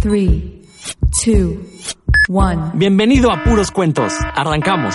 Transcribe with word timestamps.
3, 0.00 0.42
2, 1.26 1.96
1. 2.28 2.72
Bienvenido 2.74 3.30
a 3.30 3.44
Puros 3.44 3.70
Cuentos. 3.70 4.14
Arrancamos. 4.34 4.94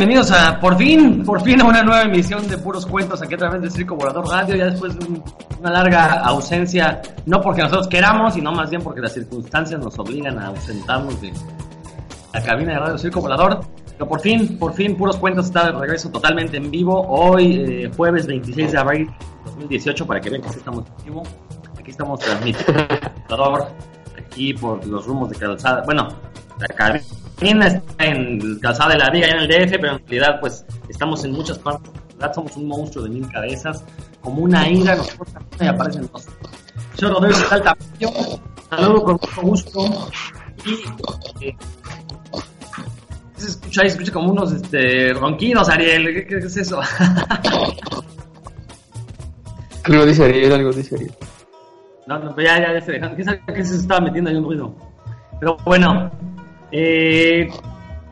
Bienvenidos 0.00 0.30
a, 0.30 0.58
por 0.58 0.78
fin, 0.78 1.22
por 1.26 1.42
fin 1.42 1.60
a 1.60 1.64
una 1.66 1.82
nueva 1.82 2.04
emisión 2.04 2.48
de 2.48 2.56
Puros 2.56 2.86
Cuentos 2.86 3.20
aquí 3.20 3.34
a 3.34 3.36
través 3.36 3.60
de 3.60 3.70
Circo 3.70 3.96
Volador 3.96 4.26
Radio, 4.28 4.56
ya 4.56 4.64
después 4.70 4.98
de 4.98 5.04
un- 5.04 5.22
una 5.60 5.70
larga 5.72 6.20
ausencia, 6.22 7.02
no 7.26 7.42
porque 7.42 7.60
nosotros 7.60 7.86
queramos, 7.86 8.32
sino 8.32 8.50
más 8.50 8.70
bien 8.70 8.80
porque 8.80 9.02
las 9.02 9.12
circunstancias 9.12 9.78
nos 9.78 9.98
obligan 9.98 10.38
a 10.38 10.46
ausentarnos 10.46 11.20
de 11.20 11.30
la 12.32 12.42
cabina 12.42 12.72
de 12.72 12.78
Radio 12.78 12.96
Circo 12.96 13.20
Volador. 13.20 13.60
Pero 13.92 14.08
por 14.08 14.20
fin, 14.20 14.56
por 14.58 14.72
fin, 14.72 14.96
Puros 14.96 15.18
Cuentos 15.18 15.44
está 15.44 15.66
de 15.70 15.72
regreso 15.78 16.08
totalmente 16.08 16.56
en 16.56 16.70
vivo, 16.70 16.98
hoy, 17.06 17.56
eh, 17.68 17.90
jueves 17.94 18.26
26 18.26 18.72
de 18.72 18.78
abril 18.78 19.06
de 19.44 19.50
2018, 19.50 20.06
para 20.06 20.18
que 20.18 20.30
vean 20.30 20.40
que 20.40 20.48
sí 20.48 20.56
estamos 20.60 20.84
en 21.00 21.04
vivo. 21.04 21.22
Aquí 21.78 21.90
estamos 21.90 22.18
transmitiendo 22.20 22.86
aquí 24.18 24.54
por 24.54 24.82
los 24.86 25.04
rumos 25.04 25.28
de 25.28 25.36
calzada, 25.36 25.82
bueno, 25.84 26.08
la 26.58 26.68
cabina 26.68 27.04
está 27.40 28.04
en 28.04 28.58
Calzada 28.60 28.90
de 28.90 28.98
la 28.98 29.10
Viga, 29.10 29.28
en 29.28 29.38
el 29.38 29.48
DF, 29.48 29.72
pero 29.80 29.92
en 29.96 29.98
realidad, 30.06 30.40
pues, 30.40 30.64
estamos 30.88 31.24
en 31.24 31.32
muchas 31.32 31.58
partes. 31.58 31.90
Somos 32.34 32.56
un 32.56 32.68
monstruo 32.68 33.04
de 33.04 33.10
mil 33.10 33.26
cabezas, 33.30 33.82
como 34.20 34.42
una 34.42 34.68
ira, 34.68 34.94
nos 34.94 35.08
y 35.58 35.66
aparecen 35.66 36.08
dos. 36.12 36.26
Yo, 36.98 37.08
Rodrigo 37.08 37.38
Salta, 37.48 37.74
saludo 38.68 39.02
con 39.04 39.14
mucho 39.14 39.40
gusto. 39.40 40.10
Y, 40.66 40.74
eh, 41.46 41.56
se 43.36 43.46
escucha, 43.46 43.80
ahí, 43.82 43.88
se 43.88 43.94
escucha 43.94 44.12
como 44.12 44.32
unos 44.32 44.52
este, 44.52 45.14
ronquidos, 45.14 45.70
Ariel. 45.70 46.12
¿Qué, 46.12 46.26
qué 46.26 46.36
es 46.36 46.56
eso? 46.58 46.78
Algo 49.84 50.04
dice 50.04 50.24
Ariel, 50.24 50.52
algo 50.52 50.72
dice 50.72 50.94
Ariel. 50.94 51.14
No, 52.06 52.18
no, 52.18 52.34
pero 52.34 52.48
ya, 52.48 52.60
ya, 52.60 52.74
ya 52.74 52.80
se 52.82 52.92
dejan. 52.92 53.16
¿Qué 53.16 53.24
que 53.52 53.64
se 53.64 53.76
estaba 53.76 54.00
metiendo 54.00 54.28
ahí 54.30 54.36
un 54.36 54.44
ruido? 54.44 54.74
Pero 55.40 55.56
bueno, 55.64 56.10
eh, 56.72 57.48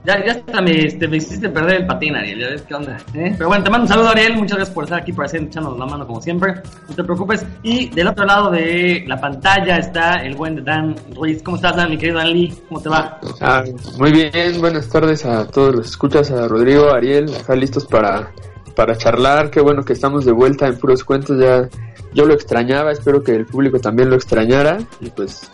ya, 0.08 0.24
ya 0.24 0.32
hasta 0.32 0.62
me, 0.62 0.86
este, 0.86 1.06
me 1.06 1.18
hiciste 1.18 1.50
perder 1.50 1.82
el 1.82 1.86
patín, 1.86 2.16
Ariel. 2.16 2.40
Ya 2.40 2.48
ves 2.48 2.62
qué 2.62 2.74
onda. 2.74 2.96
¿eh? 3.14 3.34
Pero 3.36 3.48
bueno, 3.48 3.62
te 3.62 3.68
mando 3.68 3.84
un 3.84 3.88
saludo, 3.88 4.08
Ariel. 4.08 4.36
Muchas 4.36 4.56
gracias 4.56 4.74
por 4.74 4.84
estar 4.84 5.00
aquí, 5.00 5.12
por 5.12 5.26
estar 5.26 5.42
echándonos 5.42 5.78
la 5.78 5.84
mano 5.84 6.06
como 6.06 6.22
siempre. 6.22 6.54
No 6.88 6.94
te 6.94 7.04
preocupes. 7.04 7.44
Y 7.62 7.90
del 7.90 8.06
otro 8.06 8.24
lado 8.24 8.50
de 8.50 9.04
la 9.06 9.20
pantalla 9.20 9.76
está 9.76 10.14
el 10.22 10.34
buen 10.34 10.64
Dan 10.64 10.94
Ruiz. 11.14 11.42
¿Cómo 11.42 11.56
estás, 11.56 11.76
Dan, 11.76 11.90
mi 11.90 11.98
querido 11.98 12.18
Dan 12.18 12.32
Lee? 12.32 12.54
¿Cómo 12.68 12.80
te 12.80 12.88
va? 12.88 13.20
Ah, 13.42 13.62
muy 13.98 14.12
bien, 14.12 14.60
buenas 14.60 14.88
tardes 14.88 15.26
a 15.26 15.46
todos 15.46 15.74
los 15.74 15.90
escuchas, 15.90 16.30
a 16.30 16.48
Rodrigo, 16.48 16.88
a 16.88 16.96
Ariel, 16.96 17.30
acá 17.34 17.54
listos 17.54 17.84
para, 17.84 18.30
para 18.74 18.96
charlar. 18.96 19.50
Qué 19.50 19.60
bueno 19.60 19.84
que 19.84 19.92
estamos 19.92 20.24
de 20.24 20.32
vuelta 20.32 20.68
en 20.68 20.78
puros 20.78 21.04
cuentos. 21.04 21.38
Ya 21.38 21.68
yo 22.14 22.24
lo 22.24 22.32
extrañaba, 22.32 22.92
espero 22.92 23.22
que 23.22 23.32
el 23.32 23.44
público 23.44 23.78
también 23.78 24.08
lo 24.08 24.16
extrañara. 24.16 24.78
Y 25.00 25.10
pues 25.10 25.50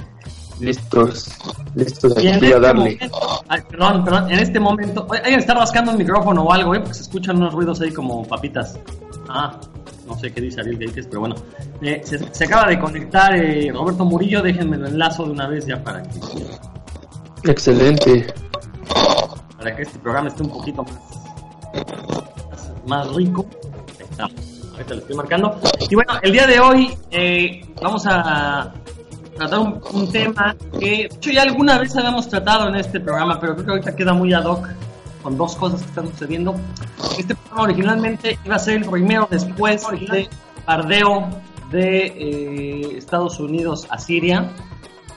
listos, 0.64 1.28
listos 1.74 2.16
aquí 2.16 2.28
a 2.28 2.34
este 2.34 2.58
darle. 2.60 2.96
momento, 2.96 3.44
ay, 3.48 3.60
perdón, 3.68 4.04
perdón, 4.04 4.30
en 4.30 4.38
este 4.38 4.60
momento, 4.60 5.06
alguien 5.10 5.38
está 5.40 5.54
rascando 5.54 5.92
el 5.92 5.98
micrófono 5.98 6.42
o 6.42 6.52
algo, 6.52 6.74
¿eh? 6.74 6.80
Porque 6.80 6.94
se 6.94 7.02
escuchan 7.02 7.36
unos 7.36 7.52
ruidos 7.54 7.80
ahí 7.80 7.92
como 7.92 8.24
papitas. 8.26 8.78
Ah, 9.28 9.58
no 10.06 10.18
sé 10.18 10.32
qué 10.32 10.40
dice 10.40 10.60
Ariel 10.60 10.78
Gates, 10.78 11.06
pero 11.06 11.20
bueno. 11.20 11.34
Eh, 11.80 12.00
se, 12.04 12.18
se 12.34 12.44
acaba 12.44 12.68
de 12.68 12.78
conectar 12.78 13.34
eh, 13.34 13.70
Roberto 13.72 14.04
Murillo, 14.04 14.42
déjenme 14.42 14.76
lo 14.76 14.86
enlazo 14.86 15.24
de 15.24 15.30
una 15.32 15.46
vez 15.48 15.66
ya 15.66 15.82
para 15.82 16.02
que, 16.02 16.20
Excelente. 17.50 18.26
para 19.58 19.74
que 19.76 19.82
este 19.82 19.98
programa 19.98 20.28
esté 20.28 20.42
un 20.42 20.50
poquito 20.50 20.84
más, 20.84 20.98
más 22.86 23.14
rico. 23.14 23.46
Ahí 23.98 24.06
está. 24.10 24.28
Ahorita 24.72 24.94
lo 24.94 25.00
estoy 25.00 25.16
marcando. 25.16 25.60
Y 25.88 25.94
bueno, 25.94 26.14
el 26.22 26.32
día 26.32 26.46
de 26.46 26.60
hoy 26.60 26.90
eh, 27.10 27.64
vamos 27.82 28.04
a 28.06 28.72
tratar 29.36 29.58
un, 29.58 30.12
tema 30.12 30.56
que 30.78 30.86
de 30.86 31.04
hecho 31.04 31.30
ya 31.30 31.42
alguna 31.42 31.78
vez 31.78 31.96
habíamos 31.96 32.28
tratado 32.28 32.68
en 32.68 32.76
este 32.76 33.00
programa, 33.00 33.40
pero 33.40 33.54
creo 33.54 33.66
que 33.66 33.72
ahorita 33.72 33.96
queda 33.96 34.12
muy 34.12 34.32
ad 34.32 34.44
hoc 34.44 34.68
con 35.22 35.36
dos 35.36 35.56
cosas 35.56 35.80
que 35.82 35.88
están 35.88 36.08
sucediendo. 36.08 36.54
Este 37.18 37.34
programa 37.34 37.62
originalmente 37.62 38.38
iba 38.44 38.56
a 38.56 38.58
ser 38.58 38.76
el 38.76 38.88
primero 38.88 39.26
después 39.30 39.86
de 40.10 40.28
bardeo 40.66 41.28
de 41.70 42.06
eh, 42.06 42.98
Estados 42.98 43.40
Unidos 43.40 43.86
a 43.90 43.98
Siria. 43.98 44.50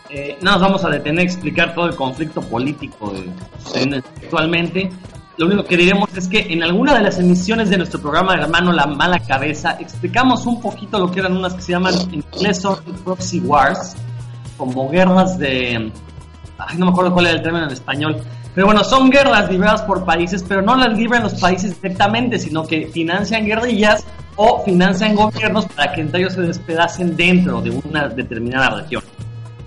Eh, 0.09 0.38
no 0.41 0.51
nos 0.51 0.61
vamos 0.61 0.85
a 0.85 0.89
detener 0.89 1.19
a 1.19 1.23
explicar 1.23 1.75
todo 1.75 1.88
el 1.88 1.95
conflicto 1.95 2.41
político 2.41 3.11
de- 3.11 3.29
sucediendo 3.63 3.97
actualmente. 3.97 4.89
Lo 5.37 5.45
único 5.45 5.63
que 5.65 5.77
diremos 5.77 6.09
es 6.15 6.27
que 6.27 6.51
en 6.51 6.63
alguna 6.63 6.95
de 6.95 7.03
las 7.03 7.19
emisiones 7.19 7.69
de 7.69 7.77
nuestro 7.77 8.01
programa 8.01 8.33
hermano 8.33 8.71
La 8.73 8.87
Mala 8.87 9.19
Cabeza 9.19 9.77
explicamos 9.79 10.47
un 10.47 10.59
poquito 10.59 10.97
lo 10.97 11.11
que 11.11 11.19
eran 11.19 11.37
unas 11.37 11.53
que 11.53 11.61
se 11.61 11.73
llaman 11.73 11.93
en 12.11 12.23
inglés 12.33 12.63
proxy 13.03 13.39
wars, 13.41 13.95
como 14.57 14.89
guerras 14.89 15.37
de... 15.37 15.91
Ay, 16.57 16.77
no 16.79 16.87
me 16.87 16.91
acuerdo 16.91 17.13
cuál 17.13 17.27
era 17.27 17.35
el 17.35 17.43
término 17.43 17.65
en 17.65 17.71
español. 17.71 18.19
Pero 18.55 18.65
bueno, 18.65 18.83
son 18.83 19.11
guerras 19.11 19.51
libradas 19.51 19.83
por 19.83 20.03
países, 20.03 20.43
pero 20.47 20.63
no 20.63 20.75
las 20.75 20.97
libran 20.97 21.21
los 21.21 21.35
países 21.35 21.79
directamente, 21.79 22.39
sino 22.39 22.65
que 22.65 22.87
financian 22.87 23.45
guerrillas 23.45 24.03
o 24.37 24.63
financian 24.63 25.13
gobiernos 25.13 25.67
para 25.67 25.93
que 25.93 26.01
entre 26.01 26.21
ellos 26.21 26.33
se 26.33 26.41
despedacen 26.41 27.15
dentro 27.15 27.61
de 27.61 27.69
una 27.69 28.07
determinada 28.07 28.81
región. 28.81 29.03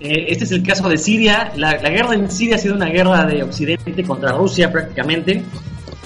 Eh, 0.03 0.25
este 0.29 0.45
es 0.45 0.51
el 0.51 0.63
caso 0.63 0.89
de 0.89 0.97
Siria. 0.97 1.51
La, 1.55 1.73
la 1.73 1.89
guerra 1.89 2.15
en 2.15 2.29
Siria 2.29 2.55
ha 2.55 2.59
sido 2.59 2.73
una 2.73 2.87
guerra 2.87 3.23
de 3.25 3.43
Occidente 3.43 4.03
contra 4.03 4.31
Rusia 4.31 4.71
prácticamente. 4.71 5.43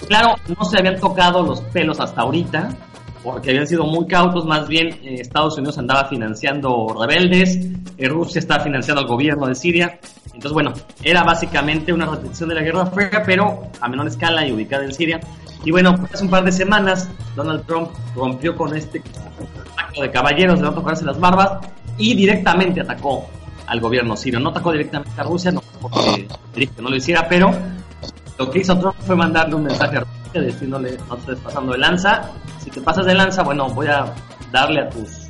Claro, 0.08 0.36
no 0.48 0.66
se 0.66 0.78
habían 0.78 1.00
tocado 1.00 1.42
los 1.44 1.62
pelos 1.62 2.00
hasta 2.02 2.22
ahorita, 2.22 2.76
porque 3.24 3.52
habían 3.52 3.66
sido 3.66 3.86
muy 3.86 4.06
cautos. 4.06 4.46
Más 4.46 4.68
bien, 4.68 4.90
eh, 5.02 5.22
Estados 5.22 5.58
Unidos 5.58 5.78
andaba 5.78 6.10
financiando 6.10 6.88
rebeldes, 7.00 7.58
eh, 7.98 8.10
Rusia 8.10 8.40
estaba 8.40 8.62
financiando 8.62 9.02
al 9.02 9.08
gobierno 9.08 9.48
de 9.48 9.56
Siria. 9.56 9.98
Entonces, 10.26 10.52
bueno, 10.52 10.74
era 11.02 11.24
básicamente 11.24 11.94
una 11.94 12.06
repetición 12.06 12.50
de 12.50 12.56
la 12.56 12.62
Guerra 12.64 12.88
Fría, 12.88 13.24
pero 13.26 13.70
a 13.80 13.88
menor 13.88 14.08
escala 14.08 14.46
y 14.46 14.52
ubicada 14.52 14.84
en 14.84 14.94
Siria. 14.94 15.22
Y 15.64 15.72
bueno, 15.72 15.96
hace 16.14 16.26
un 16.26 16.30
par 16.30 16.44
de 16.44 16.52
semanas, 16.52 17.10
Donald 17.38 17.66
Trump 17.66 17.92
rompió 18.14 18.58
con 18.58 18.76
este 18.76 19.02
pacto 19.74 20.02
de 20.02 20.12
caballeros 20.12 20.60
de 20.60 20.66
no 20.66 20.74
tocarse 20.74 21.06
las 21.06 21.18
barbas 21.18 21.66
y 21.98 22.14
directamente 22.14 22.82
atacó 22.82 23.26
al 23.68 23.80
gobierno 23.80 24.16
sirio. 24.16 24.40
No 24.40 24.50
atacó 24.50 24.72
directamente 24.72 25.20
a 25.20 25.24
Rusia, 25.24 25.52
no 25.52 25.62
porque 25.82 26.28
no 26.82 26.90
lo 26.90 26.96
hiciera, 26.96 27.28
pero 27.28 27.52
lo 28.38 28.50
que 28.50 28.60
hizo 28.60 28.78
Trump 28.78 28.96
fue 29.00 29.16
mandarle 29.16 29.56
un 29.56 29.64
mensaje 29.64 29.98
a 29.98 30.00
Rusia 30.02 30.42
diciéndole 30.42 30.98
no 31.10 31.16
te 31.16 31.22
estés 31.22 31.40
pasando 31.40 31.72
de 31.74 31.78
lanza. 31.78 32.32
Si 32.60 32.70
te 32.70 32.82
pasas 32.82 33.06
de 33.06 33.14
lanza, 33.14 33.44
bueno, 33.44 33.70
voy 33.70 33.88
a 33.88 34.14
darle 34.52 34.82
a 34.82 34.90
tus 34.90 35.30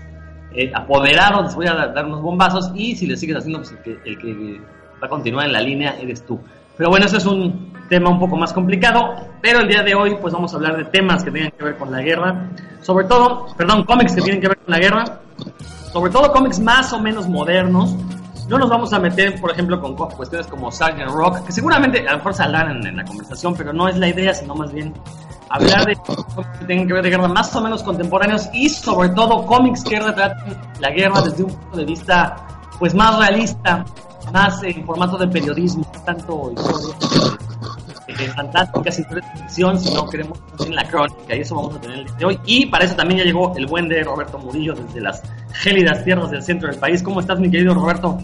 eh, 0.53 0.71
apoderados, 0.73 1.55
voy 1.55 1.67
a 1.67 1.73
dar 1.73 2.05
unos 2.05 2.21
bombazos 2.21 2.71
y 2.73 2.95
si 2.95 3.07
le 3.07 3.17
sigues 3.17 3.37
haciendo, 3.37 3.59
pues 3.59 3.71
el 3.71 3.79
que, 3.79 4.09
el 4.09 4.17
que 4.17 4.61
va 5.01 5.07
a 5.07 5.09
continuar 5.09 5.47
en 5.47 5.53
la 5.53 5.61
línea 5.61 5.97
eres 5.99 6.25
tú. 6.25 6.39
Pero 6.77 6.89
bueno, 6.89 7.05
eso 7.05 7.17
es 7.17 7.25
un 7.25 7.73
tema 7.89 8.09
un 8.09 8.19
poco 8.19 8.35
más 8.35 8.51
complicado, 8.51 9.15
pero 9.41 9.59
el 9.59 9.67
día 9.67 9.83
de 9.83 9.95
hoy 9.95 10.15
pues 10.19 10.33
vamos 10.33 10.53
a 10.53 10.57
hablar 10.57 10.77
de 10.77 10.85
temas 10.85 11.23
que 11.23 11.31
tengan 11.31 11.51
que 11.51 11.63
ver 11.63 11.77
con 11.77 11.91
la 11.91 12.01
guerra, 12.01 12.49
sobre 12.81 13.05
todo, 13.05 13.47
perdón, 13.55 13.83
cómics 13.83 14.15
que 14.15 14.21
tienen 14.21 14.41
que 14.41 14.47
ver 14.47 14.57
con 14.57 14.71
la 14.71 14.79
guerra, 14.79 15.19
sobre 15.93 16.11
todo 16.11 16.31
cómics 16.31 16.59
más 16.59 16.91
o 16.93 16.99
menos 16.99 17.27
modernos. 17.27 17.95
No 18.47 18.57
nos 18.59 18.69
vamos 18.69 18.93
a 18.93 18.99
meter, 18.99 19.39
por 19.41 19.51
ejemplo, 19.51 19.79
con 19.81 19.95
co- 19.95 20.07
cuestiones 20.09 20.45
como 20.47 20.71
Sgt. 20.71 21.01
Rock, 21.07 21.45
que 21.45 21.51
seguramente 21.51 22.07
a 22.07 22.11
lo 22.11 22.17
mejor 22.19 22.33
saldrán 22.33 22.71
en, 22.77 22.85
en 22.87 22.97
la 22.97 23.03
conversación, 23.05 23.55
pero 23.55 23.73
no 23.73 23.87
es 23.87 23.97
la 23.97 24.07
idea, 24.07 24.33
sino 24.33 24.53
más 24.55 24.71
bien 24.71 24.93
hablar 25.49 25.85
de 25.85 25.95
cómics 26.35 26.59
que 26.59 26.65
tengan 26.65 26.87
que 26.87 26.93
ver 26.93 27.03
de 27.03 27.09
guerra 27.09 27.27
más 27.27 27.55
o 27.55 27.61
menos 27.61 27.81
contemporáneos 27.83 28.47
y 28.53 28.69
sobre 28.69 29.09
todo 29.09 29.45
cómics 29.45 29.83
que 29.83 29.99
retraten 29.99 30.55
la 30.79 30.89
guerra 30.91 31.21
desde 31.21 31.43
un 31.43 31.51
punto 31.53 31.77
de 31.77 31.85
vista 31.85 32.35
pues 32.77 32.93
más 32.93 33.17
realista, 33.17 33.83
más 34.33 34.61
en 34.63 34.85
formato 34.85 35.17
de 35.17 35.27
periodismo, 35.27 35.85
tanto 36.05 36.51
historia. 36.51 36.95
Eh, 38.07 38.13
fantásticas 38.35 38.99
historias 38.99 39.33
de 39.33 39.39
ficción, 39.41 39.79
sino 39.79 40.09
queremos 40.09 40.39
en 40.65 40.75
la 40.75 40.87
crónica, 40.87 41.35
y 41.35 41.41
eso 41.41 41.55
vamos 41.55 41.75
a 41.75 41.81
tener 41.81 41.99
el 41.99 42.05
día 42.05 42.15
de 42.15 42.25
hoy. 42.25 42.39
Y 42.45 42.65
para 42.67 42.85
eso 42.85 42.95
también 42.95 43.19
ya 43.19 43.25
llegó 43.25 43.55
el 43.57 43.65
buen 43.65 43.87
de 43.87 44.03
Roberto 44.03 44.37
Murillo 44.37 44.73
desde 44.73 45.01
las 45.01 45.21
gélidas 45.53 46.03
tierras 46.03 46.31
del 46.31 46.43
centro 46.43 46.69
del 46.69 46.79
país. 46.79 47.01
¿Cómo 47.01 47.19
estás, 47.19 47.39
mi 47.39 47.49
querido 47.49 47.73
Roberto? 47.73 48.19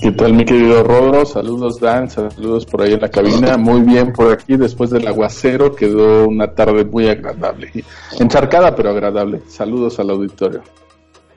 ¿Qué 0.00 0.10
tal, 0.12 0.34
mi 0.34 0.44
querido 0.44 0.82
Rodro? 0.82 1.24
Saludos, 1.24 1.80
Dan, 1.80 2.10
saludos 2.10 2.66
por 2.66 2.82
ahí 2.82 2.92
en 2.92 3.00
la 3.00 3.08
cabina. 3.08 3.56
Muy 3.56 3.80
bien 3.80 4.12
por 4.12 4.32
aquí, 4.32 4.56
después 4.56 4.90
del 4.90 5.06
aguacero, 5.06 5.74
quedó 5.74 6.26
una 6.28 6.48
tarde 6.48 6.84
muy 6.84 7.08
agradable. 7.08 7.70
Encharcada, 8.18 8.74
pero 8.74 8.90
agradable. 8.90 9.40
Saludos 9.48 9.98
al 10.00 10.10
auditorio. 10.10 10.62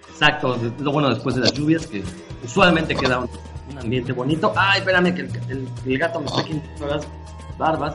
Exacto, 0.10 0.58
lo 0.80 0.92
bueno 0.92 1.10
después 1.10 1.36
de 1.36 1.42
las 1.42 1.54
lluvias, 1.54 1.86
que 1.86 2.04
usualmente 2.44 2.96
queda 2.96 3.20
un, 3.20 3.30
ambiente 3.78 4.12
bonito. 4.12 4.52
Ay, 4.56 4.80
espérame, 4.80 5.14
que 5.14 5.22
el, 5.22 5.98
gato 5.98 6.20
me 6.20 6.26
está 6.26 6.44
quitando 6.44 6.88
las 6.88 7.08
barbas. 7.58 7.94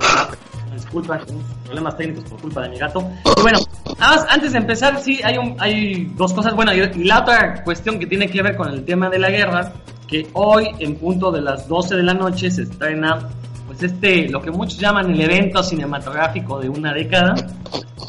Disculpa, 0.73 1.21
problemas 1.65 1.97
técnicos 1.97 2.25
por 2.25 2.41
culpa 2.41 2.63
de 2.63 2.71
mi 2.71 2.79
gato. 2.79 3.07
Y 3.37 3.43
bueno, 3.43 3.59
antes 3.99 4.53
de 4.53 4.59
empezar, 4.59 4.99
sí, 5.01 5.21
hay, 5.23 5.37
un, 5.37 5.57
hay 5.59 6.05
dos 6.17 6.33
cosas. 6.33 6.55
Bueno, 6.55 6.73
la 6.97 7.21
otra 7.21 7.63
cuestión 7.63 7.99
que 7.99 8.07
tiene 8.07 8.29
que 8.29 8.43
ver 8.43 8.57
con 8.57 8.69
el 8.69 8.85
tema 8.85 9.11
de 9.11 9.19
la 9.19 9.31
guerra 9.31 9.73
que 10.13 10.29
hoy 10.35 10.69
en 10.79 10.97
punto 10.97 11.31
de 11.31 11.41
las 11.41 11.69
12 11.69 11.97
de 11.97 12.03
la 12.03 12.15
noche 12.15 12.51
se 12.51 12.63
estrena 12.65 13.31
pues 13.67 13.83
este 13.83 14.29
lo 14.29 14.43
que 14.43 14.51
muchos 14.51 14.79
llaman 14.79 15.11
el 15.11 15.19
evento 15.19 15.63
cinematográfico 15.63 16.61
de 16.61 16.69
una 16.69 16.93
década 16.93 17.35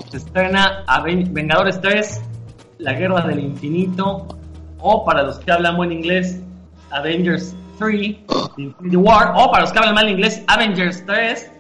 se 0.10 0.18
estrena 0.18 0.84
Vengadores 1.30 1.80
3 1.80 2.22
La 2.80 2.92
Guerra 2.94 3.26
del 3.26 3.40
Infinito 3.40 4.28
o 4.80 5.06
para 5.06 5.24
los 5.24 5.40
que 5.40 5.52
hablan 5.54 5.78
buen 5.78 5.94
inglés 5.94 6.42
Avengers 6.92 7.56
3 7.80 8.18
Infinity 8.58 8.96
War 8.96 9.34
o 9.36 9.52
para 9.52 9.64
los 9.64 9.72
que 9.72 9.80
hablan 9.80 9.96
mal 9.96 10.10
inglés 10.10 10.44
Avengers 10.48 11.06
3 11.06 11.54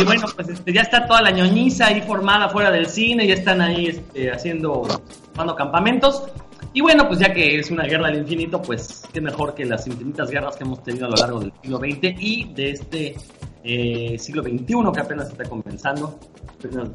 y 0.00 0.04
bueno, 0.04 0.26
pues 0.34 0.48
este, 0.48 0.72
ya 0.72 0.82
está 0.82 1.06
toda 1.06 1.22
la 1.22 1.30
ñoñiza 1.30 1.86
ahí 1.86 2.02
formada 2.02 2.48
fuera 2.48 2.70
del 2.70 2.86
cine, 2.86 3.26
ya 3.26 3.34
están 3.34 3.60
ahí 3.60 3.86
este, 3.86 4.30
haciendo, 4.30 4.86
tomando 5.32 5.54
campamentos. 5.54 6.24
Y 6.72 6.80
bueno, 6.80 7.06
pues 7.06 7.20
ya 7.20 7.32
que 7.32 7.58
es 7.58 7.70
una 7.70 7.84
guerra 7.84 8.08
del 8.08 8.20
infinito, 8.20 8.60
pues 8.60 9.02
qué 9.12 9.20
mejor 9.20 9.54
que 9.54 9.64
las 9.64 9.86
infinitas 9.86 10.30
guerras 10.30 10.56
que 10.56 10.64
hemos 10.64 10.82
tenido 10.82 11.06
a 11.06 11.10
lo 11.10 11.16
largo 11.16 11.40
del 11.40 11.52
siglo 11.62 11.78
XX 11.78 12.20
y 12.20 12.52
de 12.54 12.70
este 12.70 13.16
eh, 13.64 14.18
siglo 14.18 14.42
XXI 14.42 14.92
que 14.92 15.00
apenas 15.00 15.28
está 15.30 15.44
comenzando. 15.44 16.18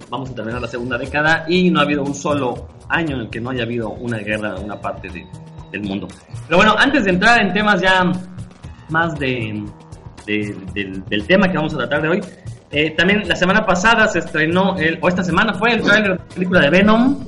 Vamos 0.10 0.30
a 0.32 0.36
terminar 0.36 0.62
la 0.62 0.68
segunda 0.68 0.98
década 0.98 1.46
y 1.48 1.72
no 1.72 1.80
ha 1.80 1.84
habido 1.84 2.04
un 2.04 2.14
solo 2.14 2.68
año 2.90 3.16
en 3.16 3.22
el 3.22 3.30
que 3.30 3.40
no 3.40 3.52
haya 3.52 3.64
habido 3.64 3.90
una 3.92 4.18
guerra 4.18 4.56
en 4.58 4.66
una 4.66 4.80
parte 4.80 5.10
del 5.74 5.84
mundo. 5.84 6.08
Pero 6.48 6.58
bueno, 6.58 6.76
antes 6.78 7.04
de 7.04 7.10
entrar 7.10 7.42
en 7.42 7.52
temas 7.52 7.82
ya 7.82 8.10
más 8.90 9.18
de, 9.20 9.66
del, 10.26 11.26
tema 11.28 11.50
que 11.50 11.58
vamos 11.58 11.74
a 11.74 11.78
tratar 11.80 12.02
de 12.04 12.10
hoy, 12.10 12.22
eh, 12.72 12.92
también 12.92 13.28
la 13.28 13.36
semana 13.36 13.66
pasada 13.66 14.08
se 14.08 14.20
estrenó, 14.20 14.78
el, 14.78 14.98
o 15.02 15.10
esta 15.10 15.24
semana 15.24 15.54
fue 15.54 15.74
el 15.74 15.82
trailer 15.82 16.12
de 16.12 16.18
la 16.18 16.26
película 16.26 16.62
de 16.62 16.70
Venom, 16.70 17.26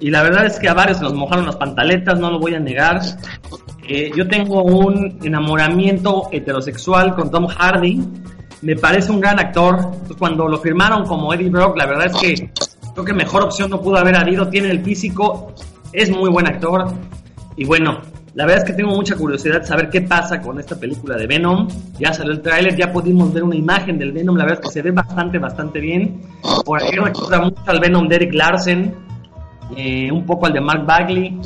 y 0.00 0.10
la 0.10 0.22
verdad 0.22 0.46
es 0.46 0.58
que 0.58 0.68
a 0.68 0.74
varios 0.74 1.00
nos 1.00 1.14
mojaron 1.14 1.46
las 1.46 1.56
pantaletas, 1.56 2.18
no 2.18 2.30
lo 2.30 2.38
voy 2.38 2.54
a 2.54 2.60
negar. 2.60 3.00
Eh, 3.88 4.10
yo 4.14 4.26
tengo 4.28 4.62
un 4.62 5.18
enamoramiento 5.22 6.28
heterosexual 6.32 7.14
con 7.14 7.30
Tom 7.30 7.46
Hardy. 7.46 8.02
Me 8.60 8.76
parece 8.76 9.10
un 9.10 9.20
gran 9.20 9.38
actor. 9.38 9.92
Cuando 10.18 10.48
lo 10.48 10.58
firmaron 10.58 11.06
como 11.06 11.32
Eddie 11.32 11.48
Brock, 11.48 11.78
la 11.78 11.86
verdad 11.86 12.06
es 12.06 12.16
que 12.16 12.50
creo 12.92 13.04
que 13.06 13.14
mejor 13.14 13.44
opción 13.44 13.70
no 13.70 13.80
pudo 13.80 13.96
haber 13.96 14.16
habido. 14.16 14.48
Tiene 14.48 14.70
el 14.70 14.82
físico, 14.82 15.54
es 15.92 16.10
muy 16.10 16.28
buen 16.28 16.46
actor. 16.46 16.92
Y 17.56 17.64
bueno, 17.64 18.00
la 18.34 18.44
verdad 18.44 18.64
es 18.64 18.70
que 18.70 18.76
tengo 18.76 18.94
mucha 18.94 19.16
curiosidad 19.16 19.60
de 19.60 19.66
saber 19.66 19.88
qué 19.88 20.02
pasa 20.02 20.40
con 20.40 20.60
esta 20.60 20.78
película 20.78 21.16
de 21.16 21.26
Venom. 21.26 21.68
Ya 21.98 22.12
salió 22.12 22.32
el 22.32 22.42
tráiler, 22.42 22.76
ya 22.76 22.92
pudimos 22.92 23.32
ver 23.32 23.42
una 23.42 23.56
imagen 23.56 23.98
del 23.98 24.12
Venom. 24.12 24.36
La 24.36 24.44
verdad 24.44 24.60
es 24.62 24.68
que 24.68 24.72
se 24.74 24.82
ve 24.82 24.90
bastante, 24.90 25.38
bastante 25.38 25.80
bien. 25.80 26.20
Por 26.64 26.82
ahí 26.82 26.92
recuerda 26.92 27.40
mucho 27.40 27.62
al 27.66 27.80
Venom 27.80 28.08
de 28.08 28.16
Eric 28.16 28.34
Larsen 28.34 29.06
eh, 29.74 30.12
un 30.12 30.24
poco 30.24 30.46
al 30.46 30.52
de 30.52 30.60
Mark 30.60 30.84
Bagley. 30.84 31.38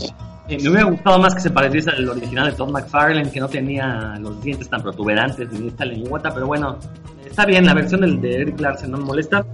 Eh, 0.49 0.59
me 0.63 0.69
hubiera 0.69 0.85
gustado 0.85 1.19
más 1.19 1.35
que 1.35 1.41
se 1.41 1.51
pareciese 1.51 1.91
al 1.91 2.09
original 2.09 2.51
de 2.51 2.57
Tom 2.57 2.71
McFarlane, 2.73 3.31
que 3.31 3.41
no 3.41 3.49
tenía 3.49 4.17
los 4.21 4.43
dientes 4.43 4.69
tan 4.69 4.83
protuberantes 4.83 5.51
ni 5.53 5.69
esta 5.69 5.85
lengüeta, 5.85 6.35
pero 6.35 6.49
bueno, 6.49 6.77
está 7.25 7.47
bien, 7.47 7.65
la 7.65 7.75
versión 7.75 8.01
del 8.01 8.21
de 8.21 8.43
Eric 8.43 8.61
Larsen 8.61 8.91
no 8.91 8.99
me 8.99 9.05
molesta. 9.05 9.45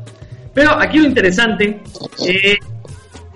Pero 0.55 0.71
aquí 0.73 0.99
lo 0.99 1.07
interesante 1.07 1.83
eh, 2.27 2.57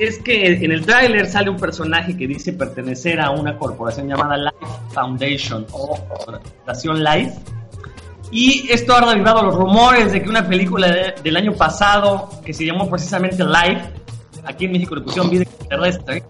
es 0.00 0.18
que 0.18 0.46
en 0.46 0.72
el 0.72 0.86
tráiler 0.86 1.26
sale 1.26 1.50
un 1.50 1.58
personaje 1.58 2.16
que 2.16 2.26
dice 2.26 2.54
pertenecer 2.54 3.20
a 3.20 3.30
una 3.30 3.58
corporación 3.58 4.08
llamada 4.08 4.34
Life 4.38 4.74
Foundation 4.94 5.66
o 5.72 5.94
Fundación 6.24 7.04
Life. 7.04 7.32
Y 8.30 8.66
esto 8.70 8.94
ha 8.94 9.06
derivado 9.10 9.42
los 9.42 9.54
rumores 9.54 10.12
de 10.12 10.22
que 10.22 10.28
una 10.30 10.48
película 10.48 11.12
del 11.22 11.36
año 11.36 11.52
pasado, 11.52 12.30
que 12.42 12.54
se 12.54 12.64
llamó 12.64 12.88
precisamente 12.88 13.44
Life, 13.44 13.92
aquí 14.44 14.64
en 14.64 14.72
México 14.72 14.94
le 14.94 15.02
pusieron 15.02 15.28
Vida 15.28 15.44
Terrestre, 15.68 16.24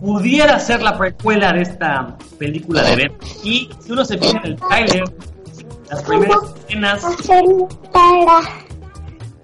pudiera 0.00 0.58
ser 0.58 0.82
la 0.82 0.98
precuela 0.98 1.52
de 1.52 1.62
esta 1.62 2.16
película 2.38 2.82
de 2.82 2.96
Ben. 2.96 3.12
Y 3.44 3.70
si 3.78 3.92
uno 3.92 4.04
se 4.04 4.18
fija 4.18 4.38
en 4.38 4.46
el 4.46 4.56
trailer, 4.56 5.04
las 5.88 6.02
primeras 6.02 6.38
escenas 6.66 7.04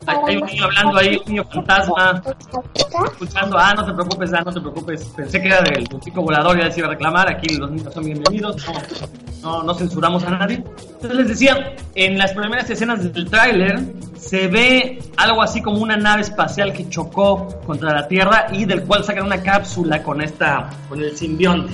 hay, 0.07 0.37
un 0.37 0.47
niño 0.47 0.65
hablando 0.65 0.99
ahí, 0.99 1.17
un 1.17 1.33
niño 1.33 1.45
fantasma, 1.45 2.23
escuchando, 3.13 3.59
ah, 3.59 3.75
no 3.75 3.85
te 3.85 3.93
preocupes, 3.93 4.33
ah, 4.33 4.43
no 4.45 4.53
te 4.53 4.61
preocupes. 4.61 5.05
Pensé 5.17 5.41
que 5.41 5.49
era 5.49 5.63
del 5.63 5.89
chico 6.01 6.23
volador, 6.23 6.59
ya 6.59 6.67
les 6.67 6.79
iba 6.79 6.89
a 6.89 6.91
reclamar, 6.91 7.29
aquí 7.29 7.57
los 7.57 7.71
niños 7.71 7.93
son 7.93 8.05
bienvenidos, 8.05 8.65
no, 9.43 9.63
no, 9.63 9.75
censuramos 9.75 10.25
a 10.25 10.31
nadie. 10.31 10.57
Entonces 10.57 11.15
les 11.15 11.29
decía, 11.29 11.75
en 11.95 12.19
las 12.19 12.33
primeras 12.33 12.69
escenas 12.71 13.13
del 13.13 13.29
tráiler 13.29 13.81
se 14.17 14.49
ve 14.49 15.01
algo 15.17 15.43
así 15.43 15.61
como 15.61 15.79
una 15.79 15.97
nave 15.97 16.23
espacial 16.23 16.73
que 16.73 16.89
chocó 16.89 17.49
contra 17.67 17.93
la 17.93 18.09
Tierra 18.09 18.47
y 18.53 18.65
del 18.65 18.85
cual 18.85 19.05
sacan 19.05 19.27
una 19.27 19.43
cápsula 19.43 20.03
con 20.03 20.21
esta, 20.21 20.71
con 20.89 21.01
el 21.01 21.17
simbionte. 21.17 21.73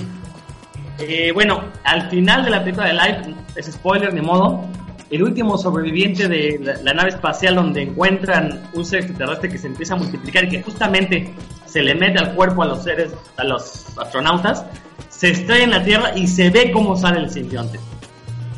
Eh, 0.99 1.31
bueno, 1.31 1.63
al 1.85 2.09
final 2.09 2.43
de 2.43 2.49
la 2.49 2.59
película 2.61 2.87
de 2.87 2.93
Life, 2.93 3.35
es 3.55 3.71
spoiler, 3.71 4.13
ni 4.13 4.21
modo, 4.21 4.65
el 5.09 5.23
último 5.23 5.57
sobreviviente 5.57 6.27
de 6.27 6.59
la, 6.83 6.93
nave 6.93 7.09
espacial 7.09 7.55
donde 7.55 7.81
encuentran 7.81 8.69
un 8.73 8.85
ser 8.85 9.01
extraterrestre 9.01 9.49
que 9.49 9.57
se 9.57 9.67
empieza 9.67 9.95
a 9.95 9.97
multiplicar 9.97 10.45
y 10.45 10.49
que 10.49 10.61
justamente 10.61 11.33
se 11.65 11.81
le 11.81 11.95
mete 11.95 12.19
al 12.19 12.35
cuerpo 12.35 12.63
a 12.63 12.67
los 12.67 12.83
seres, 12.83 13.11
a 13.37 13.43
los 13.43 13.97
astronautas, 13.97 14.65
se 15.09 15.31
estrella 15.31 15.63
en 15.63 15.71
la 15.71 15.83
Tierra 15.83 16.15
y 16.15 16.27
se 16.27 16.49
ve 16.49 16.71
cómo 16.71 16.95
sale 16.95 17.19
el 17.19 17.29
simbionte. 17.29 17.79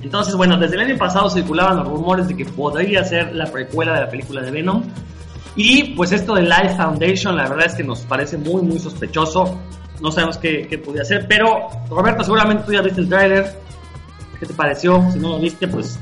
Entonces, 0.01 0.35
bueno, 0.35 0.57
desde 0.57 0.75
el 0.75 0.81
año 0.81 0.97
pasado 0.97 1.29
circulaban 1.29 1.77
los 1.77 1.87
rumores 1.87 2.27
de 2.27 2.35
que 2.35 2.45
podría 2.45 3.03
ser 3.03 3.33
la 3.33 3.45
precuela 3.45 3.93
de 3.93 4.01
la 4.01 4.09
película 4.09 4.41
de 4.41 4.51
Venom. 4.51 4.83
Y 5.55 5.93
pues 5.95 6.11
esto 6.11 6.33
de 6.33 6.41
Life 6.43 6.75
Foundation, 6.75 7.35
la 7.35 7.47
verdad 7.47 7.67
es 7.67 7.75
que 7.75 7.83
nos 7.83 8.01
parece 8.01 8.37
muy, 8.37 8.61
muy 8.61 8.79
sospechoso. 8.79 9.59
No 10.01 10.11
sabemos 10.11 10.37
qué, 10.37 10.67
qué 10.67 10.77
podría 10.79 11.05
ser, 11.05 11.27
pero 11.27 11.67
Roberto, 11.89 12.23
seguramente 12.23 12.63
tú 12.65 12.73
ya 12.73 12.81
viste 12.81 13.01
el 13.01 13.09
trailer. 13.09 13.59
¿Qué 14.39 14.47
te 14.47 14.53
pareció? 14.53 15.03
Si 15.11 15.19
no 15.19 15.29
lo 15.29 15.39
viste, 15.39 15.67
pues 15.67 15.99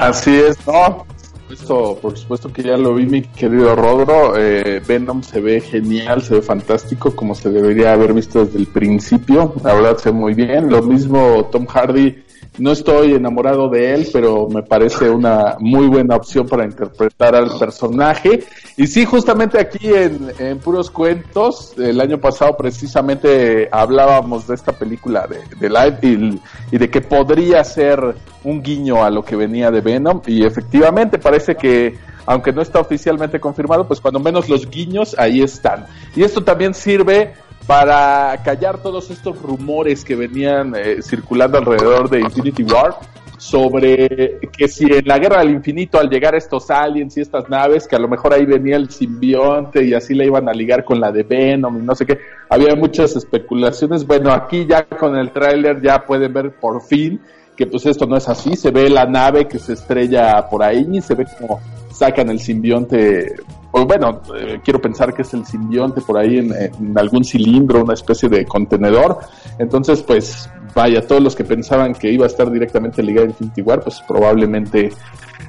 Así 0.00 0.34
es, 0.34 0.56
no. 0.66 1.06
Esto, 1.50 1.98
por 2.00 2.16
supuesto 2.16 2.52
que 2.52 2.62
ya 2.62 2.76
lo 2.76 2.94
vi, 2.94 3.06
mi 3.06 3.22
querido 3.22 3.76
Rodro. 3.76 4.36
Eh, 4.36 4.80
Venom 4.86 5.22
se 5.22 5.40
ve 5.40 5.60
genial, 5.60 6.22
se 6.22 6.36
ve 6.36 6.42
fantástico, 6.42 7.14
como 7.14 7.34
se 7.34 7.50
debería 7.50 7.92
haber 7.92 8.14
visto 8.14 8.44
desde 8.44 8.58
el 8.58 8.66
principio. 8.66 9.54
La 9.62 9.74
verdad, 9.74 9.98
se 9.98 10.10
muy 10.10 10.34
bien. 10.34 10.70
Lo 10.70 10.82
mismo 10.82 11.48
Tom 11.52 11.66
Hardy 11.66 12.23
no 12.58 12.70
estoy 12.70 13.14
enamorado 13.14 13.68
de 13.68 13.94
él, 13.94 14.08
pero 14.12 14.48
me 14.48 14.62
parece 14.62 15.10
una 15.10 15.56
muy 15.58 15.88
buena 15.88 16.16
opción 16.16 16.46
para 16.46 16.64
interpretar 16.64 17.34
al 17.34 17.58
personaje. 17.58 18.44
Y 18.76 18.86
sí, 18.86 19.04
justamente 19.04 19.58
aquí 19.58 19.90
en, 19.92 20.58
Puros 20.58 20.90
Cuentos, 20.90 21.74
el 21.78 22.00
año 22.00 22.18
pasado 22.18 22.56
precisamente 22.56 23.68
hablábamos 23.72 24.46
de 24.46 24.54
esta 24.54 24.72
película 24.72 25.26
de, 25.26 25.40
de 25.58 25.68
Live 25.68 26.40
y, 26.70 26.78
de 26.78 26.90
que 26.90 27.00
podría 27.00 27.64
ser 27.64 28.14
un 28.44 28.62
guiño 28.62 29.02
a 29.02 29.10
lo 29.10 29.24
que 29.24 29.34
venía 29.34 29.70
de 29.70 29.80
Venom. 29.80 30.20
Y 30.26 30.44
efectivamente 30.44 31.18
parece 31.18 31.56
que, 31.56 31.98
aunque 32.24 32.52
no 32.52 32.62
está 32.62 32.78
oficialmente 32.78 33.40
confirmado, 33.40 33.86
pues 33.86 34.00
cuando 34.00 34.20
menos 34.20 34.48
los 34.48 34.70
guiños 34.70 35.16
ahí 35.18 35.42
están. 35.42 35.86
Y 36.14 36.22
esto 36.22 36.44
también 36.44 36.72
sirve 36.72 37.34
para 37.66 38.42
callar 38.44 38.78
todos 38.78 39.10
estos 39.10 39.40
rumores 39.40 40.04
que 40.04 40.16
venían 40.16 40.74
eh, 40.76 41.02
circulando 41.02 41.58
alrededor 41.58 42.10
de 42.10 42.20
Infinity 42.20 42.62
War 42.64 42.96
sobre 43.38 44.38
que 44.56 44.68
si 44.68 44.84
en 44.84 45.06
la 45.06 45.18
guerra 45.18 45.40
del 45.40 45.50
infinito 45.50 45.98
al 45.98 46.08
llegar 46.08 46.34
estos 46.34 46.70
aliens 46.70 47.16
y 47.16 47.20
estas 47.20 47.48
naves, 47.48 47.86
que 47.86 47.96
a 47.96 47.98
lo 47.98 48.08
mejor 48.08 48.32
ahí 48.32 48.46
venía 48.46 48.76
el 48.76 48.90
simbionte 48.90 49.84
y 49.84 49.92
así 49.92 50.14
le 50.14 50.26
iban 50.26 50.48
a 50.48 50.52
ligar 50.52 50.84
con 50.84 51.00
la 51.00 51.12
de 51.12 51.24
Venom 51.24 51.78
y 51.78 51.82
no 51.82 51.94
sé 51.94 52.06
qué, 52.06 52.18
había 52.48 52.74
muchas 52.74 53.16
especulaciones. 53.16 54.06
Bueno, 54.06 54.32
aquí 54.32 54.66
ya 54.66 54.84
con 54.84 55.16
el 55.16 55.30
tráiler 55.30 55.82
ya 55.82 56.04
pueden 56.04 56.32
ver 56.32 56.52
por 56.52 56.82
fin 56.82 57.20
que 57.56 57.66
pues 57.66 57.86
esto 57.86 58.06
no 58.06 58.16
es 58.16 58.28
así, 58.28 58.56
se 58.56 58.70
ve 58.70 58.88
la 58.88 59.04
nave 59.04 59.46
que 59.46 59.58
se 59.58 59.74
estrella 59.74 60.48
por 60.48 60.62
ahí 60.62 60.86
y 60.90 61.00
se 61.00 61.14
ve 61.14 61.26
como 61.38 61.60
sacan 61.92 62.28
el 62.30 62.40
simbionte 62.40 63.36
pues 63.74 63.86
bueno, 63.86 64.20
eh, 64.38 64.60
quiero 64.62 64.80
pensar 64.80 65.12
que 65.12 65.22
es 65.22 65.34
el 65.34 65.44
simbionte 65.44 66.00
por 66.00 66.16
ahí 66.16 66.38
en, 66.38 66.96
algún 66.96 67.24
cilindro, 67.24 67.82
una 67.82 67.94
especie 67.94 68.28
de 68.28 68.46
contenedor. 68.46 69.18
Entonces, 69.58 70.00
pues 70.00 70.48
vaya, 70.76 71.04
todos 71.04 71.20
los 71.20 71.34
que 71.34 71.42
pensaban 71.42 71.92
que 71.92 72.08
iba 72.08 72.22
a 72.22 72.28
estar 72.28 72.48
directamente 72.52 73.02
ligado 73.02 73.26
a 73.26 73.30
Infinity 73.30 73.62
War, 73.62 73.80
pues 73.80 74.00
probablemente 74.06 74.92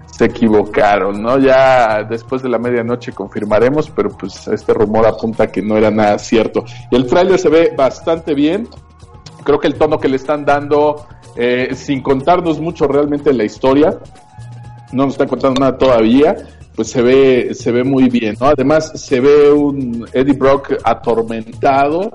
se 0.07 0.25
equivocaron, 0.25 1.21
¿no? 1.21 1.37
Ya 1.37 2.03
después 2.03 2.41
de 2.41 2.49
la 2.49 2.57
medianoche 2.57 3.11
confirmaremos, 3.11 3.91
pero 3.91 4.09
pues 4.09 4.47
este 4.47 4.73
rumor 4.73 5.05
apunta 5.05 5.51
que 5.51 5.61
no 5.61 5.77
era 5.77 5.91
nada 5.91 6.17
cierto. 6.17 6.65
Y 6.89 6.95
el 6.95 7.05
trailer 7.05 7.37
se 7.37 7.49
ve 7.49 7.73
bastante 7.77 8.33
bien. 8.33 8.67
Creo 9.43 9.59
que 9.59 9.67
el 9.67 9.75
tono 9.75 9.99
que 9.99 10.07
le 10.07 10.15
están 10.15 10.43
dando, 10.45 11.05
eh, 11.35 11.75
sin 11.75 12.01
contarnos 12.01 12.59
mucho 12.59 12.87
realmente 12.87 13.31
la 13.33 13.43
historia, 13.43 13.99
no 14.93 15.03
nos 15.03 15.13
están 15.13 15.27
contando 15.27 15.59
nada 15.59 15.77
todavía, 15.77 16.35
pues 16.75 16.89
se 16.89 17.01
ve, 17.01 17.53
se 17.53 17.71
ve 17.71 17.83
muy 17.83 18.09
bien, 18.09 18.35
¿no? 18.39 18.47
Además 18.47 18.91
se 18.95 19.19
ve 19.21 19.51
un 19.51 20.05
Eddie 20.11 20.33
Brock 20.33 20.73
atormentado, 20.83 22.11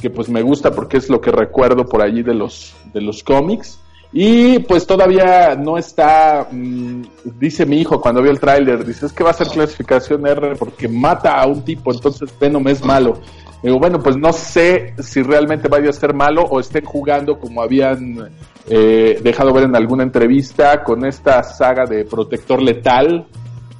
que 0.00 0.10
pues 0.10 0.28
me 0.28 0.42
gusta 0.42 0.70
porque 0.70 0.96
es 0.96 1.10
lo 1.10 1.20
que 1.20 1.30
recuerdo 1.30 1.84
por 1.84 2.02
allí 2.02 2.22
de 2.22 2.34
los, 2.34 2.74
de 2.92 3.02
los 3.02 3.22
cómics. 3.22 3.78
Y 4.12 4.58
pues 4.60 4.86
todavía 4.86 5.54
no 5.54 5.78
está, 5.78 6.48
mm, 6.50 7.02
dice 7.38 7.64
mi 7.64 7.80
hijo 7.80 8.00
cuando 8.00 8.22
vio 8.22 8.32
el 8.32 8.40
tráiler, 8.40 8.84
dice, 8.84 9.06
es 9.06 9.12
que 9.12 9.22
va 9.22 9.30
a 9.30 9.34
ser 9.34 9.46
clasificación 9.48 10.26
R 10.26 10.56
porque 10.56 10.88
mata 10.88 11.40
a 11.40 11.46
un 11.46 11.62
tipo, 11.62 11.92
entonces 11.92 12.28
Venom 12.40 12.66
es 12.68 12.84
malo. 12.84 13.20
Digo, 13.62 13.78
bueno, 13.78 14.00
pues 14.00 14.16
no 14.16 14.32
sé 14.32 14.94
si 14.98 15.22
realmente 15.22 15.68
vaya 15.68 15.90
a 15.90 15.92
ser 15.92 16.14
malo 16.14 16.42
o 16.42 16.58
estén 16.58 16.84
jugando 16.84 17.38
como 17.38 17.62
habían 17.62 18.30
eh, 18.68 19.20
dejado 19.22 19.52
ver 19.52 19.64
en 19.64 19.76
alguna 19.76 20.02
entrevista 20.02 20.82
con 20.82 21.04
esta 21.04 21.42
saga 21.42 21.84
de 21.84 22.04
Protector 22.04 22.62
Letal, 22.62 23.26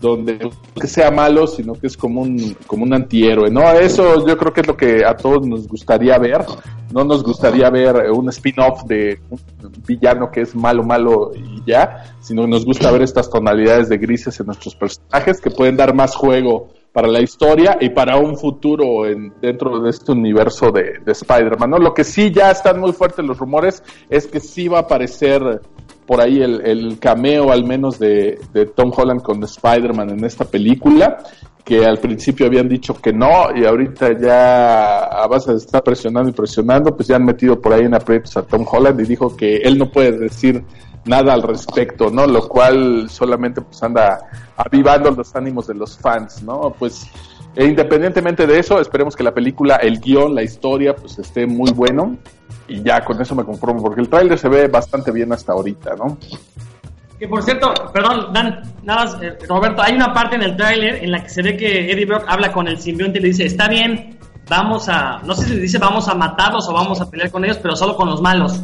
donde 0.01 0.39
no 0.39 0.51
que 0.81 0.87
sea 0.87 1.11
malo, 1.11 1.47
sino 1.47 1.75
que 1.75 1.87
es 1.87 1.97
como 1.97 2.23
un, 2.23 2.57
como 2.67 2.85
un 2.85 2.95
antihéroe, 2.95 3.51
¿no? 3.51 3.71
Eso 3.73 4.27
yo 4.27 4.37
creo 4.39 4.53
que 4.53 4.63
es 4.63 4.67
lo 4.67 4.77
que 4.77 5.05
a 5.05 5.17
todos 5.17 5.47
nos 5.47 5.69
gustaría 5.69 6.19
ver. 6.19 6.45
No 6.93 7.05
nos 7.05 7.23
gustaría 7.23 7.71
ver 7.71 8.11
un 8.11 8.29
spin-off 8.31 8.83
de 8.85 9.21
un 9.31 9.73
villano 9.87 10.31
que 10.31 10.41
es 10.41 10.57
malo, 10.57 10.83
malo 10.83 11.31
y 11.37 11.63
ya, 11.65 12.17
sino 12.21 12.47
nos 12.49 12.65
gusta 12.65 12.91
ver 12.91 13.03
estas 13.03 13.31
tonalidades 13.31 13.89
de 13.89 13.99
grises 13.99 14.41
en 14.41 14.47
nuestros 14.47 14.75
personajes 14.75 15.41
que 15.41 15.51
pueden 15.51 15.77
dar 15.77 15.95
más 15.95 16.17
juego 16.17 16.69
para 16.93 17.07
la 17.07 17.21
historia 17.21 17.79
y 17.81 17.91
para 17.91 18.17
un 18.17 18.37
futuro 18.37 19.07
en, 19.07 19.33
dentro 19.41 19.81
de 19.81 19.91
este 19.91 20.11
universo 20.11 20.73
de, 20.73 20.99
de 21.05 21.13
Spider-Man, 21.13 21.71
¿no? 21.71 21.79
Lo 21.79 21.95
que 21.95 22.03
sí 22.03 22.33
ya 22.33 22.51
están 22.51 22.81
muy 22.81 22.93
fuertes 22.93 23.25
los 23.25 23.39
rumores 23.39 23.85
es 24.09 24.27
que 24.27 24.41
sí 24.41 24.67
va 24.67 24.79
a 24.79 24.83
aparecer 24.83 25.61
por 26.11 26.21
ahí 26.21 26.43
el, 26.43 26.67
el 26.67 26.99
cameo 26.99 27.53
al 27.53 27.65
menos 27.65 28.01
de, 28.01 28.41
de 28.53 28.67
Tom 28.67 28.91
Holland 28.93 29.23
con 29.23 29.41
Spider-Man 29.45 30.11
en 30.11 30.25
esta 30.25 30.45
película, 30.45 31.19
que 31.65 31.87
al 31.87 31.99
principio 31.99 32.47
habían 32.47 32.69
dicho 32.69 32.95
que 33.01 33.13
no 33.13 33.55
y 33.55 33.65
ahorita 33.65 34.19
ya 34.21 35.05
a 35.05 35.29
base 35.29 35.53
de 35.53 35.59
estar 35.59 35.85
presionando 35.85 36.29
y 36.29 36.33
presionando, 36.33 36.97
pues 36.97 37.07
ya 37.07 37.15
han 37.15 37.25
metido 37.25 37.61
por 37.61 37.75
ahí 37.75 37.85
en 37.85 37.95
aprietos 37.95 38.37
a 38.37 38.43
Tom 38.43 38.67
Holland 38.69 38.99
y 39.01 39.05
dijo 39.05 39.37
que 39.37 39.59
él 39.59 39.79
no 39.79 39.89
puede 39.89 40.11
decir 40.19 40.65
nada 41.05 41.33
al 41.33 41.43
respecto, 41.43 42.11
¿no? 42.11 42.27
Lo 42.27 42.49
cual 42.49 43.09
solamente 43.09 43.61
pues 43.61 43.81
anda 43.81 44.19
avivando 44.57 45.13
los 45.13 45.37
ánimos 45.37 45.69
de 45.69 45.75
los 45.75 45.97
fans, 45.97 46.43
¿no? 46.43 46.75
Pues 46.77 47.07
e 47.55 47.67
independientemente 47.67 48.49
de 48.49 48.59
eso, 48.59 48.81
esperemos 48.81 49.15
que 49.15 49.23
la 49.23 49.33
película, 49.33 49.77
el 49.77 50.01
guion, 50.01 50.35
la 50.35 50.43
historia, 50.43 50.93
pues 50.97 51.21
esté 51.21 51.47
muy 51.47 51.71
bueno 51.71 52.19
y 52.71 52.83
ya 52.83 53.01
con 53.05 53.21
eso 53.21 53.35
me 53.35 53.45
conformo, 53.45 53.83
porque 53.83 54.01
el 54.01 54.09
tráiler 54.09 54.39
se 54.39 54.49
ve 54.49 54.69
bastante 54.69 55.11
bien 55.11 55.33
hasta 55.33 55.53
ahorita, 55.53 55.97
¿no? 55.97 56.17
Que 57.19 57.29
por 57.29 57.43
cierto, 57.43 57.75
perdón, 57.93 58.33
Dan, 58.33 58.63
nada 58.83 59.05
más, 59.05 59.23
eh, 59.23 59.37
Roberto, 59.47 59.83
hay 59.83 59.95
una 59.95 60.13
parte 60.13 60.37
en 60.37 60.43
el 60.43 60.57
tráiler 60.57 61.05
en 61.05 61.11
la 61.11 61.23
que 61.23 61.29
se 61.29 61.43
ve 61.43 61.57
que 61.57 61.93
Eddie 61.93 62.07
Brock 62.07 62.25
habla 62.27 62.53
con 62.53 62.67
el 62.69 62.79
simbionte 62.79 63.19
y 63.19 63.23
le 63.23 63.29
dice, 63.29 63.45
está 63.45 63.69
bien, 63.69 64.19
vamos 64.49 64.89
a, 64.89 65.19
no 65.25 65.35
sé 65.35 65.47
si 65.47 65.55
le 65.55 65.61
dice 65.63 65.79
vamos 65.79 66.09
a 66.09 66.15
matarlos 66.15 66.69
o 66.69 66.73
vamos 66.73 67.01
a 67.01 67.11
pelear 67.11 67.31
con 67.31 67.45
ellos, 67.45 67.59
pero 67.59 67.77
solo 67.77 67.95
con 67.97 68.09
los 68.09 68.23
malos. 68.23 68.61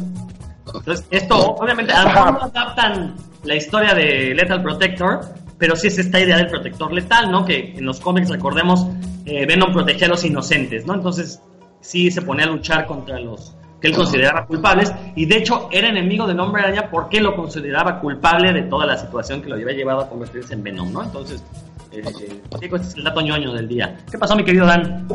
Entonces, 0.65 1.05
esto, 1.11 1.37
obviamente, 1.55 1.93
a 1.93 2.03
lo 2.03 2.09
mejor 2.09 2.33
no 2.33 2.41
adaptan 2.43 3.15
la 3.43 3.55
historia 3.55 3.93
de 3.93 4.33
Lethal 4.33 4.63
Protector, 4.63 5.21
pero 5.57 5.75
sí 5.75 5.87
es 5.87 5.97
esta 5.97 6.19
idea 6.19 6.37
del 6.37 6.47
protector 6.47 6.91
letal, 6.91 7.31
¿no? 7.31 7.45
Que 7.45 7.73
en 7.77 7.85
los 7.85 7.99
cómics, 7.99 8.29
recordemos, 8.29 8.87
eh, 9.25 9.45
Venom 9.45 9.71
protegía 9.71 10.07
a 10.07 10.09
los 10.11 10.23
inocentes, 10.23 10.85
¿no? 10.85 10.93
Entonces, 10.93 11.41
sí 11.79 12.11
se 12.11 12.21
ponía 12.21 12.45
a 12.45 12.49
luchar 12.49 12.85
contra 12.85 13.19
los 13.19 13.56
que 13.81 13.87
él 13.89 13.95
consideraba 13.95 14.45
culpables, 14.45 14.91
y 15.15 15.25
de 15.25 15.37
hecho 15.37 15.69
era 15.71 15.89
enemigo 15.89 16.25
de 16.25 16.39
Hombre 16.39 16.63
Araña 16.63 16.89
porque 16.89 17.21
lo 17.21 17.35
consideraba 17.35 17.99
culpable 17.99 18.53
de 18.53 18.63
toda 18.63 18.85
la 18.85 18.97
situación 18.97 19.41
que 19.41 19.49
lo 19.49 19.55
había 19.55 19.71
llevado 19.73 20.01
a 20.01 20.09
convertirse 20.09 20.53
en 20.53 20.63
Venom, 20.63 20.91
¿no? 20.91 21.03
Entonces, 21.03 21.43
eh, 21.91 22.01
eh, 22.21 22.41
este 22.61 22.75
es 22.75 22.95
el 22.95 23.03
dato 23.03 23.21
ñoño 23.21 23.53
del 23.53 23.67
día. 23.67 23.97
¿Qué 24.09 24.17
pasó, 24.17 24.35
mi 24.35 24.43
querido 24.43 24.65
Dan? 24.65 25.07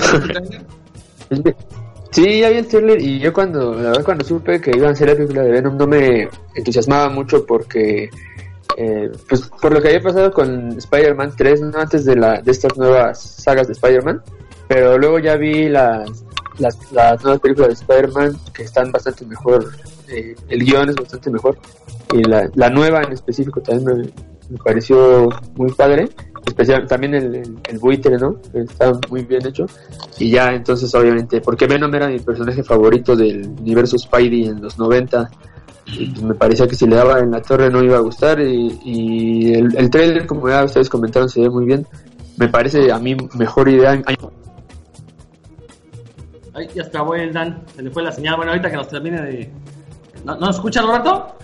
Sí, 2.13 2.41
ya 2.41 2.49
el 2.49 2.67
trailer 2.67 3.01
y 3.01 3.19
yo 3.19 3.33
cuando, 3.33 3.75
la 3.75 3.89
verdad 3.89 4.05
cuando 4.05 4.23
supe 4.23 4.61
que 4.61 4.71
iban 4.77 4.91
a 4.91 4.93
hacer 4.93 5.09
la 5.09 5.15
película 5.15 5.43
de 5.43 5.51
Venom 5.51 5.79
no 5.79 5.87
me 5.87 6.29
entusiasmaba 6.55 7.09
mucho 7.09 7.47
porque, 7.47 8.11
eh, 8.77 9.11
pues 9.27 9.51
por 9.63 9.73
lo 9.73 9.81
que 9.81 9.89
había 9.89 10.03
pasado 10.03 10.31
con 10.31 10.77
Spider-Man 10.77 11.33
3, 11.35 11.63
¿no? 11.63 11.79
antes 11.79 12.05
de, 12.05 12.17
la, 12.17 12.43
de 12.43 12.51
estas 12.53 12.77
nuevas 12.77 13.19
sagas 13.19 13.67
de 13.67 13.73
Spider-Man, 13.73 14.23
pero 14.69 14.99
luego 14.99 15.21
ya 15.21 15.37
vi 15.37 15.71
las, 15.71 16.23
las, 16.59 16.93
las 16.93 17.23
nuevas 17.23 17.41
películas 17.41 17.69
de 17.69 17.75
Spider-Man 17.75 18.37
que 18.53 18.63
están 18.65 18.91
bastante 18.93 19.25
mejor, 19.27 19.71
eh, 20.09 20.35
el 20.49 20.65
guion 20.65 20.89
es 20.89 20.97
bastante 20.97 21.31
mejor 21.31 21.59
y 22.13 22.23
la, 22.25 22.49
la 22.55 22.69
nueva 22.69 23.03
en 23.03 23.13
específico 23.13 23.61
también 23.61 23.99
me, 23.99 24.13
me 24.51 24.59
pareció 24.63 25.29
muy 25.55 25.73
padre, 25.73 26.09
especial 26.47 26.87
también 26.87 27.15
el, 27.15 27.35
el, 27.35 27.59
el 27.69 27.79
buitre, 27.79 28.19
¿no? 28.19 28.37
Está 28.53 28.93
muy 29.09 29.25
bien 29.25 29.47
hecho 29.47 29.67
y 30.19 30.31
ya 30.31 30.49
entonces 30.49 30.95
obviamente, 30.95 31.41
porque 31.41 31.67
Venom 31.67 31.95
era 31.95 32.09
mi 32.09 32.19
personaje 32.19 32.63
favorito 32.63 33.17
del 33.17 33.49
universo 33.61 33.99
Spidey 33.99 34.47
en 34.47 34.61
los 34.61 34.79
90 34.79 35.31
y 35.87 36.09
me 36.23 36.35
parecía 36.35 36.67
que 36.67 36.77
si 36.77 36.87
le 36.87 36.97
daba 36.97 37.19
en 37.19 37.31
la 37.31 37.43
torre 37.43 37.71
no 37.71 37.83
iba 37.83 37.97
a 37.97 38.01
gustar 38.01 38.41
y, 38.41 38.79
y 38.85 39.55
el, 39.55 39.77
el 39.77 39.91
trailer 39.91 40.27
como 40.27 40.49
ya 40.49 40.65
ustedes 40.65 40.89
comentaron 40.89 41.29
se 41.29 41.41
ve 41.41 41.51
muy 41.51 41.65
bien 41.65 41.87
me 42.37 42.49
parece 42.49 42.91
a 42.93 42.99
mí 42.99 43.17
mejor 43.35 43.69
idea 43.69 44.01
Ay, 46.55 46.69
ya 46.75 46.83
acabó 46.83 47.15
el 47.15 47.33
Dan, 47.33 47.63
se 47.75 47.83
le 47.83 47.91
fue 47.91 48.03
la 48.03 48.13
señal. 48.13 48.37
Bueno, 48.37 48.53
ahorita 48.53 48.71
que 48.71 48.77
nos 48.77 48.89
termine 48.89 49.21
de... 49.23 49.51
¿No, 50.25 50.37
¿no 50.37 50.51
escuchas, 50.51 50.85
Roberto? 50.85 51.35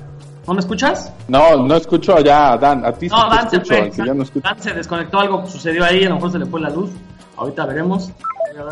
¿No 0.47 0.55
me 0.55 0.61
escuchas? 0.61 1.13
No, 1.29 1.57
no 1.57 1.75
escucho 1.77 2.19
ya 2.21 2.57
Dan, 2.57 2.85
a 2.85 2.93
ti 2.93 3.09
sí 3.09 3.15
No, 3.15 3.29
te 3.29 3.37
Dan 3.37 3.51
se 3.51 3.57
escucho, 3.57 3.75
fue. 3.75 3.83
al 3.85 3.91
que 3.91 4.07
ya 4.07 4.15
no 4.15 4.23
escucho. 4.23 4.49
Dan 4.49 4.63
se 4.63 4.73
desconectó, 4.73 5.21
algo 5.21 5.47
sucedió 5.47 5.85
ahí, 5.85 6.05
a 6.05 6.09
lo 6.09 6.15
mejor 6.17 6.33
se 6.33 6.39
le 6.39 6.47
fue 6.47 6.61
la 6.61 6.71
luz. 6.71 6.91
Ahorita 7.37 7.67
veremos. 7.67 8.11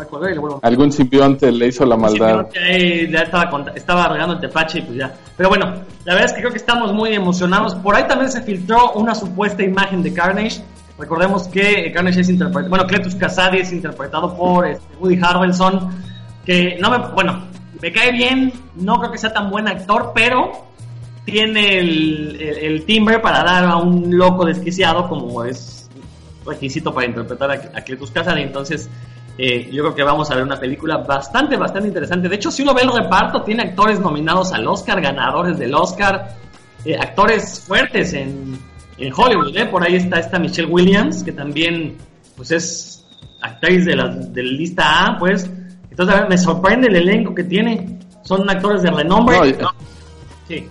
Voy 0.09 0.27
a 0.27 0.31
y 0.31 0.33
le 0.33 0.39
vuelvo 0.39 0.59
Algún 0.63 0.91
simbionte 0.91 1.51
le 1.51 1.67
hizo 1.67 1.85
la 1.85 1.95
maldad. 1.95 2.47
Sí, 2.51 2.59
ahí 2.59 3.11
ya 3.11 3.19
estaba, 3.19 3.65
estaba 3.75 4.07
regando 4.09 4.33
el 4.35 4.41
tepache 4.41 4.79
y 4.79 4.81
pues 4.81 4.97
ya. 4.97 5.13
Pero 5.37 5.49
bueno, 5.49 5.65
la 6.03 6.13
verdad 6.13 6.25
es 6.25 6.33
que 6.33 6.41
creo 6.41 6.51
que 6.51 6.57
estamos 6.57 6.93
muy 6.93 7.13
emocionados. 7.13 7.75
Por 7.75 7.95
ahí 7.95 8.05
también 8.07 8.31
se 8.31 8.41
filtró 8.41 8.93
una 8.93 9.15
supuesta 9.15 9.63
imagen 9.63 10.03
de 10.03 10.13
Carnage. 10.13 10.61
Recordemos 10.97 11.47
que 11.47 11.91
Carnage 11.93 12.21
es 12.21 12.29
interpretado, 12.29 12.69
bueno, 12.69 12.87
Cletus 12.87 13.15
Kasady 13.15 13.59
es 13.59 13.71
interpretado 13.71 14.35
por 14.35 14.65
este, 14.67 14.83
Woody 14.99 15.19
Harrelson, 15.21 15.89
que 16.47 16.77
no 16.79 16.89
me, 16.89 16.97
bueno, 17.09 17.43
me 17.81 17.91
cae 17.91 18.11
bien, 18.13 18.53
no 18.77 18.97
creo 18.99 19.11
que 19.11 19.17
sea 19.17 19.33
tan 19.33 19.51
buen 19.51 19.67
actor, 19.67 20.13
pero 20.15 20.65
tiene 21.25 21.79
el, 21.79 22.37
el- 22.41 22.85
timbre 22.85 23.19
para 23.19 23.43
dar 23.43 23.65
a 23.65 23.75
un 23.75 24.17
loco 24.17 24.45
desquiciado 24.45 25.09
como 25.09 25.43
es 25.43 25.89
requisito 26.45 26.93
para 26.93 27.05
interpretar 27.05 27.51
a, 27.51 27.81
Cletus 27.81 28.11
Kasady. 28.11 28.43
Entonces, 28.43 28.89
eh, 29.37 29.69
yo 29.73 29.83
creo 29.83 29.93
que 29.95 30.03
vamos 30.03 30.31
a 30.31 30.35
ver 30.35 30.43
una 30.45 30.57
película 30.57 30.97
bastante, 30.99 31.57
bastante 31.57 31.89
interesante. 31.89 32.29
De 32.29 32.35
hecho, 32.37 32.49
si 32.49 32.63
uno 32.63 32.73
ve 32.73 32.83
el 32.83 32.93
reparto, 32.93 33.41
tiene 33.43 33.63
actores 33.63 33.99
nominados 33.99 34.53
al 34.53 34.65
Oscar, 34.67 35.01
ganadores 35.01 35.59
del 35.59 35.75
Oscar, 35.75 36.37
eh, 36.85 36.95
actores 36.97 37.59
fuertes 37.59 38.13
en, 38.13 38.57
en 38.97 39.13
Hollywood. 39.13 39.55
¿eh? 39.57 39.65
Por 39.65 39.83
ahí 39.83 39.97
está 39.97 40.19
esta 40.19 40.39
Michelle 40.39 40.69
Williams, 40.69 41.23
que 41.25 41.33
también 41.33 41.97
pues 42.37 42.51
es 42.51 43.05
actriz 43.41 43.83
de 43.85 43.97
la, 43.97 44.07
de 44.07 44.43
la 44.43 44.51
lista 44.53 45.05
A, 45.05 45.17
pues. 45.19 45.49
Entonces, 45.97 46.15
me 46.29 46.37
sorprende 46.37 46.87
el 46.87 46.95
elenco 46.97 47.33
que 47.33 47.43
tiene. 47.43 47.97
Son 48.23 48.47
actores 48.49 48.83
de 48.83 48.91
renombre. 48.91 49.37
No, 49.37 49.45
y- 49.45 49.55
Sí. 50.47 50.67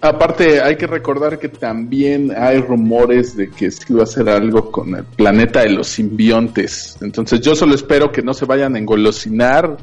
Aparte, 0.00 0.60
hay 0.60 0.76
que 0.76 0.86
recordar 0.88 1.38
que 1.38 1.48
también 1.48 2.32
hay 2.36 2.60
rumores 2.60 3.36
de 3.36 3.48
que 3.50 3.70
sí 3.70 3.92
va 3.94 4.00
a 4.00 4.02
hacer 4.04 4.28
algo 4.28 4.70
con 4.72 4.96
el 4.96 5.04
planeta 5.04 5.60
de 5.60 5.70
los 5.70 5.86
simbiontes. 5.86 6.96
Entonces, 7.02 7.40
yo 7.40 7.54
solo 7.54 7.74
espero 7.74 8.10
que 8.10 8.20
no 8.22 8.34
se 8.34 8.44
vayan 8.44 8.74
a 8.74 8.78
engolosinar 8.80 9.76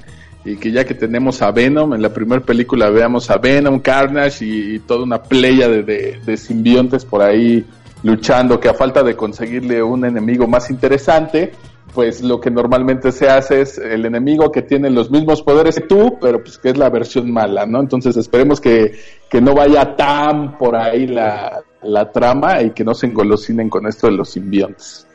y 0.44 0.58
que 0.58 0.72
ya 0.72 0.84
que 0.86 0.94
tenemos 0.94 1.42
a 1.42 1.52
Venom, 1.52 1.94
en 1.94 2.02
la 2.02 2.10
primera 2.14 2.42
película 2.42 2.90
veamos 2.90 3.30
a 3.30 3.38
Venom, 3.38 3.80
Carnage 3.80 4.44
y, 4.46 4.76
y 4.76 4.80
toda 4.80 5.04
una 5.04 5.22
playa 5.22 5.70
de, 5.70 5.84
de- 5.84 6.20
de 6.26 6.38
simbiontes 6.38 7.06
por 7.06 7.22
ahí 7.22 7.66
luchando, 8.04 8.60
que 8.60 8.68
a 8.70 8.74
falta 8.74 9.04
de 9.04 9.16
conseguirle 9.16 9.82
un 9.84 10.04
enemigo 10.06 10.48
más 10.48 10.70
interesante, 10.70 11.54
pues 11.94 12.22
lo 12.22 12.40
que 12.40 12.52
normalmente 12.52 13.12
se 13.12 13.28
hace 13.28 13.62
es 13.62 13.78
el 13.78 14.06
enemigo 14.06 14.52
que 14.52 14.62
tiene 14.62 14.90
los 14.90 15.10
mismos 15.10 15.42
poderes 15.42 15.76
que 15.76 15.88
tú, 15.88 16.18
pero 16.22 16.42
pues 16.42 16.58
que 16.58 16.70
es 16.70 16.78
la 16.78 16.90
versión 16.90 17.32
mala, 17.32 17.66
¿no? 17.66 17.80
Entonces 17.80 18.16
esperemos 18.18 18.62
que, 18.62 18.98
que 19.30 19.42
no 19.42 19.54
vaya 19.54 19.96
tan 19.96 20.58
por 20.58 20.76
ahí 20.76 21.08
la, 21.08 21.62
la 21.82 22.12
trama 22.12 22.62
y 22.62 22.72
que 22.72 22.84
no 22.84 22.94
se 22.94 23.08
engolosinen 23.08 23.70
con 23.70 23.88
esto 23.88 24.08
de 24.08 24.14
los 24.14 24.30
simbiontes. 24.30 25.08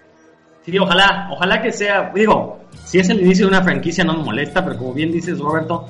Sí, 0.64 0.78
ojalá, 0.78 1.28
ojalá 1.30 1.60
que 1.60 1.72
sea, 1.72 2.10
digo, 2.14 2.60
si 2.84 2.98
es 2.98 3.08
el 3.10 3.20
inicio 3.20 3.46
de 3.46 3.52
una 3.52 3.62
franquicia 3.62 4.02
no 4.02 4.14
me 4.14 4.24
molesta, 4.24 4.64
pero 4.64 4.78
como 4.78 4.94
bien 4.94 5.12
dices 5.12 5.38
Roberto, 5.38 5.86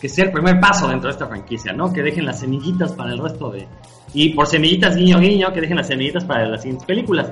que 0.00 0.08
sea 0.08 0.26
el 0.26 0.32
primer 0.32 0.60
paso 0.60 0.86
dentro 0.88 1.08
de 1.08 1.12
esta 1.12 1.26
franquicia, 1.26 1.72
¿no? 1.72 1.92
Que 1.92 2.02
dejen 2.02 2.26
las 2.26 2.40
semillitas 2.40 2.92
para 2.92 3.10
el 3.10 3.18
resto 3.18 3.50
de, 3.50 3.66
Y 4.14 4.30
por 4.30 4.46
semillitas, 4.46 4.96
guiño, 4.96 5.18
guiño, 5.18 5.52
que 5.52 5.60
dejen 5.60 5.76
las 5.76 5.86
semillitas 5.86 6.24
para 6.24 6.46
las 6.46 6.62
siguientes 6.62 6.86
películas. 6.86 7.30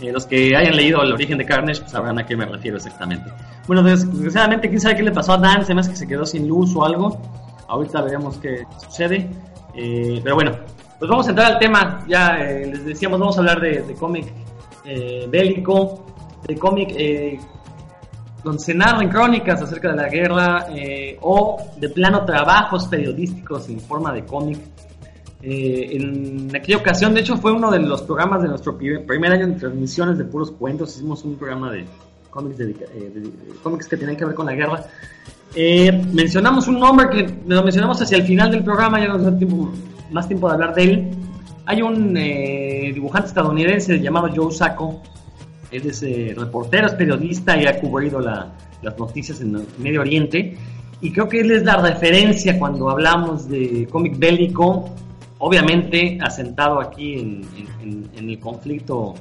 Eh, 0.00 0.12
los 0.12 0.26
que 0.26 0.56
hayan 0.56 0.76
leído 0.76 1.02
El 1.02 1.12
origen 1.12 1.38
de 1.38 1.44
Carnage 1.44 1.80
pues 1.80 1.92
sabrán 1.92 2.18
a 2.18 2.26
qué 2.26 2.36
me 2.36 2.46
refiero 2.46 2.76
exactamente. 2.76 3.30
Bueno, 3.66 3.82
desgraciadamente, 3.82 4.68
quién 4.68 4.80
sabe 4.80 4.96
qué 4.96 5.02
le 5.02 5.12
pasó 5.12 5.32
a 5.32 5.38
Dan, 5.38 5.64
se 5.64 5.74
me 5.74 5.80
hace 5.80 5.90
que 5.90 5.96
se 5.96 6.06
quedó 6.06 6.24
sin 6.24 6.48
luz 6.48 6.74
o 6.74 6.84
algo. 6.84 7.20
Ahorita 7.68 8.02
veremos 8.02 8.38
qué 8.38 8.64
sucede. 8.78 9.30
Eh, 9.74 10.20
pero 10.22 10.34
bueno, 10.34 10.52
pues 10.98 11.08
vamos 11.08 11.26
a 11.26 11.30
entrar 11.30 11.52
al 11.52 11.58
tema. 11.58 12.04
Ya 12.08 12.38
eh, 12.40 12.66
les 12.66 12.84
decíamos, 12.84 13.20
vamos 13.20 13.36
a 13.36 13.40
hablar 13.40 13.60
de, 13.60 13.82
de 13.82 13.94
cómic 13.94 14.32
bélico, 15.28 16.06
de 16.48 16.56
cómic 16.56 16.96
donde 18.42 18.58
se 18.58 18.74
narran 18.74 19.08
crónicas 19.08 19.62
acerca 19.62 19.90
de 19.90 19.96
la 19.96 20.08
guerra 20.08 20.66
o 21.20 21.58
de 21.76 21.88
plano 21.90 22.24
trabajos 22.24 22.88
periodísticos 22.88 23.68
en 23.68 23.78
forma 23.78 24.12
de 24.12 24.24
cómic 24.24 24.58
eh, 25.42 25.88
en 25.92 26.54
aquella 26.54 26.78
ocasión, 26.78 27.14
de 27.14 27.20
hecho, 27.20 27.36
fue 27.38 27.52
uno 27.52 27.70
de 27.70 27.78
los 27.78 28.02
programas 28.02 28.42
de 28.42 28.48
nuestro 28.48 28.76
primer 28.76 29.32
año 29.32 29.46
de 29.46 29.54
transmisiones 29.54 30.18
de 30.18 30.24
puros 30.24 30.50
cuentos. 30.50 30.94
Hicimos 30.96 31.24
un 31.24 31.36
programa 31.36 31.72
de 31.72 31.86
cómics, 32.28 32.60
eh, 32.60 32.76
cómics 33.62 33.88
que 33.88 33.96
tenían 33.96 34.16
que 34.16 34.26
ver 34.26 34.34
con 34.34 34.46
la 34.46 34.52
guerra. 34.52 34.84
Eh, 35.54 35.90
mencionamos 36.12 36.68
un 36.68 36.78
nombre 36.78 37.08
que 37.08 37.34
lo 37.46 37.62
mencionamos 37.62 38.00
hacia 38.02 38.18
el 38.18 38.24
final 38.24 38.50
del 38.50 38.62
programa, 38.62 39.00
ya 39.00 39.08
no 39.08 39.18
nos 39.18 39.38
tiempo, 39.38 39.72
más 40.10 40.28
tiempo 40.28 40.46
de 40.48 40.54
hablar 40.54 40.74
de 40.74 40.82
él. 40.82 41.10
Hay 41.64 41.82
un 41.82 42.14
dibujante 42.14 43.28
estadounidense 43.28 43.98
llamado 44.00 44.28
Joe 44.34 44.52
Sacco. 44.52 45.02
Él 45.70 45.86
es 45.86 46.02
reportero, 46.36 46.88
es 46.88 46.94
periodista 46.94 47.56
y 47.56 47.66
ha 47.66 47.78
cubrido 47.78 48.18
las 48.20 48.98
noticias 48.98 49.40
en 49.40 49.54
el 49.54 49.66
Medio 49.78 50.00
Oriente. 50.00 50.56
Y 51.00 51.12
creo 51.12 51.28
que 51.28 51.40
él 51.40 51.52
es 51.52 51.62
la 51.62 51.76
referencia 51.76 52.58
cuando 52.58 52.90
hablamos 52.90 53.48
de 53.48 53.86
cómic 53.90 54.18
bélico 54.18 54.90
obviamente 55.40 56.18
asentado 56.20 56.80
aquí 56.80 57.14
en, 57.18 58.10
el 58.16 58.38
conflicto 58.38 59.14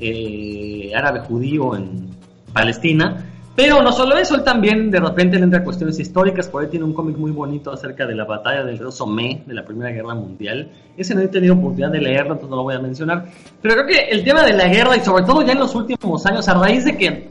eh, 0.00 0.90
árabe-judío 0.94 1.76
en 1.76 2.08
Palestina. 2.52 3.28
Pero 3.54 3.82
no 3.82 3.92
solo 3.92 4.16
eso, 4.16 4.34
él 4.34 4.44
también 4.44 4.90
de 4.90 4.98
repente 4.98 5.36
le 5.36 5.44
entra 5.44 5.60
a 5.60 5.64
cuestiones 5.64 6.00
históricas, 6.00 6.48
por 6.48 6.62
ahí 6.62 6.70
tiene 6.70 6.86
un 6.86 6.94
cómic 6.94 7.18
muy 7.18 7.30
bonito 7.32 7.70
acerca 7.70 8.06
de 8.06 8.14
la 8.14 8.24
batalla 8.24 8.64
del 8.64 8.78
río 8.78 8.90
Somme 8.90 9.42
de 9.44 9.52
la 9.52 9.62
Primera 9.62 9.90
Guerra 9.90 10.14
Mundial. 10.14 10.70
Ese 10.96 11.14
no 11.14 11.20
he 11.20 11.28
tenido 11.28 11.54
oportunidad 11.54 11.90
de 11.90 12.00
leerlo, 12.00 12.32
entonces 12.32 12.48
no 12.48 12.56
lo 12.56 12.62
voy 12.62 12.74
a 12.74 12.78
mencionar. 12.78 13.26
Pero 13.60 13.74
creo 13.74 13.86
que 13.86 14.10
el 14.10 14.24
tema 14.24 14.42
de 14.42 14.54
la 14.54 14.68
guerra, 14.68 14.96
y 14.96 15.00
sobre 15.00 15.24
todo 15.24 15.42
ya 15.42 15.52
en 15.52 15.58
los 15.58 15.74
últimos 15.74 16.24
años, 16.24 16.48
a 16.48 16.54
raíz 16.54 16.86
de 16.86 16.96
que 16.96 17.28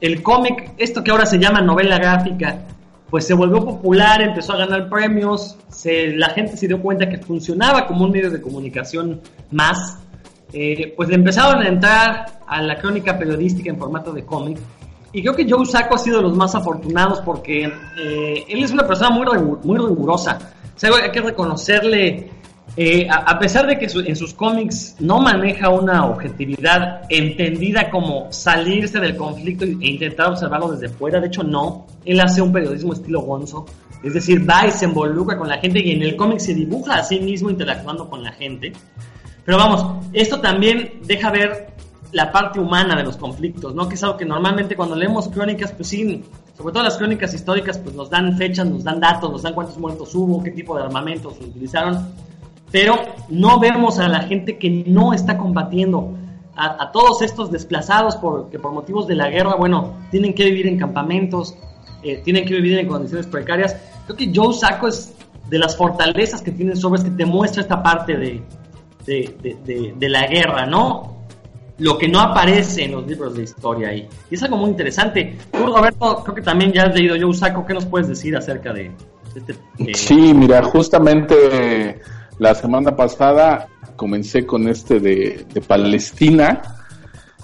el 0.00 0.22
cómic, 0.22 0.70
esto 0.78 1.02
que 1.02 1.10
ahora 1.10 1.26
se 1.26 1.38
llama 1.38 1.60
novela 1.60 1.98
gráfica, 1.98 2.60
pues 3.10 3.26
se 3.26 3.34
volvió 3.34 3.64
popular, 3.64 4.20
empezó 4.20 4.54
a 4.54 4.58
ganar 4.58 4.88
premios, 4.88 5.56
la 5.84 6.30
gente 6.30 6.56
se 6.56 6.66
dio 6.66 6.80
cuenta 6.82 7.08
que 7.08 7.18
funcionaba 7.18 7.86
como 7.86 8.04
un 8.04 8.10
medio 8.10 8.30
de 8.30 8.40
comunicación 8.40 9.20
más, 9.50 9.98
eh, 10.52 10.92
pues 10.96 11.08
le 11.08 11.14
empezaron 11.14 11.62
a 11.62 11.68
entrar 11.68 12.40
a 12.46 12.62
la 12.62 12.76
crónica 12.78 13.18
periodística 13.18 13.70
en 13.70 13.78
formato 13.78 14.12
de 14.12 14.24
cómic. 14.24 14.58
Y 15.12 15.22
creo 15.22 15.34
que 15.34 15.46
Joe 15.48 15.64
Sacco 15.64 15.94
ha 15.94 15.98
sido 15.98 16.18
de 16.18 16.24
los 16.24 16.36
más 16.36 16.54
afortunados 16.54 17.20
porque 17.20 17.64
eh, 17.64 18.44
él 18.48 18.62
es 18.62 18.72
una 18.72 18.86
persona 18.86 19.10
muy, 19.10 19.26
muy 19.62 19.78
rigurosa. 19.78 20.38
O 20.74 20.78
sea, 20.78 20.90
hay 21.02 21.10
que 21.10 21.22
reconocerle 21.22 22.30
eh, 22.78 23.08
a, 23.10 23.38
pesar 23.38 23.66
de 23.66 23.78
que 23.78 23.86
en 23.86 24.16
sus 24.16 24.34
cómics 24.34 24.96
no 25.00 25.18
maneja 25.20 25.70
una 25.70 26.04
objetividad 26.04 27.02
entendida 27.08 27.88
como 27.90 28.30
salirse 28.30 29.00
del 29.00 29.16
conflicto 29.16 29.64
e 29.64 29.68
intentar 29.80 30.28
observarlo 30.28 30.72
desde 30.72 30.90
fuera, 30.90 31.18
de 31.18 31.28
hecho 31.28 31.42
no, 31.42 31.86
él 32.04 32.20
hace 32.20 32.42
un 32.42 32.52
periodismo 32.52 32.92
estilo 32.92 33.22
Gonzo, 33.22 33.64
es 34.02 34.12
decir, 34.12 34.48
va 34.48 34.66
y 34.66 34.70
se 34.72 34.84
involucra 34.84 35.38
con 35.38 35.48
la 35.48 35.56
gente 35.56 35.80
y 35.80 35.92
en 35.92 36.02
el 36.02 36.16
cómic 36.16 36.38
se 36.38 36.52
dibuja 36.52 36.96
a 36.96 37.02
sí 37.02 37.18
mismo 37.18 37.48
interactuando 37.48 38.10
con 38.10 38.22
la 38.22 38.32
gente. 38.32 38.74
Pero 39.46 39.56
vamos, 39.56 40.04
esto 40.12 40.40
también 40.40 41.00
deja 41.06 41.30
ver 41.30 41.68
la 42.12 42.30
parte 42.30 42.60
humana 42.60 42.94
de 42.94 43.04
los 43.04 43.16
conflictos, 43.16 43.74
¿no? 43.74 43.88
Que 43.88 43.94
es 43.94 44.02
algo 44.02 44.18
que 44.18 44.26
normalmente 44.26 44.76
cuando 44.76 44.96
leemos 44.96 45.28
crónicas, 45.28 45.72
pues 45.72 45.88
sí, 45.88 46.24
sobre 46.56 46.72
todo 46.74 46.82
las 46.82 46.98
crónicas 46.98 47.32
históricas, 47.32 47.78
pues 47.78 47.94
nos 47.94 48.10
dan 48.10 48.36
fechas, 48.36 48.66
nos 48.66 48.84
dan 48.84 49.00
datos, 49.00 49.30
nos 49.30 49.42
dan 49.42 49.54
cuántos 49.54 49.78
muertos 49.78 50.14
hubo, 50.14 50.42
qué 50.42 50.50
tipo 50.50 50.76
de 50.76 50.84
armamentos 50.84 51.34
utilizaron 51.40 52.06
pero 52.70 52.96
no 53.28 53.58
vemos 53.60 53.98
a 53.98 54.08
la 54.08 54.20
gente 54.20 54.58
que 54.58 54.84
no 54.86 55.12
está 55.12 55.38
combatiendo, 55.38 56.14
a, 56.56 56.90
todos 56.90 57.20
estos 57.20 57.50
desplazados 57.50 58.16
por, 58.16 58.48
que 58.48 58.58
por 58.58 58.72
motivos 58.72 59.06
de 59.06 59.14
la 59.14 59.28
guerra, 59.28 59.56
bueno, 59.56 59.94
tienen 60.10 60.34
que 60.34 60.44
vivir 60.44 60.66
en 60.66 60.78
campamentos, 60.78 61.54
eh, 62.02 62.22
tienen 62.24 62.46
que 62.46 62.54
vivir 62.54 62.78
en 62.78 62.88
condiciones 62.88 63.26
precarias. 63.26 63.76
Creo 64.06 64.16
que 64.16 64.32
Joe 64.34 64.54
Sacco 64.54 64.88
es 64.88 65.12
de 65.50 65.58
las 65.58 65.76
fortalezas 65.76 66.42
que 66.42 66.52
tiene 66.52 66.74
sobre 66.74 67.02
que 67.02 67.10
te 67.10 67.26
muestra 67.26 67.62
esta 67.62 67.82
parte 67.82 68.16
de, 68.16 68.42
de, 69.06 70.08
la 70.08 70.26
guerra, 70.26 70.66
¿no? 70.66 71.16
Lo 71.78 71.98
que 71.98 72.08
no 72.08 72.20
aparece 72.20 72.84
en 72.84 72.92
los 72.92 73.06
libros 73.06 73.36
de 73.36 73.42
historia 73.42 73.88
ahí. 73.88 74.08
Y 74.30 74.34
es 74.34 74.42
algo 74.42 74.56
muy 74.56 74.70
interesante. 74.70 75.36
Tú, 75.52 75.66
Roberto, 75.66 76.22
creo 76.24 76.34
que 76.34 76.42
también 76.42 76.72
ya 76.72 76.84
has 76.84 76.94
leído 76.94 77.16
Joe 77.20 77.34
Sacco. 77.34 77.66
¿Qué 77.66 77.74
nos 77.74 77.84
puedes 77.84 78.08
decir 78.08 78.34
acerca 78.34 78.72
de 78.72 78.90
este? 79.34 79.54
Eh, 79.78 79.94
sí, 79.94 80.32
mira, 80.32 80.62
justamente 80.62 82.00
la 82.38 82.54
semana 82.54 82.94
pasada 82.94 83.68
comencé 83.96 84.46
con 84.46 84.68
este 84.68 85.00
de, 85.00 85.46
Palestina. 85.66 86.62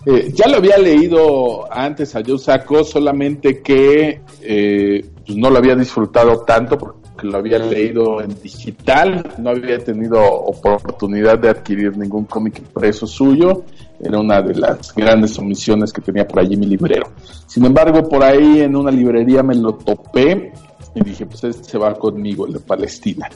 Eh, 0.04 0.32
ya 0.34 0.48
lo 0.48 0.56
había 0.56 0.78
leído 0.78 1.72
antes 1.72 2.14
a 2.16 2.20
Yosako, 2.20 2.84
solamente 2.84 3.62
que 3.62 4.20
eh, 4.40 5.04
pues 5.24 5.38
no 5.38 5.48
lo 5.48 5.58
había 5.58 5.76
disfrutado 5.76 6.40
tanto 6.40 6.76
porque 6.76 7.26
lo 7.28 7.38
había 7.38 7.58
leído 7.58 8.20
en 8.20 8.34
digital, 8.42 9.34
no 9.38 9.50
había 9.50 9.78
tenido 9.78 10.20
oportunidad 10.20 11.38
de 11.38 11.50
adquirir 11.50 11.96
ningún 11.96 12.24
cómic 12.24 12.58
impreso 12.58 13.06
suyo, 13.06 13.64
era 14.00 14.18
una 14.18 14.42
de 14.42 14.54
las 14.54 14.92
grandes 14.94 15.38
omisiones 15.38 15.92
que 15.92 16.00
tenía 16.00 16.26
por 16.26 16.40
allí 16.40 16.56
mi 16.56 16.66
librero. 16.66 17.12
Sin 17.46 17.64
embargo, 17.64 18.08
por 18.08 18.24
ahí 18.24 18.60
en 18.60 18.74
una 18.74 18.90
librería 18.90 19.42
me 19.44 19.54
lo 19.54 19.74
topé 19.74 20.52
y 20.94 21.04
dije, 21.04 21.26
pues 21.26 21.44
este 21.44 21.64
se 21.64 21.78
va 21.78 21.94
conmigo, 21.94 22.46
el 22.46 22.54
de 22.54 22.60
Palestina. 22.60 23.28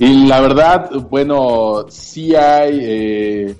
Y 0.00 0.26
la 0.26 0.40
verdad, 0.40 0.90
bueno, 1.10 1.84
sí 1.90 2.34
hay, 2.34 2.78
eh, 2.82 3.54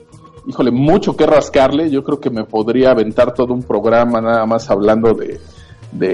híjole, 0.46 0.70
mucho 0.70 1.14
que 1.14 1.26
rascarle. 1.26 1.90
Yo 1.90 2.03
creo 2.03 2.18
que 2.18 2.31
me 2.31 2.44
podría 2.44 2.92
aventar 2.92 3.35
todo 3.35 3.53
un 3.53 3.62
programa 3.62 4.22
nada 4.22 4.46
más 4.46 4.70
hablando 4.70 5.12
de, 5.12 5.38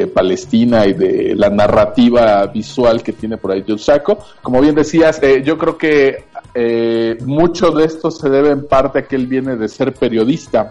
Palestina 0.09 0.85
y 0.87 0.95
de 0.95 1.37
la 1.37 1.49
narrativa 1.49 2.45
visual 2.47 3.05
que 3.05 3.13
tiene 3.13 3.37
por 3.37 3.53
ahí 3.53 3.65
Saco. 3.79 4.19
Como 4.43 4.61
bien 4.61 4.75
decías, 4.75 5.23
eh, 5.23 5.43
yo 5.45 5.57
creo 5.57 5.79
que 5.79 6.25
eh, 6.55 7.19
mucho 7.25 7.71
de 7.71 7.85
esto 7.85 8.11
se 8.11 8.29
debe 8.29 8.51
en 8.51 8.67
parte 8.67 8.99
a 8.99 9.07
que 9.07 9.15
él 9.15 9.29
viene 9.29 9.55
de 9.55 9.69
ser 9.69 9.95
periodista. 9.95 10.71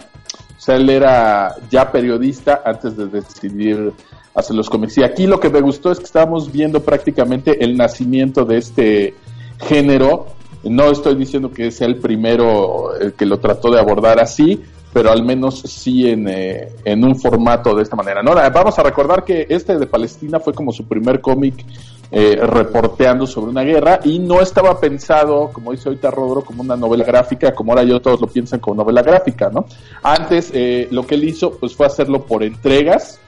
O 0.57 0.59
sea, 0.59 0.75
él 0.75 0.89
era 0.89 1.55
ya 1.69 1.89
periodista 1.93 2.61
antes 2.65 2.97
de 2.97 3.05
decidir 3.05 3.93
hacer 4.33 4.53
los 4.53 4.69
cómics. 4.69 4.97
Y 4.97 5.03
aquí 5.03 5.27
lo 5.27 5.39
que 5.39 5.49
me 5.49 5.61
gustó 5.61 5.93
es 5.93 5.99
que 5.99 6.05
estábamos 6.05 6.51
viendo 6.51 6.81
prácticamente 6.81 7.63
el 7.63 7.77
nacimiento 7.77 8.43
de 8.43 8.57
este 8.57 9.15
género. 9.59 10.27
No 10.63 10.91
estoy 10.91 11.15
diciendo 11.15 11.51
que 11.51 11.71
sea 11.71 11.87
el 11.87 11.97
primero 11.97 12.95
el 12.99 13.13
que 13.13 13.25
lo 13.25 13.39
trató 13.39 13.69
de 13.69 13.79
abordar 13.79 14.19
así, 14.19 14.63
pero 14.91 15.11
al 15.11 15.23
menos 15.23 15.59
sí 15.59 16.09
en, 16.09 16.27
eh, 16.27 16.69
en 16.85 17.03
un 17.03 17.15
formato 17.17 17.75
de 17.75 17.83
esta 17.83 17.95
manera. 17.95 18.23
¿no? 18.23 18.33
Vamos 18.33 18.79
a 18.79 18.83
recordar 18.83 19.23
que 19.23 19.45
este 19.49 19.77
de 19.77 19.87
Palestina 19.87 20.39
fue 20.39 20.53
como 20.53 20.71
su 20.71 20.85
primer 20.85 21.21
cómic 21.21 21.65
eh, 22.11 22.39
reporteando 22.41 23.27
sobre 23.27 23.51
una 23.51 23.63
guerra 23.63 23.99
y 24.03 24.19
no 24.19 24.39
estaba 24.39 24.79
pensado, 24.79 25.49
como 25.51 25.71
dice 25.71 25.89
ahorita 25.89 26.11
Rodro, 26.11 26.41
como 26.45 26.61
una 26.61 26.77
novela 26.77 27.03
gráfica, 27.03 27.53
como 27.53 27.73
ahora 27.73 27.83
yo 27.83 27.99
todos 27.99 28.21
lo 28.21 28.27
piensan 28.27 28.61
como 28.61 28.77
novela 28.77 29.01
gráfica, 29.01 29.49
¿no? 29.49 29.65
Antes 30.01 30.51
eh, 30.53 30.87
lo 30.91 31.05
que 31.05 31.15
él 31.15 31.25
hizo 31.25 31.51
pues 31.57 31.75
fue 31.75 31.87
hacerlo 31.87 32.23
por 32.25 32.43
entregas, 32.43 33.19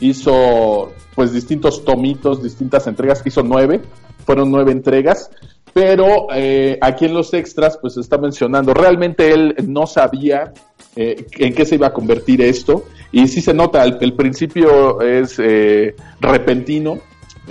hizo 0.00 0.92
pues 1.14 1.32
distintos 1.32 1.84
tomitos, 1.84 2.42
distintas 2.42 2.86
entregas, 2.86 3.22
hizo 3.24 3.42
nueve, 3.42 3.80
fueron 4.24 4.50
nueve 4.50 4.72
entregas, 4.72 5.30
pero 5.72 6.28
eh, 6.34 6.78
aquí 6.80 7.06
en 7.06 7.14
los 7.14 7.32
extras 7.34 7.78
pues 7.78 7.96
está 7.96 8.18
mencionando, 8.18 8.74
realmente 8.74 9.32
él 9.32 9.54
no 9.66 9.86
sabía 9.86 10.52
eh, 10.94 11.26
en 11.38 11.54
qué 11.54 11.64
se 11.64 11.76
iba 11.76 11.88
a 11.88 11.92
convertir 11.92 12.42
esto, 12.42 12.84
y 13.12 13.28
sí 13.28 13.40
se 13.40 13.54
nota, 13.54 13.84
el, 13.84 14.12
principio 14.14 15.00
es 15.00 15.38
eh, 15.38 15.94
repentino, 16.20 16.98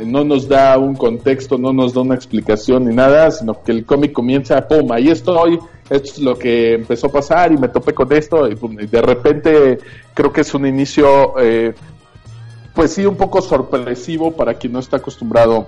no 0.03 0.23
nos 0.23 0.47
da 0.47 0.77
un 0.77 0.95
contexto, 0.95 1.57
no 1.57 1.71
nos 1.71 1.93
da 1.93 2.01
una 2.01 2.15
explicación 2.15 2.85
ni 2.85 2.93
nada, 2.93 3.31
sino 3.31 3.63
que 3.63 3.71
el 3.71 3.85
cómic 3.85 4.11
comienza, 4.11 4.67
pum, 4.67 4.91
ahí 4.91 5.09
estoy, 5.09 5.57
esto 5.89 6.11
es 6.11 6.19
lo 6.19 6.37
que 6.37 6.73
empezó 6.73 7.07
a 7.07 7.11
pasar 7.11 7.51
y 7.51 7.57
me 7.57 7.69
topé 7.69 7.93
con 7.93 8.11
esto, 8.11 8.47
y, 8.47 8.55
de 8.87 9.01
repente 9.01 9.77
creo 10.13 10.33
que 10.33 10.41
es 10.41 10.53
un 10.53 10.67
inicio, 10.67 11.35
pues 12.75 12.93
sí, 12.93 13.05
un 13.05 13.15
poco 13.15 13.41
sorpresivo 13.41 14.31
para 14.33 14.53
quien 14.53 14.73
no 14.73 14.79
está 14.79 14.97
acostumbrado 14.97 15.67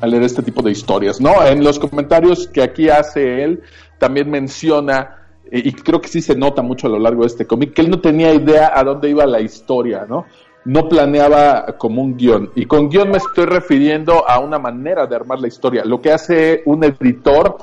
a 0.00 0.06
leer 0.06 0.22
este 0.22 0.42
tipo 0.42 0.62
de 0.62 0.70
historias, 0.70 1.20
¿no? 1.20 1.44
En 1.44 1.62
los 1.62 1.78
comentarios 1.78 2.48
que 2.48 2.62
aquí 2.62 2.88
hace 2.88 3.44
él, 3.44 3.62
también 3.98 4.30
menciona, 4.30 5.18
y 5.52 5.72
creo 5.72 6.00
que 6.00 6.08
sí 6.08 6.22
se 6.22 6.34
nota 6.34 6.62
mucho 6.62 6.86
a 6.86 6.90
lo 6.90 6.98
largo 6.98 7.22
de 7.22 7.28
este 7.28 7.46
cómic, 7.46 7.74
que 7.74 7.82
él 7.82 7.90
no 7.90 8.00
tenía 8.00 8.32
idea 8.32 8.72
a 8.74 8.82
dónde 8.82 9.10
iba 9.10 9.26
la 9.26 9.40
historia, 9.40 10.06
¿no? 10.08 10.24
No 10.64 10.88
planeaba 10.88 11.76
como 11.78 12.02
un 12.02 12.16
guion. 12.16 12.50
Y 12.54 12.66
con 12.66 12.88
guion 12.88 13.10
me 13.10 13.18
estoy 13.18 13.46
refiriendo 13.46 14.28
a 14.28 14.38
una 14.40 14.58
manera 14.58 15.06
de 15.06 15.16
armar 15.16 15.40
la 15.40 15.48
historia. 15.48 15.84
Lo 15.84 16.00
que 16.00 16.12
hace 16.12 16.62
un 16.66 16.84
editor 16.84 17.56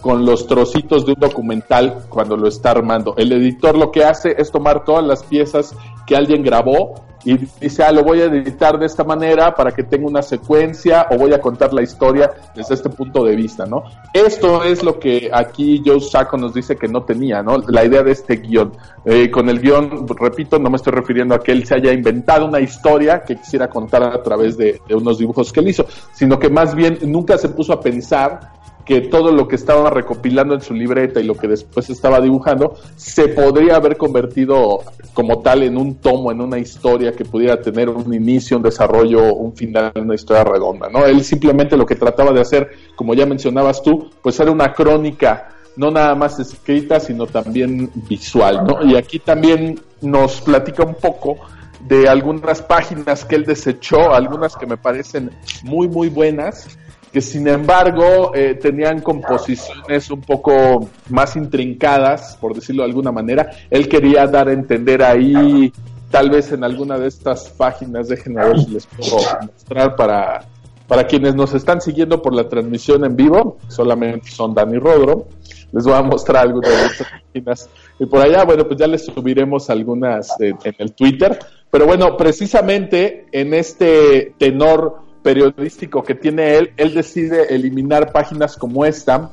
con 0.00 0.24
los 0.24 0.46
trocitos 0.46 1.06
de 1.06 1.12
un 1.12 1.20
documental 1.20 2.04
cuando 2.08 2.36
lo 2.36 2.46
está 2.46 2.70
armando. 2.70 3.14
El 3.16 3.32
editor 3.32 3.76
lo 3.76 3.90
que 3.90 4.04
hace 4.04 4.34
es 4.38 4.52
tomar 4.52 4.84
todas 4.84 5.04
las 5.04 5.24
piezas 5.24 5.74
que 6.06 6.14
alguien 6.14 6.42
grabó 6.42 6.94
y 7.24 7.38
dice, 7.60 7.82
ah, 7.82 7.92
lo 7.92 8.04
voy 8.04 8.20
a 8.20 8.24
editar 8.26 8.78
de 8.78 8.86
esta 8.86 9.02
manera 9.02 9.54
para 9.54 9.72
que 9.72 9.82
tenga 9.82 10.06
una 10.06 10.22
secuencia 10.22 11.06
o 11.10 11.16
voy 11.16 11.32
a 11.32 11.40
contar 11.40 11.72
la 11.72 11.82
historia 11.82 12.30
desde 12.54 12.74
este 12.74 12.90
punto 12.90 13.24
de 13.24 13.34
vista, 13.34 13.64
¿no? 13.64 13.84
Esto 14.12 14.62
es 14.62 14.82
lo 14.82 14.98
que 14.98 15.30
aquí 15.32 15.82
Joe 15.84 16.00
Sacco 16.00 16.36
nos 16.36 16.52
dice 16.52 16.76
que 16.76 16.88
no 16.88 17.02
tenía, 17.02 17.42
¿no? 17.42 17.58
La 17.68 17.84
idea 17.84 18.02
de 18.02 18.12
este 18.12 18.36
guion. 18.36 18.72
Eh, 19.04 19.30
con 19.30 19.48
el 19.48 19.60
guion, 19.60 20.06
repito, 20.08 20.58
no 20.58 20.70
me 20.70 20.76
estoy 20.76 20.92
refiriendo 20.92 21.34
a 21.34 21.40
que 21.40 21.52
él 21.52 21.66
se 21.66 21.74
haya 21.76 21.92
inventado 21.92 22.46
una 22.46 22.60
historia 22.60 23.22
que 23.22 23.36
quisiera 23.36 23.68
contar 23.68 24.02
a 24.02 24.22
través 24.22 24.56
de, 24.56 24.80
de 24.86 24.94
unos 24.94 25.18
dibujos 25.18 25.52
que 25.52 25.60
él 25.60 25.68
hizo, 25.68 25.86
sino 26.12 26.38
que 26.38 26.50
más 26.50 26.74
bien 26.74 26.98
nunca 27.02 27.38
se 27.38 27.48
puso 27.48 27.72
a 27.72 27.80
pensar 27.80 28.52
que 28.84 29.02
todo 29.02 29.32
lo 29.32 29.48
que 29.48 29.56
estaba 29.56 29.90
recopilando 29.90 30.54
en 30.54 30.60
su 30.60 30.74
libreta 30.74 31.20
y 31.20 31.24
lo 31.24 31.36
que 31.36 31.48
después 31.48 31.88
estaba 31.90 32.20
dibujando 32.20 32.76
se 32.96 33.28
podría 33.28 33.76
haber 33.76 33.96
convertido 33.96 34.80
como 35.12 35.40
tal 35.40 35.62
en 35.62 35.76
un 35.76 35.96
tomo, 35.96 36.30
en 36.30 36.40
una 36.40 36.58
historia 36.58 37.12
que 37.12 37.24
pudiera 37.24 37.60
tener 37.60 37.88
un 37.88 38.12
inicio, 38.12 38.56
un 38.56 38.62
desarrollo, 38.62 39.34
un 39.34 39.54
final, 39.56 39.92
una 39.96 40.14
historia 40.14 40.44
redonda, 40.44 40.88
¿no? 40.88 41.04
Él 41.06 41.24
simplemente 41.24 41.76
lo 41.76 41.86
que 41.86 41.96
trataba 41.96 42.32
de 42.32 42.40
hacer, 42.40 42.70
como 42.96 43.14
ya 43.14 43.26
mencionabas 43.26 43.82
tú, 43.82 44.10
pues 44.22 44.38
era 44.40 44.50
una 44.50 44.72
crónica 44.72 45.48
no 45.76 45.90
nada 45.90 46.14
más 46.14 46.38
escrita, 46.38 47.00
sino 47.00 47.26
también 47.26 47.90
visual, 48.08 48.64
¿no? 48.64 48.84
Y 48.84 48.96
aquí 48.96 49.18
también 49.18 49.80
nos 50.00 50.40
platica 50.40 50.84
un 50.84 50.94
poco 50.94 51.36
de 51.80 52.08
algunas 52.08 52.62
páginas 52.62 53.24
que 53.24 53.36
él 53.36 53.44
desechó, 53.44 54.14
algunas 54.14 54.56
que 54.56 54.66
me 54.66 54.76
parecen 54.76 55.30
muy, 55.62 55.88
muy 55.88 56.08
buenas, 56.08 56.78
que 57.14 57.20
sin 57.20 57.46
embargo 57.46 58.32
eh, 58.34 58.58
tenían 58.60 59.00
composiciones 59.00 60.10
un 60.10 60.20
poco 60.20 60.90
más 61.10 61.36
intrincadas, 61.36 62.36
por 62.40 62.56
decirlo 62.56 62.82
de 62.82 62.88
alguna 62.88 63.12
manera. 63.12 63.52
Él 63.70 63.88
quería 63.88 64.26
dar 64.26 64.48
a 64.48 64.52
entender 64.52 65.00
ahí, 65.00 65.72
tal 66.10 66.30
vez 66.30 66.50
en 66.50 66.64
alguna 66.64 66.98
de 66.98 67.06
estas 67.06 67.50
páginas, 67.50 68.08
déjenme 68.08 68.44
ver 68.44 68.58
si 68.58 68.70
les 68.72 68.86
puedo 68.88 69.18
mostrar 69.46 69.94
para, 69.94 70.44
para 70.88 71.06
quienes 71.06 71.36
nos 71.36 71.54
están 71.54 71.80
siguiendo 71.80 72.20
por 72.20 72.34
la 72.34 72.48
transmisión 72.48 73.04
en 73.04 73.14
vivo, 73.14 73.58
solamente 73.68 74.32
son 74.32 74.52
Dani 74.52 74.78
Rodro. 74.78 75.28
Les 75.70 75.84
voy 75.84 75.94
a 75.94 76.02
mostrar 76.02 76.48
algunas 76.48 76.70
de 76.70 76.86
estas 76.86 77.06
páginas. 77.10 77.70
Y 78.00 78.06
por 78.06 78.22
allá, 78.22 78.44
bueno, 78.44 78.66
pues 78.66 78.78
ya 78.78 78.88
les 78.88 79.04
subiremos 79.04 79.70
algunas 79.70 80.34
en 80.40 80.56
el 80.78 80.92
Twitter. 80.94 81.38
Pero 81.70 81.86
bueno, 81.86 82.16
precisamente 82.16 83.26
en 83.32 83.54
este 83.54 84.34
tenor 84.38 85.03
periodístico 85.24 86.02
que 86.04 86.14
tiene 86.14 86.56
él, 86.56 86.72
él 86.76 86.94
decide 86.94 87.52
eliminar 87.52 88.12
páginas 88.12 88.56
como 88.56 88.84
esta, 88.84 89.30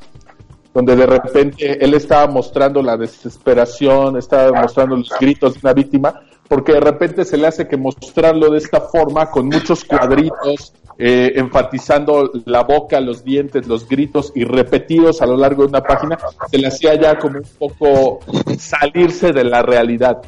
donde 0.73 0.95
de 0.95 1.05
repente 1.05 1.83
él 1.83 1.93
estaba 1.93 2.27
mostrando 2.27 2.81
la 2.81 2.95
desesperación, 2.95 4.17
estaba 4.17 4.61
mostrando 4.61 4.95
los 4.95 5.11
gritos 5.19 5.55
de 5.55 5.59
una 5.61 5.73
víctima, 5.73 6.21
porque 6.47 6.71
de 6.71 6.79
repente 6.79 7.25
se 7.25 7.37
le 7.37 7.47
hace 7.47 7.67
que 7.67 7.75
mostrarlo 7.75 8.49
de 8.49 8.57
esta 8.57 8.79
forma, 8.79 9.29
con 9.29 9.47
muchos 9.47 9.83
cuadritos, 9.83 10.73
eh, 10.97 11.33
enfatizando 11.35 12.31
la 12.45 12.63
boca, 12.63 13.01
los 13.01 13.23
dientes, 13.23 13.67
los 13.67 13.87
gritos 13.87 14.31
y 14.33 14.45
repetidos 14.45 15.21
a 15.21 15.25
lo 15.25 15.35
largo 15.35 15.63
de 15.63 15.69
una 15.69 15.81
página, 15.81 16.17
se 16.49 16.57
le 16.57 16.67
hacía 16.67 16.95
ya 16.95 17.19
como 17.19 17.39
un 17.39 17.45
poco 17.59 18.19
salirse 18.57 19.33
de 19.33 19.43
la 19.43 19.61
realidad 19.61 20.21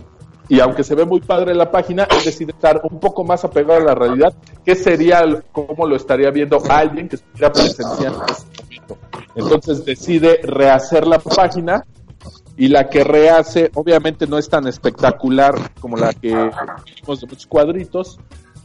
y 0.50 0.60
aunque 0.60 0.84
se 0.84 0.96
ve 0.96 1.06
muy 1.06 1.22
padre 1.22 1.56
la 1.56 1.72
página, 1.72 2.04
él 2.04 2.24
decide 2.24 2.52
estar 2.52 2.82
un 2.90 3.00
poco 3.00 3.24
más 3.24 3.44
apegado 3.46 3.80
a 3.80 3.84
la 3.84 3.96
realidad, 3.96 4.34
que 4.66 4.76
sería 4.76 5.24
como 5.52 5.88
lo 5.88 5.96
estaría 5.96 6.30
viendo 6.32 6.62
alguien 6.70 7.08
que 7.08 7.16
estuviera 7.16 7.52
presenciando 7.52 8.24
en 8.24 8.34
este 8.34 8.64
momento. 8.64 8.98
Entonces 9.36 9.86
decide 9.86 10.40
rehacer 10.44 11.08
la 11.08 11.20
página 11.20 11.86
y 12.58 12.68
la 12.68 12.90
que 12.90 13.04
rehace 13.04 13.72
obviamente 13.74 14.28
no 14.28 14.38
es 14.38 14.50
tan 14.50 14.68
espectacular 14.68 15.56
como 15.80 15.98
la 15.98 16.14
que 16.14 16.30
vimos 16.30 17.22
de 17.22 17.28
muchos 17.28 17.48
cuadritos, 17.48 18.20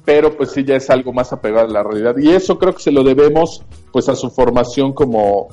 pero 0.05 0.37
pues 0.37 0.53
sí 0.53 0.65
ya 0.65 0.77
es 0.77 0.91
algo 0.91 1.13
más 1.13 1.33
apegado 1.33 1.67
a 1.67 1.71
la 1.71 1.83
realidad 1.83 2.17
y 2.19 2.31
eso 2.31 2.59
creo 2.59 2.75
que 2.75 2.83
se 2.83 2.91
lo 2.91 3.03
debemos 3.03 3.63
pues 3.93 4.09
a 4.09 4.17
su 4.17 4.31
formación 4.31 4.93
como 4.93 5.49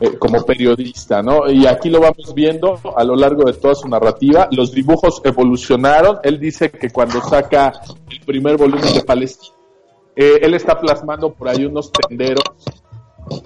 eh, 0.00 0.16
como 0.18 0.44
periodista, 0.46 1.22
¿no? 1.22 1.50
Y 1.50 1.66
aquí 1.66 1.90
lo 1.90 2.00
vamos 2.00 2.32
viendo 2.34 2.80
a 2.96 3.04
lo 3.04 3.14
largo 3.14 3.44
de 3.44 3.52
toda 3.52 3.74
su 3.74 3.86
narrativa. 3.86 4.48
Los 4.50 4.72
dibujos 4.72 5.20
evolucionaron. 5.24 6.18
Él 6.22 6.40
dice 6.40 6.70
que 6.70 6.90
cuando 6.90 7.20
saca 7.20 7.72
el 8.10 8.20
primer 8.20 8.56
volumen 8.56 8.94
de 8.94 9.02
Palestina, 9.02 9.54
eh, 10.16 10.38
él 10.42 10.54
está 10.54 10.80
plasmando 10.80 11.32
por 11.34 11.48
ahí 11.48 11.66
unos 11.66 11.92
tenderos 11.92 12.44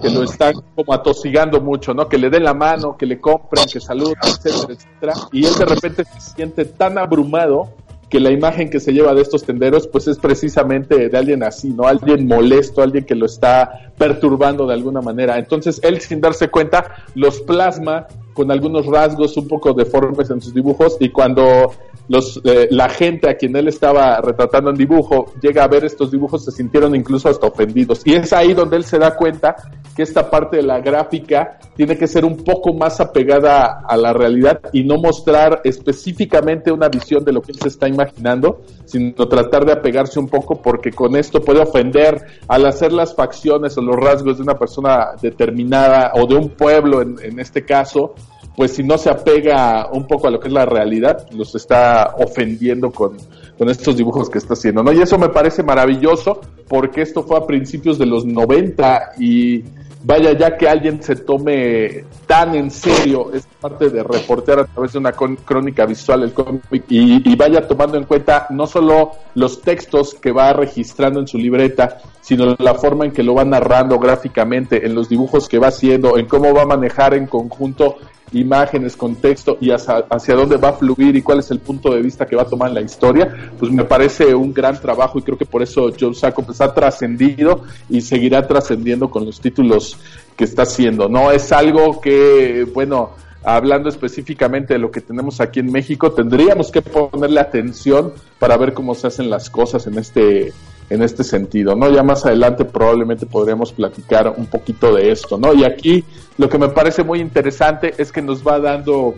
que 0.01 0.09
lo 0.09 0.23
están 0.23 0.55
como 0.75 0.95
atosigando 0.95 1.61
mucho, 1.61 1.93
¿no? 1.93 2.09
Que 2.09 2.19
le 2.19 2.31
den 2.31 2.45
la 2.45 2.55
mano, 2.55 2.97
que 2.97 3.07
le 3.07 3.21
compren, 3.21 3.67
que 3.71 3.81
saluden, 3.81 4.17
etcétera, 4.23 4.75
etcétera. 4.75 5.12
Y 5.33 5.45
él 5.45 5.55
de 5.59 5.64
repente 5.64 6.05
se 6.05 6.21
siente 6.21 6.64
tan 6.64 6.99
abrumado 6.99 7.75
que 8.14 8.20
la 8.20 8.31
imagen 8.31 8.70
que 8.70 8.79
se 8.79 8.92
lleva 8.92 9.12
de 9.12 9.22
estos 9.22 9.42
tenderos 9.42 9.88
pues 9.88 10.07
es 10.07 10.18
precisamente 10.18 11.09
de 11.09 11.18
alguien 11.18 11.42
así, 11.42 11.70
¿no? 11.70 11.88
Alguien 11.88 12.29
molesto, 12.29 12.81
alguien 12.81 13.05
que 13.05 13.16
lo 13.16 13.27
está 13.27 13.90
perturbando 13.98 14.68
de 14.68 14.74
alguna 14.74 15.00
manera. 15.00 15.37
Entonces 15.37 15.81
él 15.83 16.00
sin 16.00 16.20
darse 16.20 16.46
cuenta 16.46 16.94
los 17.16 17.40
plasma 17.40 18.07
con 18.35 18.51
algunos 18.51 18.87
rasgos 18.87 19.37
un 19.37 19.49
poco 19.49 19.73
deformes 19.73 20.29
en 20.31 20.42
sus 20.42 20.53
dibujos 20.53 20.97
y 21.01 21.09
cuando 21.11 21.73
los, 22.09 22.40
eh, 22.44 22.68
la 22.70 22.88
gente 22.88 23.31
a 23.31 23.35
quien 23.35 23.57
él 23.57 23.68
estaba 23.68 24.20
retratando 24.20 24.70
en 24.70 24.77
dibujo 24.77 25.33
llega 25.40 25.64
a 25.64 25.68
ver 25.68 25.85
estos 25.85 26.11
dibujos 26.11 26.44
se 26.44 26.51
sintieron 26.51 26.94
incluso 26.94 27.29
hasta 27.29 27.47
ofendidos. 27.47 28.03
Y 28.05 28.14
es 28.14 28.33
ahí 28.33 28.53
donde 28.53 28.77
él 28.77 28.85
se 28.85 28.99
da 28.99 29.16
cuenta 29.16 29.57
que 29.94 30.03
esta 30.03 30.29
parte 30.29 30.57
de 30.57 30.62
la 30.62 30.81
gráfica 30.81 31.59
tiene 31.77 31.97
que 31.97 32.07
ser 32.07 32.25
un 32.25 32.37
poco 32.37 32.75
más 32.75 33.01
apegada 33.01 33.85
a 33.87 33.97
la 33.97 34.12
realidad 34.12 34.61
y 34.73 34.85
no 34.85 34.99
mostrar 34.99 35.61
específicamente 35.64 36.73
una 36.73 36.88
visión 36.88 37.25
de 37.25 37.33
lo 37.33 37.40
que 37.40 37.53
él 37.53 37.59
se 37.59 37.68
está 37.68 37.88
imaginando, 37.88 38.62
sino 38.85 39.29
tratar 39.29 39.64
de 39.64 39.73
apegarse 39.73 40.18
un 40.18 40.29
poco 40.29 40.61
porque 40.61 40.90
con 40.90 41.16
esto 41.16 41.40
puede 41.40 41.61
ofender 41.61 42.23
al 42.49 42.66
hacer 42.66 42.92
las 42.92 43.14
facciones 43.14 43.79
o 43.79 43.83
los 43.83 43.97
rasgos 43.97 44.38
de 44.38 44.42
una 44.42 44.59
persona 44.59 45.12
determinada 45.20 46.12
o 46.14 46.27
de 46.27 46.35
un 46.35 46.51
pueblo 46.51 47.01
en, 47.01 47.16
en 47.23 47.38
este 47.38 47.64
caso, 47.64 48.14
pues 48.57 48.73
si 48.75 48.83
no 48.83 48.99
se 48.99 49.11
apega 49.11 49.88
un 49.90 50.07
poco 50.07 50.29
a 50.29 50.31
lo 50.31 50.40
que 50.40 50.49
es 50.49 50.55
la 50.55 50.67
realidad, 50.67 51.27
los 51.31 51.55
está 51.55 52.14
ofendiendo 52.19 52.90
con, 52.90 53.17
con 53.59 53.69
estos 53.69 53.97
dibujos 53.97 54.31
que 54.31 54.38
está 54.38 54.55
haciendo, 54.55 54.83
¿no? 54.83 54.93
Y 54.93 55.01
eso 55.01 55.19
me 55.19 55.29
parece 55.29 55.62
maravilloso 55.62 56.40
porque 56.69 57.03
esto 57.03 57.23
fue 57.23 57.37
a 57.37 57.47
principios 57.47 57.99
de 57.99 58.07
los 58.07 58.25
90 58.25 59.12
y 59.19 59.64
vaya 60.05 60.33
ya 60.33 60.57
que 60.57 60.69
alguien 60.69 61.03
se 61.03 61.17
tome 61.17 62.05
tan 62.27 62.55
en 62.55 62.71
serio 62.71 63.33
esta 63.33 63.49
parte 63.59 63.88
de 63.88 64.03
reportear 64.03 64.61
a 64.61 64.64
través 64.67 64.93
de 64.93 64.99
una 64.99 65.12
crónica 65.12 65.87
visual 65.87 66.23
el 66.23 66.33
cómic 66.33 66.62
y, 66.88 67.29
y, 67.29 67.37
vaya 67.37 67.67
tomando 67.67 67.97
en 67.97 68.05
cuenta 68.05 68.47
no 68.51 68.67
solo 68.67 69.12
los 69.35 69.62
textos 69.62 70.14
que 70.14 70.31
va 70.31 70.53
registrando 70.53 71.21
en 71.21 71.27
su 71.27 71.38
libreta, 71.38 71.99
sino 72.21 72.55
la 72.59 72.75
forma 72.75 73.07
en 73.07 73.12
que 73.12 73.23
lo 73.23 73.35
va 73.35 73.45
narrando 73.45 73.99
gráficamente, 73.99 74.87
en 74.87 74.95
los 74.95 75.09
dibujos 75.09 75.49
que 75.49 75.59
va 75.59 75.69
haciendo, 75.69 76.19
en 76.19 76.27
cómo 76.27 76.53
va 76.53 76.62
a 76.62 76.67
manejar 76.67 77.14
en 77.14 77.27
conjunto 77.27 77.97
imágenes, 78.35 78.97
contexto 78.97 79.57
y 79.61 79.70
hacia, 79.70 80.05
hacia, 80.11 80.35
dónde 80.35 80.57
va 80.57 80.70
a 80.70 80.73
fluir 80.73 81.16
y 81.16 81.23
cuál 81.23 81.38
es 81.38 81.51
el 81.51 81.61
punto 81.61 81.92
de 81.92 82.03
vista 82.03 82.27
que 82.27 82.37
va 82.37 82.42
a 82.42 82.49
tomar 82.49 82.68
en 82.68 82.75
la 82.75 82.81
historia, 82.81 83.53
pues 83.59 83.70
me 83.70 83.85
parece 83.85 84.35
un 84.35 84.53
gran 84.53 84.81
trabajo 84.81 85.18
y 85.18 85.23
creo 85.23 85.38
que 85.38 85.47
por 85.47 85.62
eso 85.62 85.90
Joe 85.99 86.14
Sacco 86.14 86.42
pues, 86.42 86.61
ha 86.61 86.73
trascendido 86.73 87.62
y 87.88 88.01
seguirá 88.01 88.47
trascendiendo 88.47 89.11
con 89.11 89.25
los 89.25 89.40
títulos 89.40 89.99
que 90.37 90.44
está 90.44 90.62
haciendo. 90.62 91.09
No 91.09 91.31
es 91.31 91.53
algo 91.53 92.01
que, 92.01 92.66
bueno, 92.75 93.11
hablando 93.44 93.88
específicamente 93.88 94.75
de 94.75 94.81
lo 94.81 94.90
que 94.90 95.01
tenemos 95.01 95.40
aquí 95.40 95.61
en 95.61 95.70
México, 95.70 96.12
tendríamos 96.12 96.70
que 96.70 96.83
ponerle 96.83 97.40
atención 97.40 98.12
para 98.38 98.57
ver 98.57 98.73
cómo 98.73 98.94
se 98.94 99.07
hacen 99.07 99.31
las 99.31 99.51
cosas 99.51 99.87
en 99.87 99.99
este 99.99 100.53
en 100.90 101.03
este 101.03 101.25
sentido, 101.25 101.75
¿no? 101.75 101.90
Ya 101.90 102.03
más 102.03 102.27
adelante 102.27 102.64
probablemente 102.64 103.27
podremos 103.27 103.73
platicar 103.73 104.35
un 104.37 104.47
poquito 104.47 104.94
de 104.94 105.11
esto, 105.11 105.38
¿no? 105.38 105.55
Y 105.55 105.64
aquí 105.64 106.05
lo 106.37 106.49
que 106.49 106.59
me 106.59 106.68
parece 106.68 107.03
muy 107.03 107.20
interesante 107.20 107.94
es 107.99 108.12
que 108.12 108.23
nos 108.23 108.47
va 108.47 108.59
dando 108.59 109.14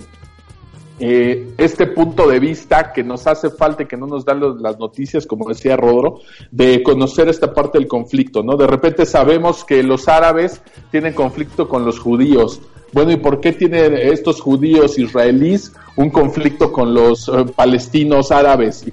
eh, 0.99 1.53
este 1.59 1.87
punto 1.89 2.27
de 2.27 2.41
vista 2.41 2.91
que 2.93 3.05
nos 3.05 3.27
hace 3.27 3.51
falta 3.51 3.83
y 3.83 3.87
que 3.87 3.99
no 3.99 4.07
nos 4.07 4.25
dan 4.25 4.41
las 4.63 4.79
noticias, 4.79 5.27
como 5.27 5.49
decía 5.49 5.77
Rodro, 5.77 6.21
de 6.51 6.83
conocer 6.83 7.29
esta 7.29 7.53
parte 7.53 7.79
del 7.79 7.87
conflicto, 7.87 8.43
¿no? 8.43 8.57
De 8.57 8.67
repente 8.67 9.05
sabemos 9.05 9.65
que 9.65 9.83
los 9.83 10.09
árabes 10.09 10.63
tienen 10.91 11.13
conflicto 11.13 11.69
con 11.69 11.85
los 11.85 11.99
judíos. 11.99 12.63
Bueno, 12.93 13.13
¿y 13.13 13.17
por 13.17 13.41
qué 13.41 13.53
tienen 13.53 13.95
estos 13.95 14.41
judíos 14.41 14.99
israelíes 14.99 15.73
un 15.97 16.11
conflicto 16.11 16.73
con 16.73 16.93
los 16.93 17.29
eh, 17.29 17.47
palestinos 17.55 18.31
árabes. 18.31 18.87
¿Y 18.87 18.93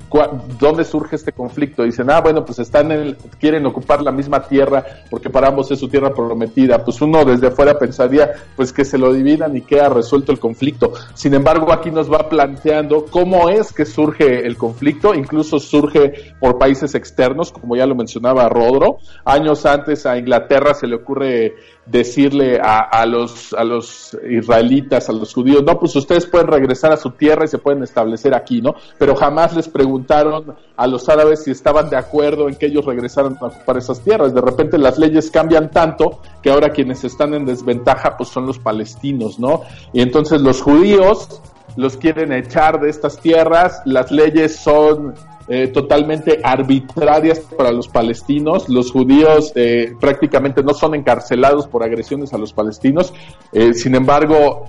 ¿Dónde 0.59 0.85
surge 0.85 1.17
este 1.17 1.33
conflicto? 1.33 1.83
Dicen, 1.83 2.09
ah, 2.09 2.21
bueno, 2.21 2.45
pues 2.45 2.59
están 2.59 2.91
en 2.91 3.17
quieren 3.39 3.65
ocupar 3.65 4.01
la 4.01 4.11
misma 4.11 4.47
tierra 4.47 4.85
porque 5.09 5.29
para 5.29 5.49
ambos 5.49 5.69
es 5.71 5.79
su 5.79 5.89
tierra 5.89 6.13
prometida. 6.13 6.83
Pues 6.83 7.01
uno 7.01 7.25
desde 7.25 7.47
afuera 7.47 7.77
pensaría, 7.77 8.31
pues 8.55 8.71
que 8.71 8.85
se 8.85 8.97
lo 8.97 9.13
dividan 9.13 9.55
y 9.55 9.61
queda 9.61 9.89
resuelto 9.89 10.31
el 10.31 10.39
conflicto. 10.39 10.93
Sin 11.13 11.33
embargo, 11.33 11.73
aquí 11.73 11.91
nos 11.91 12.11
va 12.11 12.29
planteando 12.29 13.05
cómo 13.05 13.49
es 13.49 13.73
que 13.73 13.85
surge 13.85 14.47
el 14.47 14.57
conflicto, 14.57 15.13
incluso 15.13 15.59
surge 15.59 16.33
por 16.39 16.57
países 16.57 16.95
externos, 16.95 17.51
como 17.51 17.75
ya 17.75 17.85
lo 17.85 17.95
mencionaba 17.95 18.47
Rodro. 18.47 18.99
Años 19.25 19.65
antes 19.65 20.05
a 20.05 20.17
Inglaterra 20.17 20.73
se 20.73 20.87
le 20.87 20.95
ocurre 20.95 21.55
decirle 21.85 22.59
a, 22.61 22.79
a 22.79 23.05
los, 23.05 23.53
a 23.53 23.63
los 23.63 24.17
israelitas, 24.29 25.09
a 25.09 25.13
los 25.13 25.33
judíos, 25.33 25.63
no, 25.63 25.77
pues 25.77 25.95
ustedes 25.95 26.25
pueden 26.25 26.47
regresar 26.47 26.93
a 26.93 26.97
su 26.97 27.11
tierra 27.11 27.45
y 27.45 27.49
se 27.49 27.57
pueden 27.57 27.83
establecer 27.83 28.33
aquí, 28.33 28.61
¿no? 28.61 28.75
Pero 28.97 29.15
jamás 29.15 29.53
les 29.55 29.67
preguntaron 29.67 30.55
a 30.77 30.87
los 30.87 31.09
árabes 31.09 31.43
si 31.43 31.51
estaban 31.51 31.89
de 31.89 31.97
acuerdo 31.97 32.47
en 32.47 32.55
que 32.55 32.67
ellos 32.67 32.85
regresaran 32.85 33.37
a 33.41 33.47
ocupar 33.47 33.77
esas 33.77 33.99
tierras. 33.99 34.33
De 34.33 34.41
repente 34.41 34.77
las 34.77 34.97
leyes 34.97 35.29
cambian 35.29 35.71
tanto 35.71 36.21
que 36.41 36.51
ahora 36.51 36.69
quienes 36.69 37.03
están 37.03 37.33
en 37.33 37.45
desventaja 37.45 38.15
pues 38.15 38.29
son 38.29 38.45
los 38.45 38.59
palestinos, 38.59 39.37
¿no? 39.37 39.63
Y 39.91 40.01
entonces 40.01 40.41
los 40.41 40.61
judíos 40.61 41.41
los 41.75 41.97
quieren 41.97 42.31
echar 42.31 42.79
de 42.79 42.89
estas 42.89 43.17
tierras, 43.17 43.81
las 43.85 44.11
leyes 44.11 44.55
son 44.57 45.15
eh, 45.47 45.67
totalmente 45.67 46.39
arbitrarias 46.43 47.39
para 47.39 47.71
los 47.71 47.87
palestinos. 47.87 48.69
Los 48.69 48.91
judíos 48.91 49.51
eh, 49.55 49.93
prácticamente 49.99 50.63
no 50.63 50.73
son 50.73 50.95
encarcelados 50.95 51.67
por 51.67 51.83
agresiones 51.83 52.33
a 52.33 52.37
los 52.37 52.53
palestinos. 52.53 53.13
Eh, 53.51 53.73
sin 53.73 53.95
embargo, 53.95 54.65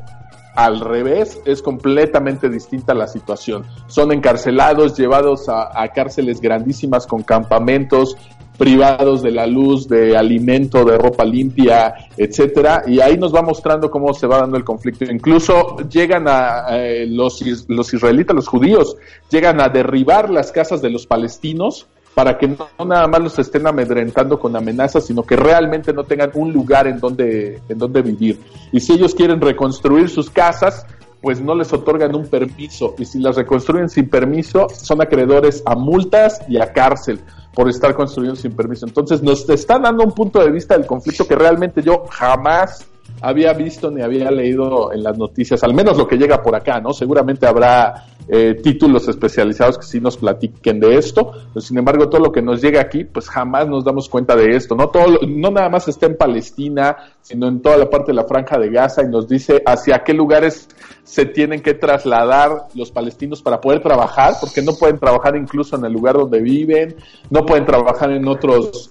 al 0.57 0.81
revés, 0.81 1.41
es 1.45 1.63
completamente 1.63 2.49
distinta 2.49 2.95
la 2.95 3.07
situación. 3.07 3.65
Son 3.87 4.13
encarcelados, 4.13 4.97
llevados 4.97 5.49
a, 5.49 5.81
a 5.81 5.89
cárceles 5.89 6.41
grandísimas 6.41 7.07
con 7.07 7.23
campamentos, 7.23 8.17
privados 8.57 9.23
de 9.23 9.31
la 9.31 9.47
luz, 9.47 9.89
de 9.89 10.17
alimento, 10.17 10.85
de 10.85 10.97
ropa 10.97 11.25
limpia, 11.25 11.95
etcétera, 12.17 12.85
y 12.87 13.01
ahí 13.01 13.17
nos 13.19 13.35
va 13.35 13.43
mostrando 13.43 13.91
cómo 13.91 14.15
se 14.15 14.27
va 14.27 14.39
dando 14.39 14.57
el 14.57 14.65
conflicto. 14.65 15.05
Incluso 15.05 15.77
llegan 15.89 16.27
a 16.29 16.67
eh, 16.79 17.07
los, 17.07 17.43
los 17.69 17.93
israelitas, 17.93 18.35
los 18.35 18.49
judíos, 18.49 18.97
llegan 19.31 19.61
a 19.61 19.69
derribar 19.69 20.31
las 20.31 20.53
casas 20.53 20.81
de 20.81 20.91
los 20.91 21.07
palestinos 21.07 21.87
para 22.15 22.39
que 22.39 22.47
no, 22.47 22.69
nada 22.87 23.09
más 23.09 23.21
los 23.21 23.39
estén 23.39 23.67
amedrentando 23.67 24.39
con 24.39 24.55
amenazas, 24.55 25.05
sino 25.07 25.25
que 25.25 25.35
realmente 25.35 25.93
no 25.93 26.05
tengan 26.05 26.31
un 26.35 26.53
lugar 26.53 26.87
en 26.87 27.01
donde, 27.01 27.61
en 27.69 27.79
donde 27.79 28.03
vivir. 28.03 28.39
Y 28.71 28.81
si 28.81 28.93
ellos 28.93 29.15
quieren 29.15 29.41
reconstruir 29.41 30.09
sus 30.09 30.31
casas, 30.31 30.87
pues 31.25 31.41
no 31.41 31.55
les 31.55 31.73
otorgan 31.73 32.15
un 32.15 32.27
permiso. 32.27 32.95
Y 32.99 33.07
si 33.07 33.19
las 33.19 33.37
reconstruyen 33.37 33.89
sin 33.89 34.11
permiso, 34.11 34.67
son 34.69 35.01
acreedores 35.01 35.63
a 35.65 35.75
multas 35.75 36.43
y 36.51 36.59
a 36.61 36.71
cárcel 36.71 37.19
por 37.55 37.67
estar 37.71 37.95
construyendo 37.95 38.37
sin 38.37 38.53
permiso. 38.53 38.85
Entonces 38.85 39.23
nos 39.23 39.49
está 39.49 39.79
dando 39.79 40.05
un 40.05 40.13
punto 40.13 40.45
de 40.45 40.51
vista 40.51 40.77
del 40.77 40.87
conflicto 40.87 41.27
que 41.27 41.35
realmente 41.35 41.83
yo 41.83 42.05
jamás 42.11 42.87
había 43.23 43.55
visto 43.55 43.91
ni 43.91 44.03
había 44.03 44.31
leído 44.31 44.93
en 44.93 45.03
las 45.03 45.17
noticias, 45.17 45.65
al 45.65 45.73
menos 45.73 45.97
lo 45.97 46.07
que 46.07 46.19
llega 46.19 46.43
por 46.43 46.55
acá, 46.55 46.79
¿no? 46.79 46.93
Seguramente 46.93 47.47
habrá 47.47 48.05
eh, 48.29 48.55
títulos 48.63 49.07
especializados 49.09 49.79
que 49.79 49.85
sí 49.85 50.01
nos 50.01 50.17
platiquen 50.17 50.81
de 50.81 50.97
esto, 50.97 51.33
sin 51.59 51.79
embargo 51.79 52.09
todo 52.09 52.23
lo 52.23 52.33
que 52.33 52.41
nos 52.41 52.63
llega 52.63 52.81
aquí, 52.81 53.05
pues 53.05 53.29
jamás 53.29 53.69
nos 53.69 53.85
damos 53.85 54.09
cuenta 54.09 54.35
de 54.35 54.57
esto, 54.57 54.75
¿no? 54.75 54.89
Todo, 54.89 55.19
no 55.27 55.51
nada 55.51 55.69
más 55.69 55.89
está 55.89 56.07
en 56.07 56.17
Palestina, 56.17 56.97
sino 57.21 57.49
en 57.49 57.61
toda 57.61 57.77
la 57.77 57.91
parte 57.91 58.13
de 58.13 58.17
la 58.17 58.25
franja 58.25 58.59
de 58.59 58.71
Gaza 58.71 59.03
y 59.03 59.09
nos 59.09 59.29
dice 59.29 59.63
hacia 59.67 60.03
qué 60.05 60.15
lugares 60.15 60.69
se 61.03 61.27
tienen 61.27 61.61
que 61.61 61.75
trasladar 61.75 62.69
los 62.75 62.91
palestinos 62.91 63.43
para 63.43 63.61
poder 63.61 63.83
trabajar, 63.83 64.35
porque 64.41 64.63
no 64.63 64.75
pueden 64.75 64.99
trabajar 64.99 65.37
incluso 65.37 65.77
en 65.77 65.85
el 65.85 65.93
lugar 65.93 66.17
donde 66.17 66.41
viven, 66.41 66.97
no 67.31 67.45
pueden 67.45 67.67
trabajar 67.67 68.11
en 68.11 68.27
otros 68.27 68.91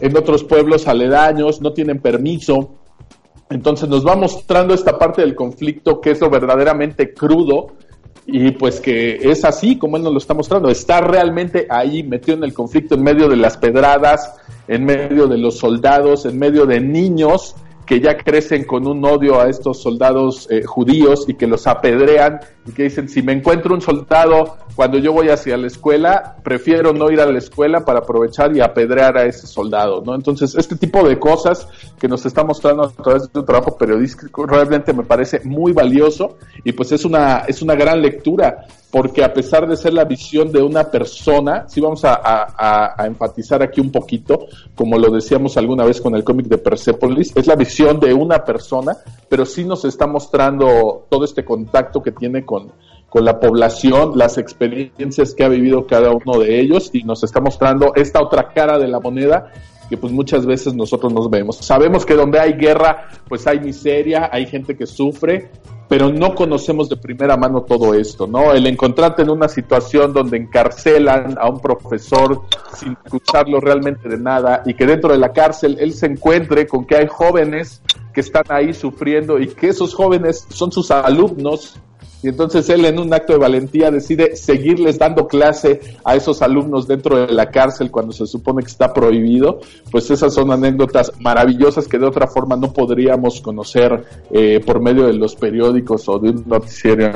en 0.00 0.16
otros 0.16 0.42
pueblos 0.42 0.88
aledaños, 0.88 1.60
no 1.60 1.72
tienen 1.72 2.00
permiso. 2.00 2.74
Entonces 3.50 3.88
nos 3.88 4.04
va 4.04 4.16
mostrando 4.16 4.74
esta 4.74 4.98
parte 4.98 5.20
del 5.20 5.36
conflicto 5.36 6.00
que 6.00 6.10
es 6.10 6.20
lo 6.20 6.28
verdaderamente 6.28 7.14
crudo 7.14 7.74
y 8.26 8.52
pues 8.52 8.80
que 8.80 9.16
es 9.30 9.44
así 9.44 9.76
como 9.76 9.96
él 9.96 10.02
nos 10.02 10.12
lo 10.12 10.18
está 10.18 10.34
mostrando. 10.34 10.68
Está 10.68 11.00
realmente 11.00 11.66
ahí 11.68 12.02
metido 12.02 12.36
en 12.38 12.44
el 12.44 12.54
conflicto, 12.54 12.94
en 12.94 13.02
medio 13.02 13.28
de 13.28 13.36
las 13.36 13.56
pedradas, 13.56 14.36
en 14.68 14.84
medio 14.84 15.26
de 15.26 15.38
los 15.38 15.58
soldados, 15.58 16.24
en 16.26 16.38
medio 16.38 16.66
de 16.66 16.80
niños 16.80 17.56
que 17.86 18.00
ya 18.00 18.16
crecen 18.16 18.64
con 18.64 18.86
un 18.86 19.04
odio 19.04 19.40
a 19.40 19.48
estos 19.48 19.82
soldados 19.82 20.48
eh, 20.50 20.62
judíos 20.64 21.24
y 21.28 21.34
que 21.34 21.46
los 21.46 21.66
apedrean 21.66 22.40
y 22.66 22.72
que 22.72 22.84
dicen, 22.84 23.08
si 23.08 23.22
me 23.22 23.32
encuentro 23.32 23.74
un 23.74 23.80
soldado 23.80 24.56
cuando 24.74 24.98
yo 24.98 25.12
voy 25.12 25.28
hacia 25.28 25.56
la 25.56 25.66
escuela, 25.66 26.36
prefiero 26.42 26.92
no 26.92 27.10
ir 27.10 27.20
a 27.20 27.26
la 27.26 27.38
escuela 27.38 27.84
para 27.84 28.00
aprovechar 28.00 28.56
y 28.56 28.60
apedrear 28.60 29.18
a 29.18 29.24
ese 29.24 29.46
soldado, 29.46 30.02
¿no? 30.04 30.14
Entonces, 30.14 30.54
este 30.54 30.76
tipo 30.76 31.06
de 31.06 31.18
cosas 31.18 31.68
que 31.98 32.08
nos 32.08 32.24
está 32.24 32.44
mostrando 32.44 32.84
a 32.84 32.90
través 32.90 33.32
de 33.32 33.40
un 33.40 33.46
trabajo 33.46 33.76
periodístico 33.76 34.46
realmente 34.46 34.92
me 34.92 35.02
parece 35.02 35.40
muy 35.44 35.72
valioso 35.72 36.38
y 36.64 36.72
pues 36.72 36.92
es 36.92 37.04
una, 37.04 37.44
es 37.48 37.62
una 37.62 37.74
gran 37.74 38.00
lectura 38.00 38.64
porque 38.92 39.24
a 39.24 39.32
pesar 39.32 39.66
de 39.66 39.74
ser 39.74 39.94
la 39.94 40.04
visión 40.04 40.52
de 40.52 40.62
una 40.62 40.84
persona, 40.84 41.64
sí 41.66 41.80
vamos 41.80 42.02
a, 42.04 42.94
enfatizar 43.06 43.62
aquí 43.62 43.80
un 43.80 43.90
poquito, 43.90 44.46
como 44.74 44.98
lo 44.98 45.10
decíamos 45.10 45.56
alguna 45.56 45.86
vez 45.86 45.98
con 45.98 46.14
el 46.14 46.22
cómic 46.22 46.46
de 46.46 46.58
Persepolis, 46.58 47.34
es 47.34 47.46
la 47.46 47.56
visión 47.56 47.98
de 47.98 48.12
una 48.12 48.44
persona, 48.44 48.94
pero 49.30 49.46
sí 49.46 49.64
nos 49.64 49.86
está 49.86 50.06
mostrando 50.06 51.06
todo 51.08 51.24
este 51.24 51.42
contacto 51.42 52.02
que 52.02 52.12
tiene 52.12 52.44
con 52.44 52.70
la 53.14 53.40
población, 53.40 54.12
las 54.14 54.36
experiencias 54.36 55.34
que 55.34 55.44
ha 55.44 55.48
vivido 55.48 55.86
cada 55.86 56.10
uno 56.10 56.38
de 56.38 56.60
ellos 56.60 56.90
y 56.92 57.02
nos 57.02 57.24
está 57.24 57.40
mostrando 57.40 57.94
esta 57.94 58.22
otra 58.22 58.52
cara 58.52 58.78
de 58.78 58.88
la 58.88 59.00
moneda 59.00 59.50
que 59.92 59.98
pues 59.98 60.10
muchas 60.10 60.46
veces 60.46 60.72
nosotros 60.72 61.12
nos 61.12 61.28
vemos. 61.28 61.58
Sabemos 61.58 62.06
que 62.06 62.14
donde 62.14 62.40
hay 62.40 62.54
guerra, 62.54 63.08
pues 63.28 63.46
hay 63.46 63.60
miseria, 63.60 64.30
hay 64.32 64.46
gente 64.46 64.74
que 64.74 64.86
sufre, 64.86 65.50
pero 65.86 66.08
no 66.08 66.34
conocemos 66.34 66.88
de 66.88 66.96
primera 66.96 67.36
mano 67.36 67.60
todo 67.60 67.92
esto, 67.92 68.26
¿no? 68.26 68.54
El 68.54 68.66
encontrarte 68.66 69.20
en 69.20 69.28
una 69.28 69.48
situación 69.48 70.14
donde 70.14 70.38
encarcelan 70.38 71.36
a 71.38 71.46
un 71.50 71.60
profesor 71.60 72.40
sin 72.74 72.92
acusarlo 73.04 73.60
realmente 73.60 74.08
de 74.08 74.16
nada 74.16 74.62
y 74.64 74.72
que 74.72 74.86
dentro 74.86 75.12
de 75.12 75.18
la 75.18 75.30
cárcel 75.30 75.76
él 75.78 75.92
se 75.92 76.06
encuentre 76.06 76.66
con 76.66 76.86
que 76.86 76.96
hay 76.96 77.06
jóvenes 77.06 77.82
que 78.14 78.22
están 78.22 78.44
ahí 78.48 78.72
sufriendo 78.72 79.38
y 79.38 79.48
que 79.48 79.68
esos 79.68 79.94
jóvenes 79.94 80.46
son 80.48 80.72
sus 80.72 80.90
alumnos 80.90 81.78
y 82.22 82.28
entonces 82.28 82.68
él 82.68 82.84
en 82.84 82.98
un 82.98 83.12
acto 83.12 83.32
de 83.32 83.38
valentía 83.38 83.90
decide 83.90 84.36
seguirles 84.36 84.98
dando 84.98 85.26
clase 85.26 85.80
a 86.04 86.14
esos 86.14 86.42
alumnos 86.42 86.86
dentro 86.86 87.26
de 87.26 87.32
la 87.32 87.50
cárcel 87.50 87.90
cuando 87.90 88.12
se 88.12 88.26
supone 88.26 88.62
que 88.62 88.68
está 88.68 88.92
prohibido, 88.92 89.60
pues 89.90 90.10
esas 90.10 90.32
son 90.32 90.52
anécdotas 90.52 91.12
maravillosas 91.18 91.88
que 91.88 91.98
de 91.98 92.06
otra 92.06 92.26
forma 92.26 92.56
no 92.56 92.72
podríamos 92.72 93.40
conocer 93.40 94.04
eh, 94.30 94.60
por 94.64 94.80
medio 94.80 95.06
de 95.06 95.14
los 95.14 95.34
periódicos 95.34 96.08
o 96.08 96.18
de 96.18 96.30
un 96.30 96.44
noticiario 96.46 97.10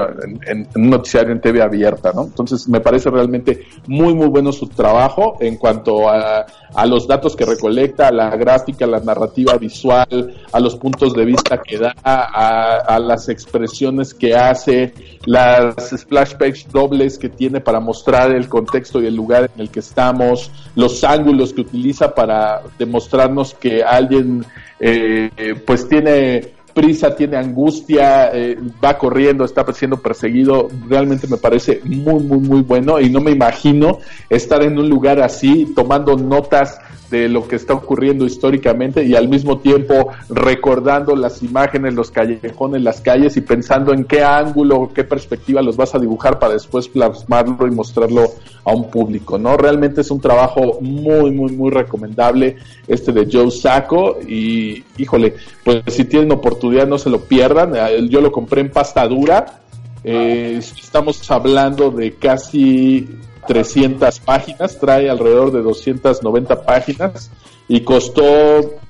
en, 0.47 0.69
en, 0.75 1.40
TV 1.40 1.62
abierta, 1.62 2.12
¿no? 2.14 2.25
Entonces 2.25 2.69
me 2.69 2.81
parece 2.81 3.11
realmente 3.11 3.66
muy 3.87 4.14
muy 4.14 4.27
bueno 4.27 4.53
su 4.53 4.66
trabajo 4.69 5.37
en 5.40 5.57
cuanto 5.57 6.09
a, 6.09 6.47
a 6.75 6.87
los 6.87 7.07
datos 7.07 7.37
que 7.37 7.45
recolecta, 7.45 8.09
a 8.09 8.12
la 8.12 8.37
gráfica, 8.37 8.85
a 8.85 8.88
la 8.88 9.01
narrativa 9.01 9.57
visual, 9.57 10.35
a 10.53 10.61
los 10.61 10.77
puntos 10.77 11.12
de 11.14 11.25
vista 11.25 11.62
que 11.62 11.79
da, 11.79 11.95
a, 12.03 12.79
a 12.79 12.99
las 12.99 13.29
expresiones 13.29 14.14
que 14.14 14.35
hace, 14.35 14.92
las 15.25 15.91
splash 15.91 16.35
page 16.35 16.67
dobles 16.73 17.19
que 17.19 17.29
tiene 17.29 17.61
para 17.61 17.81
mostrar 17.81 18.31
el 18.33 18.49
contexto 18.49 19.03
y 19.03 19.07
el 19.07 19.17
lugar 19.17 19.51
en 19.55 19.63
el 19.63 19.71
que 19.71 19.81
estamos, 19.81 20.51
los 20.75 21.05
ángulos 21.05 21.53
que 21.53 21.63
utiliza 21.63 22.15
para 22.15 22.63
demostrarnos 22.79 23.55
que 23.55 23.83
alguien 23.83 24.45
eh, 24.81 25.31
pues 25.67 25.89
tiene 25.89 26.56
prisa, 26.77 27.17
tiene 27.17 27.39
angustia, 27.39 28.31
eh, 28.35 28.59
va 28.85 28.99
corriendo, 28.99 29.47
está 29.47 29.65
siendo 29.73 29.97
perseguido, 29.97 30.69
realmente 30.87 31.27
me 31.27 31.39
parece 31.39 31.81
muy, 31.85 32.23
muy, 32.23 32.39
muy 32.39 32.61
bueno 32.61 33.01
y 33.01 33.09
no 33.09 33.23
me 33.23 33.31
imagino 33.31 34.01
estar 34.29 34.62
en 34.62 34.79
un 34.79 34.87
lugar 34.87 35.23
así 35.23 35.73
tomando 35.75 36.19
notas 36.19 36.79
de 37.11 37.29
lo 37.29 37.47
que 37.47 37.57
está 37.57 37.75
ocurriendo 37.75 38.25
históricamente 38.25 39.05
y 39.05 39.15
al 39.15 39.29
mismo 39.29 39.59
tiempo 39.59 40.09
recordando 40.29 41.15
las 41.15 41.43
imágenes, 41.43 41.95
los 41.95 42.11
callejones, 42.11 42.83
las 42.83 43.01
calles 43.01 43.37
y 43.37 43.41
pensando 43.41 43.93
en 43.93 44.05
qué 44.05 44.23
ángulo, 44.23 44.91
qué 44.95 45.05
perspectiva 45.05 45.62
los 45.62 45.77
vas 45.77 45.95
a 45.95 45.99
dibujar 45.99 46.39
para 46.39 46.55
después 46.55 46.89
plasmarlo 46.89 47.67
y 47.67 47.71
mostrarlo 47.71 48.25
a 48.65 48.73
un 48.73 48.91
público, 48.91 49.39
¿no? 49.39 49.57
Realmente 49.57 50.01
es 50.01 50.11
un 50.11 50.21
trabajo 50.21 50.79
muy, 50.81 51.31
muy, 51.31 51.53
muy 51.53 51.71
recomendable 51.71 52.57
este 52.89 53.12
de 53.12 53.29
Joe 53.31 53.51
Sacco 53.51 54.19
y, 54.27 54.85
híjole, 54.99 55.35
pues 55.65 55.83
si 55.87 56.05
tienen 56.05 56.33
oportunidad 56.33 56.66
no 56.71 56.99
se 56.99 57.11
lo 57.11 57.21
pierdan, 57.21 57.75
yo 58.09 58.21
lo 58.21 58.33
compré 58.33 58.61
en 58.61 58.71
pasta 58.71 59.07
dura, 59.07 59.61
eh, 60.05 60.59
estamos 60.59 61.29
hablando 61.31 61.91
de 61.91 62.15
casi 62.15 63.09
300 63.47 64.21
páginas, 64.21 64.79
trae 64.79 65.11
alrededor 65.11 65.53
de 65.53 65.63
290 65.63 66.63
páginas 66.63 67.31
y 67.69 67.81
costó 67.81 68.23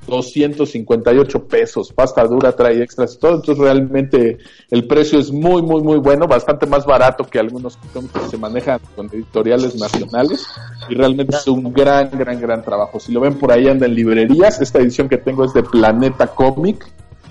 258 0.06 1.44
pesos. 1.46 1.92
Pasta 1.92 2.24
dura 2.24 2.52
trae 2.52 2.82
extras 2.82 3.14
y 3.14 3.18
todo, 3.18 3.36
entonces 3.36 3.58
realmente 3.58 4.38
el 4.70 4.86
precio 4.86 5.18
es 5.18 5.30
muy, 5.30 5.62
muy, 5.62 5.82
muy 5.82 5.98
bueno, 5.98 6.26
bastante 6.26 6.66
más 6.66 6.84
barato 6.84 7.24
que 7.24 7.38
algunos 7.38 7.76
que 7.76 8.28
se 8.30 8.36
manejan 8.36 8.80
con 8.94 9.06
editoriales 9.06 9.76
nacionales 9.76 10.46
y 10.88 10.94
realmente 10.94 11.36
es 11.36 11.46
un 11.48 11.72
gran, 11.72 12.10
gran, 12.10 12.40
gran 12.40 12.62
trabajo. 12.62 13.00
Si 13.00 13.12
lo 13.12 13.20
ven 13.20 13.38
por 13.38 13.52
ahí 13.52 13.68
anda 13.68 13.86
en 13.86 13.94
librerías, 13.94 14.60
esta 14.60 14.80
edición 14.80 15.08
que 15.08 15.18
tengo 15.18 15.44
es 15.44 15.52
de 15.54 15.62
Planeta 15.62 16.26
Comic 16.26 16.86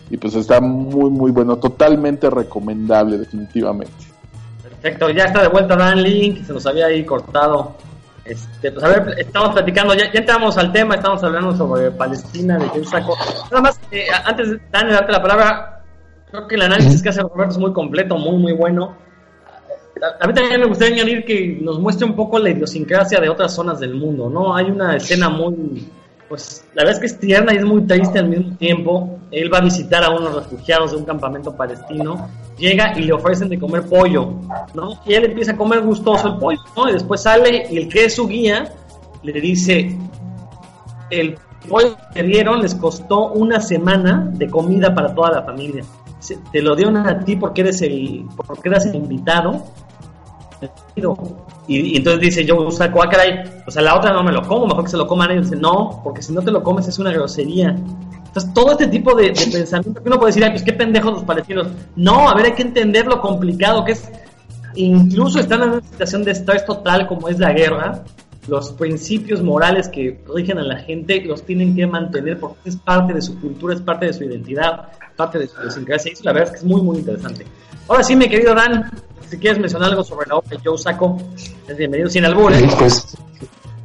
y 0.10 0.18
pues 0.18 0.36
está 0.36 0.62
muy, 0.62 1.10
muy 1.10 1.32
bueno, 1.32 1.58
totalmente 1.58 2.30
recomendable 2.30 3.18
definitivamente. 3.18 3.94
Perfecto, 4.62 5.10
ya 5.10 5.26
está 5.26 5.42
de 5.42 5.48
vuelta 5.48 5.76
Dan 5.76 6.02
Link, 6.02 6.46
se 6.46 6.54
nos 6.54 6.66
había 6.66 6.88
ahí 6.88 7.04
cortado. 7.04 7.76
Este, 8.24 8.72
pues 8.72 8.84
a 8.84 8.88
ver, 8.88 9.20
estamos 9.20 9.54
platicando, 9.54 9.94
ya, 9.94 10.06
entramos 10.12 10.58
al 10.58 10.72
tema, 10.72 10.96
estamos 10.96 11.24
hablando 11.24 11.56
sobre 11.56 11.92
Palestina, 11.92 12.58
de 12.58 12.70
quién 12.70 12.86
saco. 12.86 13.16
Nada 13.52 13.62
más, 13.62 13.80
eh, 13.92 14.08
antes 14.24 14.50
de 14.50 14.60
Dan, 14.72 14.90
darte 14.90 15.12
la 15.12 15.22
palabra, 15.22 15.84
creo 16.32 16.48
que 16.48 16.56
el 16.56 16.62
análisis 16.64 17.04
que 17.04 17.10
hace 17.10 17.22
Roberto 17.22 17.54
es 17.54 17.58
muy 17.60 17.72
completo, 17.72 18.18
muy, 18.18 18.38
muy 18.38 18.54
bueno. 18.54 18.96
A 20.20 20.28
mí 20.28 20.34
también 20.34 20.60
me 20.60 20.68
gustaría 20.68 20.96
añadir 20.96 21.24
que 21.24 21.60
nos 21.62 21.80
muestre 21.80 22.06
un 22.06 22.16
poco 22.16 22.40
la 22.40 22.50
idiosincrasia 22.50 23.20
de 23.20 23.30
otras 23.30 23.54
zonas 23.54 23.80
del 23.80 23.94
mundo, 23.94 24.30
¿no? 24.30 24.56
Hay 24.56 24.66
una 24.66 24.96
escena 24.96 25.30
muy, 25.30 25.88
pues 26.28 26.66
la 26.74 26.84
verdad 26.84 26.96
es 26.96 27.00
que 27.00 27.06
es 27.06 27.20
tierna 27.20 27.54
y 27.54 27.58
es 27.58 27.66
muy 27.66 27.84
triste 27.84 28.20
al 28.20 28.28
mismo 28.28 28.58
tiempo. 28.58 29.20
Él 29.36 29.54
va 29.54 29.58
a 29.58 29.62
visitar 29.62 30.02
a 30.02 30.12
unos 30.12 30.34
refugiados 30.34 30.92
de 30.92 30.98
un 30.98 31.04
campamento 31.04 31.54
palestino, 31.56 32.30
llega 32.58 32.98
y 32.98 33.02
le 33.02 33.12
ofrecen 33.12 33.50
de 33.50 33.60
comer 33.60 33.84
pollo, 33.84 34.30
¿no? 34.74 35.00
Y 35.06 35.14
él 35.14 35.26
empieza 35.26 35.52
a 35.52 35.58
comer 35.58 35.82
gustoso 35.82 36.30
el 36.30 36.38
pollo, 36.38 36.60
¿no? 36.78 36.90
Y 36.90 36.94
después 36.94 37.22
sale 37.22 37.68
y 37.70 37.78
el 37.78 37.90
que 37.90 38.06
es 38.06 38.16
su 38.16 38.28
guía 38.28 38.72
le 39.24 39.42
dice, 39.42 39.98
el 41.10 41.38
pollo 41.68 41.98
que 42.14 42.24
dieron 42.24 42.62
les 42.62 42.76
costó 42.76 43.34
una 43.34 43.60
semana 43.60 44.30
de 44.32 44.50
comida 44.50 44.96
para 44.96 45.14
toda 45.14 45.32
la 45.32 45.44
familia. 45.44 45.84
Te 46.52 46.62
lo 46.62 46.74
dieron 46.76 46.96
a 46.96 47.20
ti 47.20 47.36
porque 47.36 47.62
eres 47.62 47.82
el, 47.82 48.26
porque 48.48 48.70
eres 48.70 48.86
el 48.86 48.96
invitado 48.96 49.66
y, 51.68 51.98
entonces 51.98 52.22
dice 52.22 52.46
yo 52.46 52.70
saco, 52.72 53.02
ah, 53.02 53.10
caray, 53.10 53.44
o 53.66 53.72
sea, 53.72 53.82
la 53.82 53.96
otra 53.96 54.14
no 54.14 54.24
me 54.24 54.32
lo 54.32 54.48
como, 54.48 54.68
mejor 54.68 54.86
que 54.86 54.92
se 54.92 54.98
lo 54.98 55.08
coman 55.08 55.32
ellos. 55.32 55.52
No, 55.52 56.02
porque 56.04 56.22
si 56.22 56.34
no 56.34 56.42
te 56.42 56.52
lo 56.52 56.64
comes 56.64 56.88
es 56.88 57.00
una 57.00 57.12
grosería. 57.12 57.76
Todo 58.54 58.72
este 58.74 58.88
tipo 58.88 59.16
de, 59.16 59.28
pensamiento 59.30 60.02
que 60.02 60.10
uno 60.10 60.20
puede 60.20 60.32
decir, 60.32 60.44
ay, 60.44 60.52
pues 60.52 60.64
qué 60.64 60.74
pendejos 60.74 61.14
los 61.14 61.24
palestinos. 61.24 61.68
No, 61.96 62.30
a 62.30 62.36
ver, 62.36 62.48
hay 62.48 62.54
que 62.54 62.64
entender 62.64 63.08
lo 63.08 63.22
complicado 63.22 63.86
que 63.86 63.94
es. 63.94 64.10
Incluso 64.76 65.40
están 65.40 65.64
en 65.64 65.70
una 65.70 65.82
situación 65.82 66.26
de 66.26 66.32
estrés 66.32 66.66
total 66.66 67.08
como 67.08 67.30
es 67.30 67.40
la 67.40 67.54
guerra, 67.54 68.04
los 68.48 68.74
principios 68.74 69.42
morales 69.42 69.88
que 69.88 70.20
rigen 70.34 70.58
a 70.58 70.64
la 70.64 70.80
gente 70.80 71.22
los 71.22 71.44
tienen 71.44 71.76
que 71.76 71.88
mantener 71.88 72.40
porque 72.40 72.70
es 72.70 72.76
parte 72.76 73.14
de 73.14 73.22
su 73.22 73.40
cultura, 73.40 73.74
es 73.74 73.82
parte 73.82 74.08
de 74.08 74.14
su 74.14 74.26
identidad, 74.26 74.90
parte 75.16 75.40
de 75.40 75.48
su 75.48 75.60
idiosincrasia. 75.62 76.12
Y 76.12 76.14
eso 76.14 76.24
la 76.26 76.34
verdad 76.34 76.54
es 76.54 76.60
que 76.60 76.66
es 76.66 76.72
muy, 76.72 76.82
muy 76.82 76.98
interesante. 76.98 77.46
Ahora 77.88 78.04
sí, 78.04 78.16
mi 78.16 78.28
querido 78.28 78.54
Dan, 78.54 78.92
si 79.30 79.38
quieres 79.38 79.60
mencionar 79.60 79.92
algo 79.92 80.04
sobre 80.04 80.28
la 80.28 80.36
obra 80.36 80.50
de 80.50 80.60
Joe 80.64 80.78
Sacco, 80.78 81.18
es 81.68 81.78
bienvenido 81.78 82.10
sin 82.10 82.26
albures. 82.26 82.60
Sí, 82.60 82.68
pues, 82.78 83.18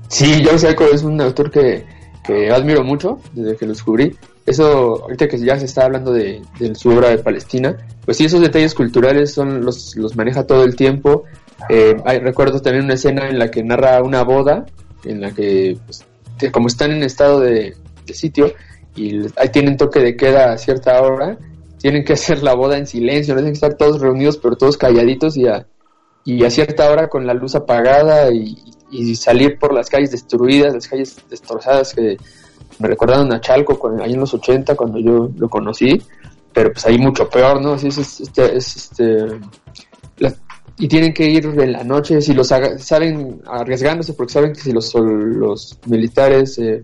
sí, 0.09 0.45
Joe 0.45 0.59
Sacco 0.59 0.85
es 0.93 1.03
un 1.03 1.21
autor 1.21 1.51
que, 1.51 1.87
que 2.25 2.51
admiro 2.51 2.85
mucho 2.85 3.21
desde 3.33 3.57
que 3.57 3.67
lo 3.67 3.73
descubrí. 3.73 4.17
Eso, 4.47 5.03
ahorita 5.03 5.29
que 5.29 5.39
ya 5.39 5.59
se 5.59 5.67
está 5.67 5.85
hablando 5.85 6.13
de, 6.13 6.43
su 6.75 6.91
obra 6.91 7.11
de 7.11 7.19
Palestina, 7.19 7.77
pues 8.05 8.17
sí, 8.17 8.25
esos 8.25 8.41
detalles 8.41 8.75
culturales 8.75 9.33
son 9.33 9.65
los, 9.65 9.97
los 9.97 10.17
maneja 10.17 10.47
todo 10.47 10.65
el 10.65 10.77
tiempo. 10.77 11.25
Eh, 11.69 11.97
hay, 12.05 12.19
recuerdo 12.19 12.61
también 12.61 12.85
una 12.85 12.95
escena 12.95 13.29
en 13.29 13.39
la 13.39 13.51
que 13.51 13.63
narra 13.63 14.03
una 14.03 14.23
boda, 14.25 14.67
en 15.05 15.21
la 15.21 15.31
que, 15.31 15.79
pues, 15.87 16.05
como 16.53 16.69
están 16.69 16.91
en 16.91 17.03
estado 17.03 17.41
de, 17.41 17.77
de 18.07 18.15
sitio 18.15 18.53
y 18.97 19.21
ahí 19.37 19.49
tienen 19.53 19.77
toque 19.77 20.01
de 20.01 20.17
queda 20.17 20.53
a 20.53 20.59
cierta 20.59 21.01
hora, 21.03 21.39
tienen 21.79 22.05
que 22.05 22.13
hacer 22.15 22.43
la 22.43 22.55
boda 22.55 22.77
en 22.77 22.87
silencio, 22.87 23.35
no 23.35 23.41
tienen 23.41 23.53
que 23.53 23.67
estar 23.67 23.75
todos 23.75 24.01
reunidos, 24.01 24.39
pero 24.39 24.57
todos 24.57 24.77
calladitos 24.77 25.37
y 25.37 25.47
a, 25.47 25.67
y 26.25 26.45
a 26.45 26.51
cierta 26.51 26.91
hora 26.91 27.09
con 27.09 27.27
la 27.27 27.35
luz 27.35 27.55
apagada 27.55 28.33
y, 28.33 28.57
salir 29.15 29.57
por 29.57 29.73
las 29.73 29.89
calles 29.89 30.11
destruidas, 30.11 30.75
las 30.75 30.89
calles 30.89 31.17
destrozadas 31.31 31.95
que 31.95 32.17
me 32.79 32.89
recordaron 32.89 33.33
a 33.33 33.41
Chalco 33.41 33.79
ahí 34.03 34.13
en 34.13 34.21
los 34.21 34.33
80 34.35 34.75
cuando 34.75 34.99
yo 34.99 35.31
lo 35.37 35.49
conocí, 35.49 36.01
pero 36.53 36.73
pues 36.73 36.87
ahí 36.87 36.99
mucho 36.99 37.29
peor, 37.29 37.61
¿no? 37.61 37.75
Este, 37.75 38.57
este 38.57 39.41
y 40.79 40.89
tienen 40.89 41.13
que 41.13 41.29
ir 41.29 41.45
en 41.45 41.73
la 41.73 41.85
noche, 41.85 42.23
si 42.23 42.33
los 42.33 42.49
salen 42.49 43.43
arriesgándose 43.47 44.15
porque 44.15 44.33
saben 44.33 44.53
que 44.55 44.61
si 44.61 44.73
los, 44.73 44.95
los 44.95 45.79
militares 45.87 46.59
eh, 46.59 46.83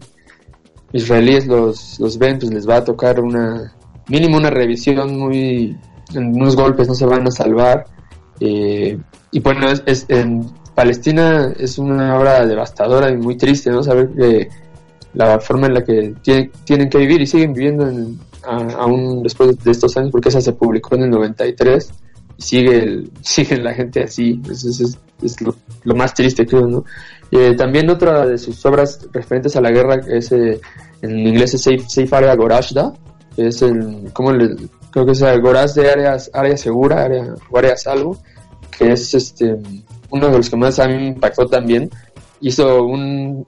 israelíes 0.92 1.46
los, 1.46 1.99
los 1.99 2.18
ven, 2.18 2.38
pues 2.38 2.53
les 2.53 2.68
va 2.68 2.77
a 2.77 2.85
tocar 2.85 3.20
una, 3.20 3.75
mínimo 4.09 4.37
una 4.37 4.51
revisión 4.51 5.18
muy, 5.18 5.77
en 6.14 6.35
unos 6.35 6.57
golpes 6.57 6.88
no 6.88 6.94
se 6.94 7.07
van 7.07 7.27
a 7.27 7.31
salvar. 7.31 7.87
Eh, 8.40 8.99
y 9.33 9.40
bueno, 9.40 9.66
es, 9.87 10.05
en 10.09 10.46
Palestina 10.75 11.55
es 11.59 11.79
una 11.79 12.18
obra 12.18 12.46
devastadora 12.46 13.11
y 13.11 13.16
muy 13.16 13.37
triste, 13.37 13.70
¿no? 13.70 13.83
Saber 13.83 14.11
que 14.11 14.49
la 15.16 15.40
forma 15.40 15.66
en 15.66 15.74
la 15.74 15.83
que 15.85 16.14
tienen 16.64 16.88
que 16.88 16.98
vivir 16.98 17.22
y 17.22 17.26
siguen 17.26 17.52
viviendo 17.52 17.90
aún 18.44 19.22
después 19.22 19.59
de 19.62 19.70
estos 19.70 19.96
años, 19.96 20.11
porque 20.12 20.29
esa 20.29 20.40
se 20.40 20.52
publicó 20.52 20.94
en 20.94 21.05
el 21.05 21.11
93 21.11 21.90
y 22.38 22.42
sigue, 22.42 22.79
el, 22.79 23.11
sigue 23.22 23.57
la 23.57 23.74
gente 23.74 24.05
así, 24.05 24.40
es, 24.50 24.64
es, 24.64 25.40
lo, 25.40 25.94
más 25.94 26.14
triste, 26.14 26.46
creo, 26.46 26.66
¿no? 26.66 26.85
Eh, 27.33 27.55
también 27.57 27.90
otra 27.90 28.26
de 28.26 28.38
sus 28.38 28.64
obras 28.66 29.09
referentes 29.12 29.57
a 29.57 29.61
la 29.61 29.70
guerra 29.70 29.96
es, 30.07 30.31
eh, 30.31 30.61
en 31.02 31.26
inglés 31.26 31.55
es 31.55 31.62
Seif 31.88 32.12
Area 32.12 32.37
Gorashda, 32.37 32.92
es 33.37 33.62
el, 33.62 34.11
¿cómo 34.12 34.33
le, 34.33 34.55
creo 34.90 35.05
que 35.05 35.12
es 35.12 35.40
Goraz 35.42 35.74
de 35.74 35.90
áreas, 35.90 36.31
área 36.33 36.57
segura, 36.57 37.05
área, 37.05 37.35
o 37.50 37.59
área 37.59 37.76
salvo, 37.76 38.18
que 38.79 38.92
es 38.92 39.12
este, 39.12 39.57
uno 40.11 40.29
de 40.29 40.37
los 40.37 40.48
que 40.48 40.57
más 40.57 40.79
a 40.79 40.87
mí 40.87 40.94
me 40.94 41.09
impactó 41.09 41.46
también. 41.46 41.90
Hizo 42.40 42.85
un, 42.85 43.46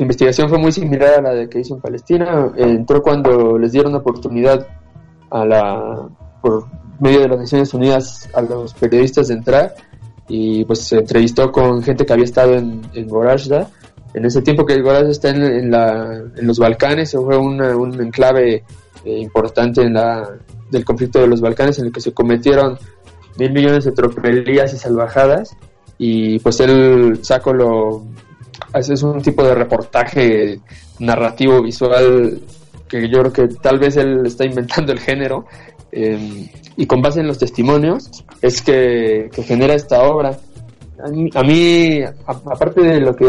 su 0.00 0.04
investigación 0.04 0.48
fue 0.48 0.56
muy 0.56 0.72
similar 0.72 1.18
a 1.18 1.20
la 1.20 1.34
de 1.34 1.46
que 1.50 1.60
hizo 1.60 1.74
en 1.74 1.82
Palestina. 1.82 2.50
Entró 2.56 3.02
cuando 3.02 3.58
les 3.58 3.72
dieron 3.72 3.94
oportunidad 3.94 4.66
a 5.28 5.44
la, 5.44 6.08
por 6.40 6.64
medio 6.98 7.20
de 7.20 7.28
las 7.28 7.40
Naciones 7.40 7.74
Unidas 7.74 8.26
a 8.32 8.40
los 8.40 8.72
periodistas 8.72 9.28
de 9.28 9.34
entrar 9.34 9.74
y 10.26 10.64
pues 10.64 10.84
se 10.84 11.00
entrevistó 11.00 11.52
con 11.52 11.82
gente 11.82 12.06
que 12.06 12.14
había 12.14 12.24
estado 12.24 12.54
en, 12.54 12.80
en 12.94 13.08
Gorazda. 13.08 13.68
En 14.14 14.24
ese 14.24 14.40
tiempo 14.40 14.64
que 14.64 14.80
Gorazda 14.80 15.10
está 15.10 15.28
en, 15.28 15.70
la, 15.70 16.14
en 16.34 16.46
los 16.46 16.58
Balcanes, 16.58 17.12
fue 17.12 17.36
un 17.36 18.00
enclave 18.00 18.64
eh, 19.04 19.18
importante 19.18 19.82
en 19.82 19.92
la, 19.92 20.30
del 20.70 20.82
conflicto 20.86 21.20
de 21.20 21.26
los 21.26 21.42
Balcanes 21.42 21.78
en 21.78 21.84
el 21.84 21.92
que 21.92 22.00
se 22.00 22.14
cometieron 22.14 22.78
mil 23.38 23.52
millones 23.52 23.84
de 23.84 23.92
tropelías 23.92 24.72
y 24.72 24.78
salvajadas 24.78 25.54
y 25.98 26.38
pues 26.38 26.58
él 26.60 27.18
saco 27.22 27.52
lo 27.52 28.06
es 28.74 29.02
un 29.02 29.20
tipo 29.22 29.42
de 29.42 29.54
reportaje 29.54 30.60
narrativo 30.98 31.62
visual 31.62 32.40
que 32.88 33.08
yo 33.08 33.20
creo 33.20 33.32
que 33.32 33.48
tal 33.54 33.78
vez 33.78 33.96
él 33.96 34.26
está 34.26 34.44
inventando 34.44 34.92
el 34.92 34.98
género 34.98 35.46
em, 35.92 36.48
y 36.76 36.86
con 36.86 37.02
base 37.02 37.20
en 37.20 37.26
los 37.26 37.38
testimonios 37.38 38.24
es 38.42 38.62
que, 38.62 39.30
que 39.32 39.42
genera 39.42 39.74
esta 39.74 40.02
obra 40.02 40.38
a 41.34 41.42
mí, 41.42 42.02
aparte 42.26 42.82
de 42.82 43.00
lo 43.00 43.16
que 43.16 43.24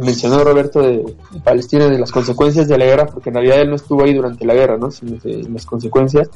mencionó 0.00 0.44
Roberto 0.44 0.80
de, 0.80 1.14
Palestina, 1.42 1.86
de 1.86 1.98
las 1.98 2.12
consecuencias 2.12 2.68
de 2.68 2.78
la 2.78 2.84
guerra, 2.84 3.06
porque 3.06 3.30
en 3.30 3.34
realidad 3.36 3.60
él 3.60 3.70
no 3.70 3.76
estuvo 3.76 4.04
ahí 4.04 4.14
durante 4.14 4.44
la 4.44 4.54
guerra, 4.54 4.76
¿no? 4.76 4.90
Sino 4.90 5.18
las 5.24 5.66
consecuencias, 5.66 6.30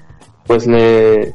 pues 0.47 0.67
le, 0.67 1.35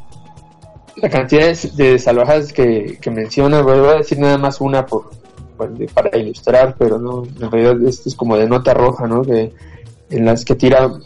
la 0.97 1.09
cantidad 1.09 1.55
de, 1.55 1.99
salvajes 1.99 2.51
que, 2.51 2.99
menciona, 3.11 3.61
voy 3.61 3.87
a 3.87 3.97
decir 3.97 4.19
nada 4.19 4.37
más 4.37 4.59
una 4.61 4.85
por, 4.85 5.11
para 5.55 6.17
ilustrar, 6.17 6.75
pero 6.77 6.97
no, 6.97 7.23
en 7.23 7.51
realidad 7.51 7.87
esto 7.87 8.09
es 8.09 8.15
como 8.15 8.37
de 8.37 8.47
nota 8.47 8.73
roja, 8.73 9.07
¿no? 9.07 9.21
Que, 9.23 9.53
en 10.09 10.25
las 10.25 10.45
que 10.45 10.55
tiran 10.55 11.01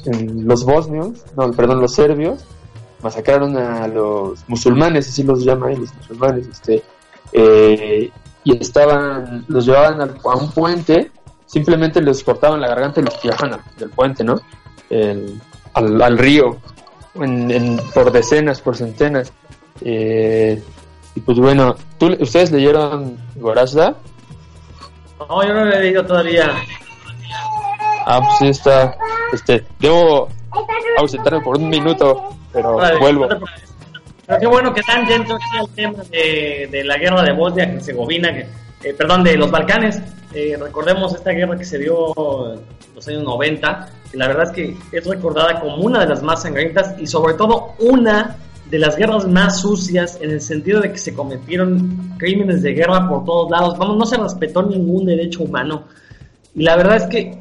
los 0.46 0.66
bosnios, 0.66 1.24
no, 1.38 1.52
perdón, 1.52 1.80
los 1.82 1.94
serbios, 1.94 2.44
masacraron 3.02 3.56
a 3.58 3.88
los 3.88 4.44
musulmanes, 4.48 5.08
así 5.08 5.24
los 5.24 5.44
llaman 5.44 5.80
los 5.80 5.94
musulmanes, 5.96 6.48
este, 6.48 6.84
eh, 7.32 8.12
y 8.44 8.58
estaban, 8.58 9.46
los 9.48 9.66
llevaban 9.66 10.02
a, 10.02 10.36
un 10.36 10.52
puente, 10.52 11.12
simplemente 11.46 12.02
les 12.02 12.24
cortaban 12.24 12.60
la 12.60 12.68
garganta 12.68 13.00
y 13.00 13.04
los 13.06 13.20
tiraban 13.20 13.60
del 13.78 13.90
puente, 13.90 14.24
¿no? 14.24 14.40
al, 15.74 16.18
río, 16.18 16.58
por 17.94 18.12
decenas, 18.12 18.62
por 18.62 18.76
centenas. 18.76 19.32
Eh, 19.82 20.62
y 21.16 21.20
pues 21.22 21.38
bueno, 21.38 21.76
¿ustedes 22.20 22.52
leyeron 22.52 23.18
Gorazda? 23.36 23.96
No, 25.20 25.44
yo 25.44 25.54
no 25.54 25.66
lo 25.66 25.74
he 25.74 25.80
leído 25.80 26.06
todavía. 26.06 26.52
Ah, 28.06 28.22
pues 28.22 28.38
sí 28.40 28.48
está. 28.48 28.96
Este, 29.34 29.66
debo 29.80 30.30
ausentarme 30.98 31.42
por 31.42 31.58
un 31.58 31.70
minuto, 31.70 32.30
pero 32.52 32.80
vuelvo. 33.00 33.28
Pero 34.26 34.40
qué 34.40 34.48
bueno 34.48 34.74
que 34.74 34.80
están 34.82 35.08
dentro 35.08 35.38
del 35.38 35.70
tema 35.76 36.04
de, 36.10 36.84
la 36.86 36.98
guerra 36.98 37.24
de 37.24 37.34
Bosnia-Herzegovina, 37.34 38.30
eh, 38.30 38.94
perdón, 38.98 39.24
de 39.24 39.38
los 39.38 39.52
Balcanes. 39.52 40.02
Eh, 40.34 40.56
recordemos 40.60 41.14
esta 41.16 41.32
guerra 41.32 41.58
que 41.58 41.66
se 41.66 41.80
dio 41.80 42.54
en 42.54 42.60
los 42.96 43.08
años 43.08 43.24
90, 43.24 43.90
que 44.12 44.18
la 44.18 44.28
verdad 44.28 44.44
es 44.46 44.52
que 44.52 44.78
es 44.96 45.06
recordada 45.06 45.60
como 45.60 45.78
una 45.78 46.00
de 46.00 46.08
las 46.08 46.22
más 46.22 46.44
sangrientas 46.44 46.94
y 47.00 47.08
sobre 47.08 47.34
todo 47.34 47.74
una 47.80 48.38
de 48.70 48.80
las 48.80 48.96
guerras 48.96 49.28
más 49.28 49.62
sucias 49.62 50.20
en 50.22 50.32
el 50.32 50.42
sentido 50.42 50.80
de 50.82 50.92
que 50.92 50.98
se 50.98 51.14
cometieron 51.14 52.16
crímenes 52.18 52.62
de 52.62 52.74
guerra 52.74 53.08
por 53.10 53.26
todos 53.26 53.50
lados. 53.50 53.78
Vamos, 53.78 53.98
no 53.98 54.06
se 54.06 54.18
respetó 54.18 54.62
ningún 54.64 55.06
derecho 55.06 55.44
humano. 55.44 55.86
Y 56.56 56.64
la 56.64 56.76
verdad 56.76 56.98
es 56.98 57.06
que, 57.06 57.40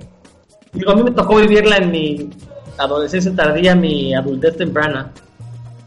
digo, 0.73 0.91
a 0.91 0.97
mí 0.97 1.03
me 1.03 1.11
tocó 1.11 1.37
vivirla 1.37 1.77
en 1.77 1.91
mi 1.91 2.31
adolescencia 2.79 3.35
tardía, 3.35 3.75
mi 3.75 4.15
adultez 4.15 4.57
temprana. 4.57 5.13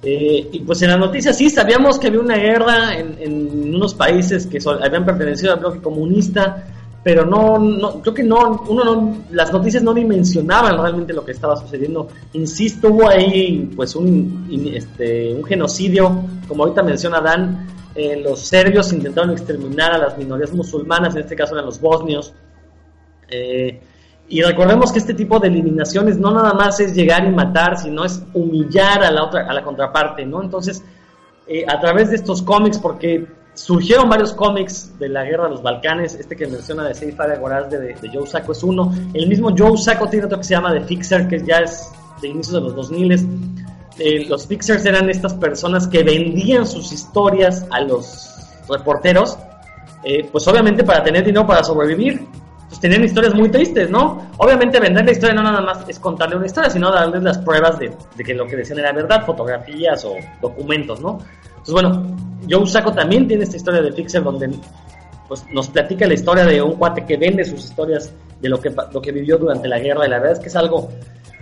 Eh, 0.04 0.50
y 0.52 0.60
pues 0.62 0.82
en 0.82 0.90
las 0.90 1.00
noticias 1.00 1.38
sí 1.38 1.50
sabíamos 1.50 2.00
que 2.00 2.08
había 2.08 2.20
una 2.20 2.36
guerra 2.36 2.98
en, 2.98 3.76
unos 3.76 3.94
países 3.94 4.48
que 4.48 4.60
habían 4.84 5.06
pertenecido 5.06 5.54
al 5.54 5.60
bloque 5.60 5.80
comunista 5.80 6.66
pero 7.04 7.26
no, 7.26 7.58
no 7.58 8.02
creo 8.02 8.14
que 8.14 8.24
no, 8.24 8.64
uno 8.68 8.84
no, 8.84 9.18
las 9.32 9.52
noticias 9.52 9.82
no 9.82 9.94
dimensionaban 9.94 10.80
realmente 10.80 11.14
lo 11.14 11.26
que 11.26 11.32
estaba 11.32 11.56
sucediendo. 11.58 12.08
Insisto, 12.34 12.90
hubo 12.90 13.10
ahí 13.10 13.72
pues 13.76 13.96
un, 13.96 14.70
este, 14.74 15.34
un 15.34 15.44
genocidio, 15.44 16.24
como 16.48 16.64
ahorita 16.64 16.84
menciona 16.84 17.20
Dan, 17.20 17.68
eh, 17.96 18.22
los 18.24 18.40
serbios 18.40 18.94
intentaron 18.94 19.32
exterminar 19.32 19.94
a 19.94 19.98
las 19.98 20.18
minorías 20.18 20.54
musulmanas, 20.54 21.16
en 21.16 21.22
este 21.22 21.36
caso 21.36 21.56
eran 21.56 21.66
los 21.66 21.82
bosnios. 21.82 22.34
Eh, 23.30 23.82
y 24.30 24.42
recordemos 24.44 24.92
que 24.92 25.00
este 25.00 25.14
tipo 25.14 25.40
de 25.40 25.48
eliminaciones 25.48 26.18
no 26.18 26.32
nada 26.32 26.54
más 26.54 26.80
es 26.80 26.94
llegar 26.94 27.26
y 27.26 27.32
matar, 27.32 27.78
sino 27.78 28.06
es 28.06 28.24
humillar 28.34 29.04
a 29.04 29.12
la 29.12 29.24
otra, 29.24 29.46
a 29.50 29.54
la 29.54 29.64
contraparte, 29.64 30.26
¿no? 30.26 30.42
Entonces, 30.42 30.84
eh, 31.48 31.66
a 31.68 31.80
través 31.80 32.12
de 32.12 32.16
estos 32.16 32.42
cómics, 32.44 32.78
porque 32.78 33.28
surgieron 33.62 34.10
varios 34.10 34.34
cómics 34.34 34.98
de 34.98 35.08
la 35.08 35.24
guerra 35.24 35.46
de 35.46 35.52
los 35.52 35.62
Balcanes, 35.62 36.16
este 36.16 36.36
que 36.36 36.48
menciona 36.48 36.84
de 36.84 36.96
Seifa 36.96 37.28
de 37.28 37.38
de, 37.78 37.94
de 37.94 38.10
Joe 38.12 38.28
Sacco 38.28 38.54
es 38.54 38.64
uno, 38.64 38.92
el 39.14 39.28
mismo 39.28 39.54
Joe 39.56 39.78
Sacco 39.78 40.08
tiene 40.08 40.26
otro 40.26 40.40
que 40.40 40.44
se 40.44 40.56
llama 40.56 40.74
The 40.74 40.82
Fixer, 40.82 41.28
que 41.28 41.44
ya 41.46 41.60
es 41.60 41.90
de 42.22 42.30
inicios 42.30 42.54
de 42.56 42.62
los 42.62 42.76
2000 42.76 43.12
eh, 44.00 44.26
los 44.28 44.48
Fixers 44.48 44.84
eran 44.86 45.10
estas 45.10 45.34
personas 45.36 45.88
que 45.88 46.02
vendían 46.02 46.66
sus 46.66 46.92
historias 46.92 47.66
a 47.70 47.82
los 47.82 48.34
reporteros, 48.68 49.38
eh, 50.04 50.28
pues 50.32 50.48
obviamente 50.48 50.84
para 50.84 51.04
tener 51.04 51.24
dinero 51.24 51.46
para 51.46 51.64
sobrevivir, 51.64 52.26
pues 52.72 52.80
tenían 52.80 53.04
historias 53.04 53.36
muy 53.36 53.50
tristes, 53.50 53.90
¿no? 53.90 54.32
Obviamente 54.38 54.80
vender 54.80 55.04
la 55.04 55.12
historia 55.12 55.36
no 55.36 55.44
nada 55.44 55.60
más 55.60 55.84
es 55.90 56.00
contarle 56.00 56.38
una 56.38 56.46
historia, 56.46 56.70
sino 56.70 56.90
darles 56.90 57.22
las 57.22 57.38
pruebas 57.40 57.78
de, 57.78 57.92
que 58.24 58.34
lo 58.34 58.48
que 58.48 58.56
decían 58.56 58.80
era 58.80 58.94
verdad, 58.94 59.26
fotografías 59.26 60.06
o 60.06 60.16
documentos, 60.42 61.02
¿no? 61.02 61.20
Entonces, 61.50 61.74
bueno, 61.74 62.16
Joe 62.50 62.66
Saco 62.66 62.94
también 62.94 63.28
tiene 63.28 63.44
esta 63.44 63.58
historia 63.58 63.82
de 63.82 63.92
Fixer 63.92 64.24
donde 64.24 64.52
pues, 65.28 65.46
nos 65.52 65.68
platica 65.68 66.08
la 66.08 66.14
historia 66.14 66.46
de 66.46 66.62
un 66.62 66.76
cuate 66.76 67.06
que 67.06 67.18
vende 67.18 67.44
sus 67.44 67.66
historias 67.66 68.14
de 68.40 68.48
lo 68.48 68.62
que, 68.62 68.74
lo 68.94 69.02
que 69.02 69.12
vivió 69.12 69.38
durante 69.38 69.68
la 69.68 69.78
guerra 69.78 70.08
y 70.08 70.10
la 70.10 70.20
verdad 70.20 70.38
es 70.38 70.40
que 70.40 70.48
es 70.48 70.56
algo 70.56 70.92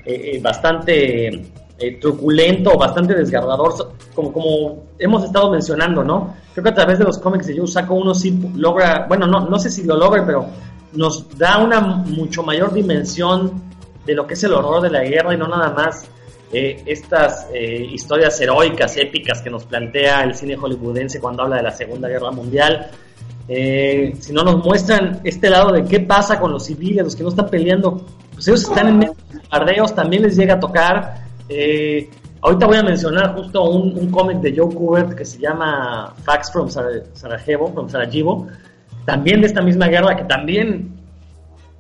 eh, 0.06 0.32
eh, 0.34 0.40
bastante 0.42 1.28
eh, 1.28 2.00
truculento, 2.02 2.76
bastante 2.76 3.14
desgarrador, 3.14 3.94
como, 4.16 4.34
como 4.34 4.84
hemos 4.98 5.24
estado 5.24 5.52
mencionando, 5.52 6.04
¿no? 6.04 6.34
Creo 6.54 6.64
que 6.64 6.70
a 6.72 6.74
través 6.74 6.98
de 6.98 7.06
los 7.06 7.20
cómics 7.20 7.46
de 7.46 7.56
Joe 7.56 7.68
Saco 7.68 7.94
uno 7.94 8.16
sí 8.16 8.52
logra, 8.56 9.06
bueno, 9.08 9.28
no, 9.28 9.48
no 9.48 9.60
sé 9.60 9.70
si 9.70 9.84
lo 9.84 9.96
logra, 9.96 10.26
pero 10.26 10.48
nos 10.94 11.38
da 11.38 11.60
una 11.60 11.80
mucho 11.80 12.44
mayor 12.44 12.74
dimensión 12.74 13.70
de 14.06 14.16
lo 14.16 14.26
que 14.26 14.34
es 14.34 14.44
el 14.44 14.54
horror 14.54 14.82
de 14.82 14.90
la 14.90 15.04
guerra 15.04 15.34
y 15.34 15.38
no 15.38 15.48
nada 15.48 15.72
más 15.72 16.10
eh, 16.52 16.82
estas 16.88 17.48
eh, 17.54 17.88
historias 17.92 18.42
heroicas, 18.42 18.98
épicas 18.98 19.42
que 19.42 19.52
nos 19.52 19.66
plantea 19.66 20.24
el 20.24 20.34
cine 20.34 20.56
hollywoodense 20.56 21.20
cuando 21.20 21.44
habla 21.44 21.58
de 21.58 21.64
la 21.64 21.72
Segunda 21.72 22.08
Guerra 22.08 22.32
Mundial, 22.32 22.90
eh, 23.48 24.16
sino 24.20 24.44
nos 24.44 24.64
muestran 24.66 25.22
este 25.24 25.48
lado 25.48 25.72
de 25.72 25.84
qué 25.84 26.00
pasa 26.00 26.40
con 26.40 26.52
los 26.52 26.66
civiles, 26.66 27.04
los 27.04 27.16
que 27.16 27.22
no 27.22 27.30
están 27.30 27.50
peleando, 27.50 28.04
pues 28.34 28.48
ellos 28.48 28.64
están 28.64 28.88
en 28.88 28.98
medio 28.98 29.14
de 29.14 29.38
bombardeos, 29.38 29.94
también 29.94 30.24
les 30.24 30.36
llega 30.36 30.56
a 30.56 30.60
tocar. 30.60 31.24
ahorita 32.42 32.66
voy 32.66 32.78
a 32.78 32.84
mencionar 32.84 33.36
justo 33.36 33.64
un, 33.70 33.96
un 33.96 34.10
cómic 34.10 34.38
de 34.38 34.56
Joe 34.58 34.74
Kubert 34.74 35.14
que 35.14 35.26
se 35.26 35.38
llama 35.38 36.16
Facts 36.24 36.52
from 36.52 36.68
Sarajevo, 36.68 37.72
from 37.74 37.90
Sarajevo, 37.90 38.48
también 39.10 39.42
de 39.42 39.48
esta 39.48 39.64
misma 39.64 39.88
guerra, 39.88 40.16
que 40.16 40.24
también, 40.26 40.96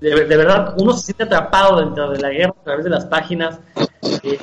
de, 0.01 0.25
verdad, 0.25 0.73
uno 0.79 0.93
se 0.93 1.05
siente 1.05 1.25
atrapado 1.25 1.79
dentro 1.79 2.09
de 2.09 2.19
la 2.19 2.29
guerra 2.29 2.55
a 2.59 2.63
través 2.63 2.83
de 2.85 2.89
las 2.89 3.05
páginas. 3.05 3.59
Eh, 4.23 4.39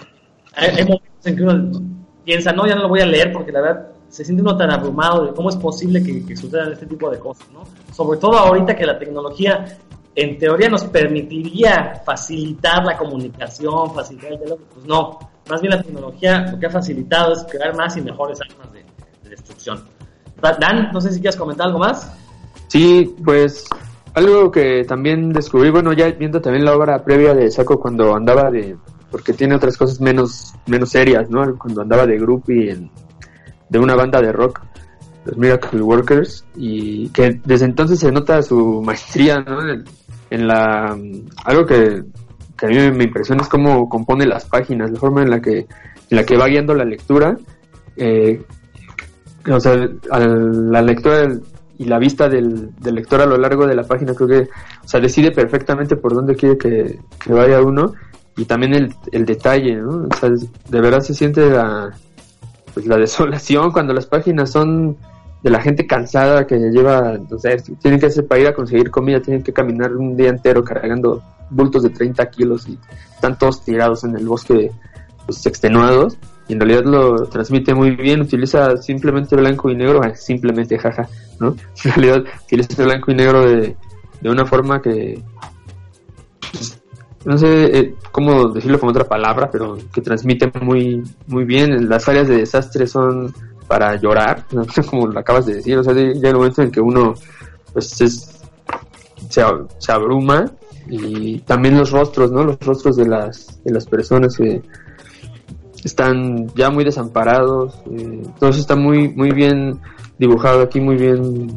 hay, 0.55 0.85
momentos 0.85 1.25
en 1.25 1.37
que 1.37 1.43
uno 1.43 1.81
piensa, 2.25 2.53
no, 2.53 2.65
ya 2.65 2.77
no 2.77 2.83
lo 2.83 2.89
voy 2.89 3.01
a 3.01 3.07
leer 3.07 3.33
porque 3.33 3.51
la 3.51 3.61
verdad 3.61 3.89
se 4.09 4.25
siente 4.25 4.41
uno 4.41 4.57
tan 4.57 4.71
abrumado 4.71 5.27
de 5.27 5.35
cómo 5.35 5.49
es 5.49 5.57
posible 5.57 6.01
que, 6.01 6.37
sucedan 6.37 6.71
este 6.75 6.87
tipo 6.87 7.11
de 7.11 7.19
cosas, 7.19 7.49
¿no? 7.53 7.65
Sobre 7.93 8.21
todo 8.21 8.39
ahorita 8.39 8.77
que 8.77 8.87
la 8.87 8.97
tecnología 9.01 9.65
en 10.15 10.39
teoría 10.39 10.69
nos 10.69 10.85
permitiría 10.85 12.03
facilitar 12.05 12.85
la 12.85 12.97
comunicación, 12.97 13.93
facilitar 13.93 14.31
el 14.31 14.39
diálogo, 14.39 14.63
pues 14.73 14.87
no, 14.87 15.19
más 15.51 15.61
bien 15.61 15.75
la 15.75 15.83
tecnología 15.83 16.53
lo 16.53 16.59
que 16.61 16.67
ha 16.67 16.71
facilitado 16.71 17.33
es 17.33 17.45
crear 17.51 17.77
más 17.77 17.97
y 17.97 18.03
mejores 18.03 18.39
armas 18.41 18.73
de, 18.73 18.85
de 19.25 19.31
destrucción. 19.31 19.83
Dan, 20.41 20.91
no 20.93 21.01
sé 21.01 21.13
si 21.13 21.21
quieres 21.21 21.37
comentar 21.37 21.67
algo 21.67 21.81
más. 21.81 22.13
Sí, 22.69 23.15
pues 23.25 23.67
algo 24.15 24.51
que 24.51 24.85
también 24.85 25.31
descubrí, 25.33 25.71
bueno, 25.71 25.93
ya 25.93 26.11
viendo 26.11 26.41
también 26.41 26.65
la 26.65 26.75
obra 26.75 27.05
previa 27.05 27.35
de 27.35 27.51
Saco 27.51 27.79
cuando 27.79 28.17
andaba 28.17 28.51
de, 28.51 28.77
porque 29.11 29.33
tiene 29.33 29.55
otras 29.55 29.77
cosas 29.77 30.01
menos, 30.01 30.55
menos 30.67 30.91
serias, 30.91 31.29
¿no? 31.31 31.57
Cuando 31.59 31.83
andaba 31.83 32.07
de 32.07 32.19
groupie 32.19 32.71
en, 32.71 32.91
de 33.69 33.79
una 33.79 33.95
banda 33.95 34.21
de 34.21 34.33
rock, 34.33 34.61
los 35.25 35.37
Miracle 35.37 35.83
Workers, 35.83 36.45
y 36.57 37.09
que 37.11 37.41
desde 37.45 37.67
entonces 37.67 37.99
se 37.99 38.11
nota 38.11 38.41
su 38.43 38.83
maestría, 38.83 39.41
¿no? 39.41 39.59
En, 40.31 40.49
la, 40.49 40.97
algo 41.45 41.67
que, 41.67 42.03
que, 42.57 42.67
a 42.67 42.69
mí 42.71 42.91
me 42.93 43.05
impresiona 43.05 43.43
es 43.43 43.49
cómo 43.49 43.89
compone 43.89 44.27
las 44.27 44.47
páginas, 44.47 44.91
la 44.91 44.99
forma 44.99 45.23
en 45.23 45.31
la 45.31 45.41
que, 45.41 45.59
en 45.59 46.17
la 46.17 46.25
que 46.25 46.37
va 46.37 46.47
guiando 46.49 46.75
la 46.75 46.85
lectura, 46.85 47.37
eh, 47.97 48.43
o 49.49 49.61
sea, 49.61 49.77
la 50.11 50.83
lectura 50.83 51.29
y 51.79 51.85
la 51.85 51.99
vista 51.99 52.29
del, 52.29 52.71
lector 52.83 53.21
a 53.21 53.27
lo 53.27 53.37
largo 53.37 53.67
de 53.67 53.75
la 53.75 53.85
página 53.85 54.15
creo 54.15 54.29
que 54.29 54.49
o 54.85 54.89
sea 54.89 55.01
decide 55.01 55.31
perfectamente 55.31 55.97
por 55.97 56.15
dónde 56.15 56.35
quiere 56.35 56.57
que, 56.57 56.99
vaya 57.27 57.61
uno 57.61 57.95
y 58.37 58.45
también 58.45 58.75
el, 58.75 58.95
el 59.13 59.25
detalle 59.25 59.77
¿no? 59.77 60.09
o 60.11 60.17
sea, 60.19 60.31
de 60.31 60.81
verdad 60.81 61.01
se 61.01 61.15
siente 61.15 61.49
la 61.51 61.93
pues 62.75 62.87
la 62.87 62.97
desolación 62.99 63.73
cuando 63.73 63.93
las 63.93 64.07
páginas 64.07 64.51
son 64.51 64.97
de 65.43 65.51
la 65.51 65.61
gente 65.61 65.87
cansada 65.87 66.47
que 66.47 66.57
lleva 66.57 67.19
tienen 67.81 68.01
que 68.01 68.07
hacer 68.07 68.27
para 68.27 68.41
ir 68.41 68.47
a 68.49 68.55
conseguir 68.55 68.91
comida 68.91 69.21
tienen 69.21 69.43
que 69.43 69.53
caminar 69.53 69.95
un 69.95 70.17
día 70.17 70.31
entero 70.31 70.65
cargando 70.65 71.23
bultos 71.51 71.83
de 71.83 71.91
30 71.91 72.31
kilos 72.31 72.69
y 72.69 72.79
están 73.15 73.39
todos 73.39 73.65
tirados 73.65 74.03
en 74.05 74.17
el 74.17 74.27
bosque 74.27 74.73
pues, 75.27 75.45
extenuados 75.47 76.19
y 76.49 76.53
en 76.53 76.61
realidad 76.61 76.85
lo 76.85 77.27
transmite 77.27 77.75
muy 77.75 77.97
bien, 77.97 78.21
utiliza 78.21 78.77
simplemente 78.77 79.35
blanco 79.35 79.71
y 79.71 79.75
negro, 79.75 80.01
ah, 80.05 80.15
simplemente 80.15 80.79
jaja, 80.79 81.09
¿no? 81.39 81.57
En 81.85 81.93
realidad 81.93 82.25
utiliza 82.45 82.85
blanco 82.85 83.11
y 83.11 83.15
negro 83.15 83.49
de, 83.49 83.77
de 84.21 84.31
una 84.31 84.45
forma 84.47 84.81
que, 84.81 85.23
pues, 86.53 86.81
no 87.25 87.37
sé 87.37 87.79
eh, 87.79 87.95
cómo 88.13 88.49
decirlo 88.49 88.79
con 88.79 88.91
otra 88.91 89.05
palabra, 89.05 89.51
pero 89.51 89.77
que 89.93 90.01
transmite 90.01 90.51
muy, 90.61 91.03
muy 91.27 91.45
bien. 91.45 91.89
Las 91.89 92.09
áreas 92.09 92.29
de 92.29 92.37
desastre 92.37 92.87
son 92.87 93.35
para 93.67 93.97
llorar, 93.97 94.45
como 94.91 95.09
lo 95.09 95.19
acabas 95.19 95.47
de 95.47 95.55
decir, 95.55 95.77
o 95.77 95.83
sea, 95.83 95.93
ya 95.93 96.29
el 96.29 96.37
momento 96.37 96.63
en 96.63 96.71
que 96.71 96.81
uno 96.81 97.15
pues 97.73 98.01
es, 98.01 98.41
se, 99.29 99.43
se 99.79 99.93
abruma 99.93 100.51
y 100.89 101.41
también 101.41 101.77
los 101.77 101.91
rostros, 101.91 102.31
¿no? 102.31 102.45
Los 102.45 102.61
rostros 102.61 102.97
de 102.97 103.07
las, 103.07 103.63
de 103.65 103.73
las 103.73 103.87
personas 103.87 104.37
que 104.37 104.63
están 105.85 106.49
ya 106.55 106.71
muy 106.71 106.85
desamparados, 106.85 107.75
eh, 107.91 108.23
todo 108.39 108.51
eso 108.51 108.61
está 108.61 108.77
muy, 108.77 109.09
muy 109.09 109.31
bien 109.31 109.81
dibujado 110.19 110.63
aquí, 110.63 110.81
muy 110.81 110.97
bien 110.97 111.49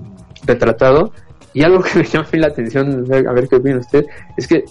retratado. 0.45 1.11
Y 1.53 1.63
algo 1.63 1.81
que 1.83 1.99
me 1.99 2.05
llama 2.05 2.27
la 2.33 2.47
atención, 2.47 3.05
a 3.11 3.33
ver 3.33 3.47
qué 3.47 3.55
opina 3.55 3.79
usted, 3.79 4.05
es 4.37 4.47
que 4.47 4.65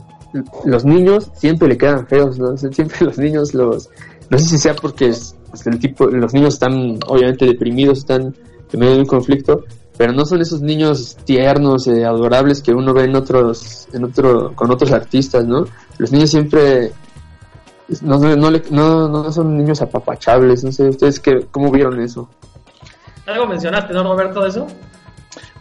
los 0.65 0.85
niños 0.85 1.31
siempre 1.35 1.69
le 1.69 1.79
quedan 1.79 2.07
feos, 2.07 2.39
¿no? 2.39 2.57
Siempre 2.57 2.99
los 3.01 3.19
niños 3.19 3.55
los... 3.55 3.91
No 4.31 4.39
sé 4.39 4.45
si 4.45 4.59
sea 4.59 4.75
porque 4.75 5.13
el 5.65 5.79
tipo, 5.79 6.07
los 6.07 6.35
niños 6.35 6.55
están 6.55 6.99
obviamente 7.07 7.47
deprimidos, 7.47 7.99
están 7.99 8.35
en 8.73 8.81
medio 8.81 8.95
de 8.97 9.01
un 9.01 9.07
conflicto, 9.07 9.65
pero 9.97 10.13
no 10.13 10.27
son 10.27 10.41
esos 10.41 10.61
niños 10.61 11.17
tiernos, 11.25 11.87
eh, 11.89 12.05
adorables 12.05 12.63
que 12.63 12.73
uno 12.73 12.93
ve 12.93 13.05
en 13.05 13.17
otros, 13.17 13.89
en 13.93 14.05
otro, 14.05 14.55
con 14.55 14.71
otros 14.71 14.93
artistas, 14.93 15.47
¿no? 15.47 15.65
Los 15.99 16.13
niños 16.13 16.31
siempre 16.31 16.93
no, 18.03 18.19
no, 18.19 18.51
no, 18.71 19.09
no 19.09 19.33
son 19.33 19.57
niños 19.57 19.81
apapachables, 19.81 20.65
no 20.65 20.73
sé, 20.73 20.89
¿ustedes 20.89 21.21
qué, 21.21 21.47
cómo 21.51 21.71
vieron 21.71 22.01
eso? 22.01 22.29
¿Algo 23.27 23.47
mencionaste, 23.47 23.93
no, 23.93 24.03
Roberto, 24.03 24.43
de 24.43 24.49
eso? 24.49 24.67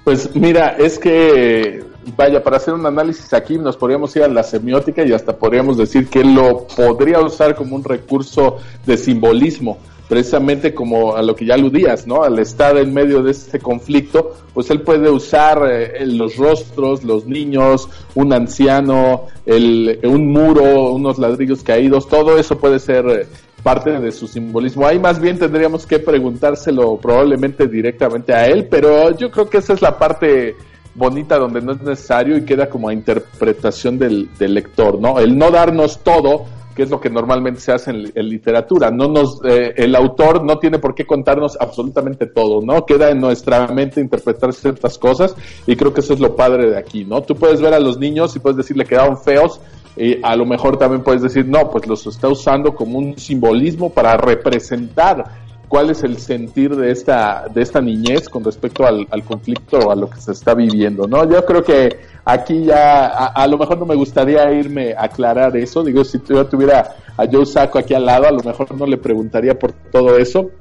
Pues 0.08 0.34
mira, 0.38 0.70
es 0.70 0.98
que, 0.98 1.84
vaya, 2.16 2.42
para 2.42 2.56
hacer 2.56 2.74
un 2.74 2.86
análisis 2.86 3.34
aquí 3.34 3.58
nos 3.58 3.76
podríamos 3.76 4.16
ir 4.16 4.24
a 4.24 4.30
la 4.30 4.42
semiótica 4.42 5.04
y 5.04 5.12
hasta 5.12 5.36
podríamos 5.36 5.76
decir 5.76 6.08
que 6.08 6.24
lo 6.24 6.66
podría 6.66 7.20
usar 7.20 7.56
como 7.56 7.76
un 7.76 7.84
recurso 7.84 8.56
de 8.86 8.96
simbolismo 8.96 9.80
precisamente 10.08 10.74
como 10.74 11.18
a 11.18 11.22
lo 11.22 11.36
que 11.36 11.46
ya 11.46 11.56
aludías, 11.56 12.08
¿no? 12.08 12.24
Al 12.24 12.40
estar 12.40 12.78
en 12.78 12.94
medio 12.94 13.22
de 13.22 13.32
este 13.32 13.60
conflicto, 13.60 14.34
pues 14.54 14.70
él 14.70 14.80
puede 14.80 15.10
usar 15.10 15.62
eh, 15.70 16.06
los 16.06 16.38
rostros, 16.38 17.04
los 17.04 17.26
niños, 17.26 17.90
un 18.16 18.32
anciano, 18.32 19.26
el, 19.46 20.00
un 20.04 20.32
muro, 20.32 20.94
unos 20.94 21.18
ladrillos 21.18 21.64
caídos, 21.64 22.08
todo 22.08 22.38
eso 22.38 22.58
puede 22.58 22.80
ser 22.80 23.06
eh, 23.10 23.28
parte 23.68 24.00
de 24.00 24.14
su 24.14 24.28
simbolismo. 24.28 24.88
Ahí 24.88 24.98
más 24.98 25.20
bien 25.20 25.38
tendríamos 25.38 25.86
que 25.86 26.00
preguntárselo 26.00 26.96
probablemente 26.96 27.68
directamente 27.68 28.34
a 28.34 28.46
él, 28.46 28.66
pero 28.72 29.14
yo 29.18 29.30
creo 29.30 29.50
que 29.50 29.58
esa 29.58 29.74
es 29.74 29.82
la 29.82 29.98
parte 29.98 30.56
bonita 30.96 31.38
donde 31.38 31.60
no 31.60 31.74
es 31.74 31.82
necesario 31.82 32.38
y 32.38 32.46
queda 32.46 32.70
como 32.70 32.88
a 32.88 32.94
interpretación 32.94 34.00
del, 34.00 34.30
lector, 34.40 35.02
¿no? 35.02 35.20
El 35.20 35.38
no 35.38 35.52
darnos 35.52 36.00
todo 36.00 36.46
que 36.74 36.84
es 36.84 36.90
lo 36.90 37.02
que 37.02 37.10
normalmente 37.10 37.60
se 37.60 37.74
hace 37.74 37.92
en, 37.92 38.30
literatura. 38.30 38.90
No 38.90 39.10
nos, 39.10 39.42
eh, 39.44 39.74
el 39.76 39.96
autor 39.96 40.46
no 40.46 40.60
tiene 40.60 40.80
por 40.80 40.96
qué 40.96 41.06
contarnos 41.06 41.58
absolutamente 41.60 42.28
todo, 42.28 42.62
¿no? 42.62 42.86
Queda 42.86 43.10
en 43.10 43.20
nuestra 43.20 43.68
mente 43.68 44.00
interpretar 44.00 44.54
ciertas 44.54 44.98
cosas 44.98 45.36
y 45.66 45.76
creo 45.76 45.94
que 45.94 46.00
eso 46.00 46.14
es 46.14 46.22
lo 46.22 46.38
padre 46.38 46.70
de 46.70 46.78
aquí, 46.78 47.04
¿no? 47.04 47.22
Tú 47.22 47.36
puedes 47.36 47.60
ver 47.60 47.74
a 47.74 47.82
los 47.82 47.98
niños 47.98 48.34
y 48.38 48.40
puedes 48.40 48.56
decirle 48.56 48.86
que 48.86 48.92
quedaron 48.92 49.18
feos 49.18 49.60
y 49.98 50.20
a 50.24 50.36
lo 50.36 50.46
mejor 50.46 50.78
también 50.78 51.04
puedes 51.04 51.22
decir, 51.22 51.46
no, 51.46 51.70
pues 51.72 51.88
los 51.88 52.06
está 52.08 52.28
usando 52.28 52.76
como 52.76 53.00
un 53.00 53.18
simbolismo 53.18 53.90
para 53.92 54.16
representar 54.16 55.26
cuál 55.68 55.90
es 55.90 56.04
el 56.04 56.18
sentir 56.18 56.76
de 56.76 56.92
esta, 56.92 57.46
de 57.54 57.62
esta 57.62 57.82
niñez 57.82 58.30
con 58.30 58.44
respecto 58.44 58.86
al, 58.86 59.08
conflicto 59.26 59.80
o 59.80 59.92
a 59.92 59.96
lo 59.96 60.10
que 60.10 60.22
se 60.22 60.32
está 60.32 60.54
viviendo, 60.54 61.08
¿no? 61.08 61.30
Yo 61.30 61.46
creo 61.46 61.64
que 61.64 62.00
aquí 62.24 62.66
ya, 62.66 63.08
a, 63.08 63.48
lo 63.48 63.58
mejor 63.58 63.78
no 63.78 63.86
me 63.86 63.96
gustaría 63.96 64.52
irme 64.52 64.94
a 64.94 65.06
aclarar 65.06 65.56
eso, 65.58 65.84
digo, 65.84 66.04
si 66.04 66.22
yo 66.28 66.46
tuviera 66.46 66.96
a 67.18 67.26
Joe 67.30 67.46
Sacco 67.46 67.80
aquí 67.80 67.94
al 67.94 68.06
lado, 68.06 68.28
a 68.28 68.32
lo 68.32 68.44
mejor 68.44 68.74
no 68.76 68.86
le 68.86 68.98
preguntaría 68.98 69.58
por 69.58 69.74
todo 69.74 70.18
eso, 70.18 70.52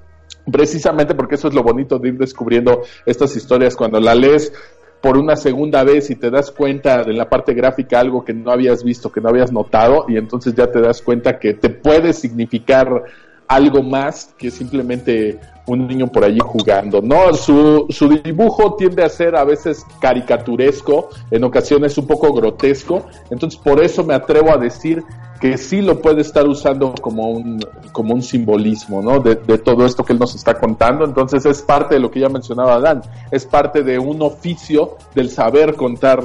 precisamente 0.51 1.15
porque 1.15 1.37
eso 1.37 1.49
es 1.49 1.55
lo 1.55 1.63
bonito 1.63 1.99
de 1.99 2.09
ir 2.09 2.19
descubriendo 2.19 2.83
estas 3.05 3.35
historias 3.37 3.77
cuando 3.77 4.01
la 4.01 4.15
lees 4.15 4.53
por 5.07 5.19
una 5.19 5.37
segunda 5.37 5.85
vez 5.85 6.11
y 6.11 6.17
te 6.17 6.33
das 6.33 6.51
cuenta 6.51 7.05
de 7.05 7.13
la 7.13 7.29
parte 7.29 7.55
gráfica 7.55 8.01
algo 8.01 8.25
que 8.25 8.35
no 8.35 8.51
habías 8.51 8.83
visto, 8.83 9.13
que 9.13 9.21
no 9.21 9.29
habías 9.29 9.53
notado, 9.53 10.05
y 10.09 10.17
entonces 10.17 10.53
ya 10.53 10.67
te 10.67 10.81
das 10.81 11.01
cuenta 11.01 11.39
que 11.39 11.55
te 11.55 11.71
puede 11.71 12.13
significar 12.13 13.05
algo 13.49 13.83
más 13.83 14.35
que 14.39 14.51
simplemente 14.51 15.39
un 15.67 15.87
niño 15.87 16.07
por 16.07 16.25
allí 16.25 16.39
jugando. 16.41 17.01
No, 17.03 17.35
su, 17.35 17.87
su 17.91 18.09
dibujo 18.09 18.75
tiende 18.75 19.05
a 19.05 19.09
ser 19.09 19.37
a 19.37 19.45
veces 19.45 19.85
caricaturesco, 20.01 21.11
en 21.31 21.45
ocasiones 21.45 21.99
un 21.99 22.07
poco 22.07 22.33
grotesco, 22.33 23.07
entonces 23.31 23.59
por 23.61 23.83
eso 23.83 24.05
me 24.05 24.15
atrevo 24.15 24.53
a 24.53 24.57
decir 24.57 25.03
que 25.41 25.59
sí 25.59 25.83
lo 25.83 26.01
puede 26.01 26.23
estar 26.23 26.47
usando 26.47 26.95
como 27.01 27.31
un, 27.31 27.61
como 27.93 28.15
un 28.15 28.23
simbolismo, 28.23 29.03
¿no? 29.03 29.21
De, 29.21 29.35
de, 29.35 29.59
todo 29.59 29.85
esto 29.85 30.03
que 30.03 30.15
él 30.15 30.19
nos 30.19 30.35
está 30.35 30.55
contando. 30.55 31.05
Entonces 31.05 31.45
es 31.45 31.61
parte 31.61 31.97
de 31.97 32.01
lo 32.01 32.11
que 32.11 32.21
ya 32.21 32.31
mencionaba 32.31 32.81
Dan, 32.81 33.03
es 33.31 33.45
parte 33.45 33.83
de 33.83 33.99
un 33.99 34.23
oficio 34.23 34.97
del 35.15 35.29
saber 35.29 35.75
contar 35.75 36.25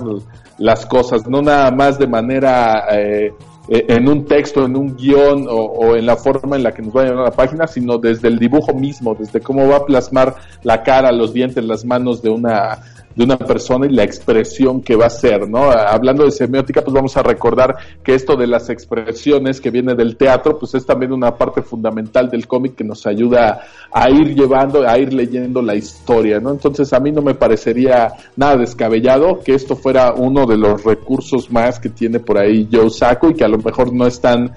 las 0.57 0.86
cosas, 0.86 1.28
no 1.28 1.41
nada 1.41 1.72
más 1.72 1.97
de 1.97 2.07
manera 2.07 2.86
eh, 2.91 3.34
eh, 3.68 3.86
en 3.89 4.07
un 4.07 4.26
texto, 4.26 4.66
en 4.66 4.76
un 4.76 4.95
guion 4.95 5.45
o, 5.49 5.95
en 5.95 6.05
la 6.05 6.16
forma 6.16 6.55
en 6.55 6.64
la 6.64 6.74
que 6.74 6.82
nos 6.82 6.95
va 6.95 7.01
a 7.01 7.05
llevar 7.05 7.26
la 7.26 7.32
página, 7.32 7.68
sino 7.68 7.97
desde 7.97 8.28
el 8.28 8.39
dibujo 8.39 8.74
mismo, 8.74 9.16
desde 9.16 9.39
cómo 9.39 9.68
va 9.68 9.78
a 9.78 9.86
plasmar 9.86 10.36
la 10.64 10.84
cara, 10.84 11.12
los 11.12 11.34
dientes, 11.34 11.64
las 11.64 11.86
manos 11.86 12.22
de 12.22 12.30
una 12.30 12.80
de 13.16 13.24
una 13.24 13.38
persona 13.38 13.86
y 13.86 13.89
la 13.89 14.03
expresión 14.03 14.82
que 14.82 14.95
va 14.95 15.07
a 15.07 15.09
ser, 15.09 15.49
¿no? 15.49 15.72
Hablando 15.72 16.26
de 16.26 16.32
semiótica, 16.32 16.82
pues 16.82 16.93
vamos 16.93 17.16
a 17.18 17.24
recordar 17.24 17.76
que 18.03 18.14
esto 18.14 18.36
de 18.36 18.47
las 18.47 18.70
expresiones 18.70 19.59
que 19.59 19.72
viene 19.72 19.95
del 19.95 20.18
teatro, 20.18 20.57
pues 20.57 20.76
es 20.76 20.86
también 20.86 21.12
una 21.12 21.36
parte 21.36 21.62
fundamental 21.62 22.30
del 22.30 22.47
cómic 22.47 22.76
que 22.76 22.84
nos 22.84 23.05
ayuda 23.05 23.62
a 23.91 24.09
ir 24.09 24.36
llevando, 24.36 24.88
a 24.88 24.97
ir 24.97 25.14
leyendo 25.14 25.62
la 25.62 25.76
historia, 25.76 26.39
¿no? 26.39 26.51
Entonces 26.51 26.93
a 26.93 26.99
mí 26.99 27.12
no 27.12 27.22
me 27.22 27.36
parecería 27.36 28.14
nada 28.36 28.57
descabellado 28.57 29.39
que 29.39 29.53
esto 29.53 29.76
fuera 29.76 30.14
uno 30.14 30.45
de 30.45 30.57
los 30.57 30.84
recursos 30.84 31.51
más 31.51 31.80
que 31.80 31.89
tiene 31.89 32.20
por 32.20 32.38
ahí 32.38 32.68
Joe 32.72 32.89
Sacco 32.89 33.30
y 33.30 33.34
que 33.34 33.43
a 33.43 33.49
lo 33.49 33.57
mejor 33.57 33.93
no 33.93 34.07
están 34.07 34.53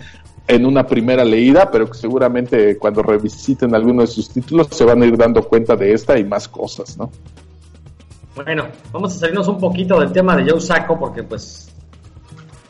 en 0.46 0.66
una 0.66 0.86
primera 0.86 1.24
leída, 1.24 1.70
pero 1.70 1.86
que 1.86 1.94
seguramente 1.94 2.76
cuando 2.78 3.02
revisiten 3.02 3.74
alguno 3.74 4.02
de 4.02 4.08
sus 4.08 4.28
títulos 4.28 4.68
se 4.70 4.84
van 4.84 5.02
a 5.02 5.06
ir 5.06 5.16
dando 5.16 5.42
cuenta 5.42 5.74
de 5.74 5.92
esta 5.92 6.18
y 6.18 6.24
más 6.24 6.48
cosas, 6.48 6.98
¿no? 6.98 7.10
Bueno, 8.34 8.66
vamos 8.92 9.14
a 9.14 9.18
salirnos 9.20 9.46
un 9.46 9.58
poquito 9.58 10.00
del 10.00 10.10
tema 10.10 10.36
de 10.36 10.50
Joe 10.50 10.60
Sacco 10.60 10.98
porque 10.98 11.22
pues 11.22 11.72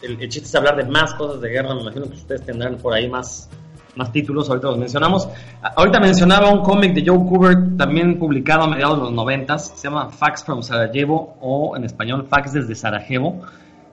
el, 0.03 0.19
chiste 0.29 0.47
es 0.47 0.55
hablar 0.55 0.77
de 0.77 0.85
más 0.85 1.15
cosas 1.15 1.41
de 1.41 1.49
guerra. 1.49 1.75
Me 1.75 1.81
imagino 1.81 2.05
que 2.05 2.17
ustedes 2.17 2.45
tendrán 2.45 2.77
por 2.77 2.93
ahí 2.93 3.09
más, 3.09 3.49
más 3.97 4.13
títulos, 4.13 4.51
ahorita 4.51 4.69
los 4.69 4.79
mencionamos. 4.79 5.27
Ahorita 5.63 6.01
mencionaba 6.01 6.51
un 6.51 6.63
cómic 6.63 6.93
de 6.93 7.05
Joe 7.07 7.19
Kubert, 7.27 7.79
también 7.79 8.19
publicado 8.19 8.65
a 8.65 8.69
mediados 8.69 8.99
de 8.99 9.05
los 9.05 9.13
noventas, 9.13 9.73
se 9.75 9.89
llama 9.89 10.11
Fax 10.11 10.45
from 10.45 10.63
Sarajevo 10.63 11.39
o 11.41 11.75
en 11.79 11.85
español 11.85 12.27
Fax 12.29 12.53
desde 12.53 12.75
Sarajevo. 12.75 13.41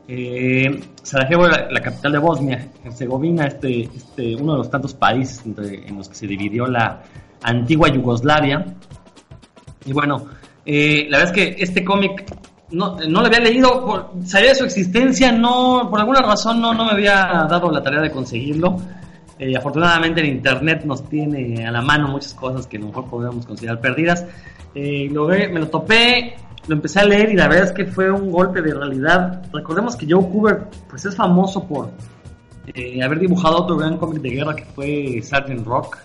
Eh, 0.10 0.84
Sarajevo 1.04 1.46
era 1.46 1.72
la 1.72 1.80
capital 1.80 2.12
de 2.12 2.18
Bosnia, 2.18 2.68
Herzegovina, 2.84 3.48
este, 3.48 3.84
este, 3.84 4.36
uno 4.36 4.54
de 4.54 4.58
los 4.58 4.70
tantos 4.70 4.94
países 4.94 5.46
en 5.46 5.98
los 5.98 6.10
que 6.10 6.16
se 6.16 6.28
dividió 6.28 6.68
la 6.68 7.02
antigua 7.44 7.88
Yugoslavia. 7.88 8.66
Y 9.86 9.94
bueno, 9.94 10.26
eh, 10.66 11.08
la 11.10 11.20
verdad 11.20 11.36
es 11.36 11.56
que 11.56 11.64
este 11.64 11.84
cómic 11.84 12.26
no, 12.72 12.96
no 12.96 13.22
lo 13.22 13.28
había 13.28 13.40
leído, 13.40 13.86
por, 13.86 14.12
sabía 14.26 14.50
de 14.50 14.56
su 14.56 14.66
existencia, 14.66 15.32
no, 15.32 15.88
por 15.90 16.00
alguna 16.00 16.22
razón 16.22 16.62
no, 16.62 16.74
no 16.74 16.86
me 16.86 16.92
había 16.92 17.46
dado 17.50 17.72
la 17.72 17.82
tarea 17.82 18.02
de 18.02 18.12
conseguirlo. 18.12 18.78
Eh, 19.40 19.58
afortunadamente 19.58 20.22
en 20.22 20.28
internet 20.28 20.84
nos 20.86 21.10
tiene 21.10 21.66
a 21.66 21.72
la 21.72 21.82
mano 21.82 22.10
muchas 22.10 22.34
cosas 22.36 22.68
que 22.68 22.78
a 22.78 22.80
lo 22.80 22.88
mejor 22.88 23.10
podríamos 23.10 23.46
considerar 23.46 23.82
perdidas. 23.82 24.26
Eh, 24.76 25.10
lo 25.12 25.28
me 25.28 25.60
lo 25.60 25.68
topé, 25.68 26.36
lo 26.68 26.76
empecé 26.76 27.00
a 27.00 27.06
leer 27.06 27.32
y 27.32 27.36
la 27.36 27.48
verdad 27.48 27.66
es 27.66 27.72
que 27.72 27.86
fue 27.86 28.12
un 28.12 28.32
golpe 28.32 28.62
de 28.62 28.74
realidad. 28.74 29.42
Recordemos 29.52 29.96
que 29.96 30.06
Joe 30.08 30.22
Cooper 30.30 30.68
pues 30.90 31.06
es 31.06 31.16
famoso 31.16 31.68
por 31.68 31.90
haber 33.04 33.20
dibujado 33.20 33.64
otro 33.64 33.78
gran 33.78 33.98
cómic 33.98 34.22
de 34.22 34.30
guerra 34.30 34.56
que 34.56 34.64
fue 34.64 35.20
Sgt. 35.22 35.66
Rock 35.66 35.98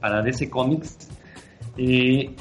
para 0.00 0.22
DC 0.22 0.50
Comics. 0.50 1.08
Eh, 1.76 2.34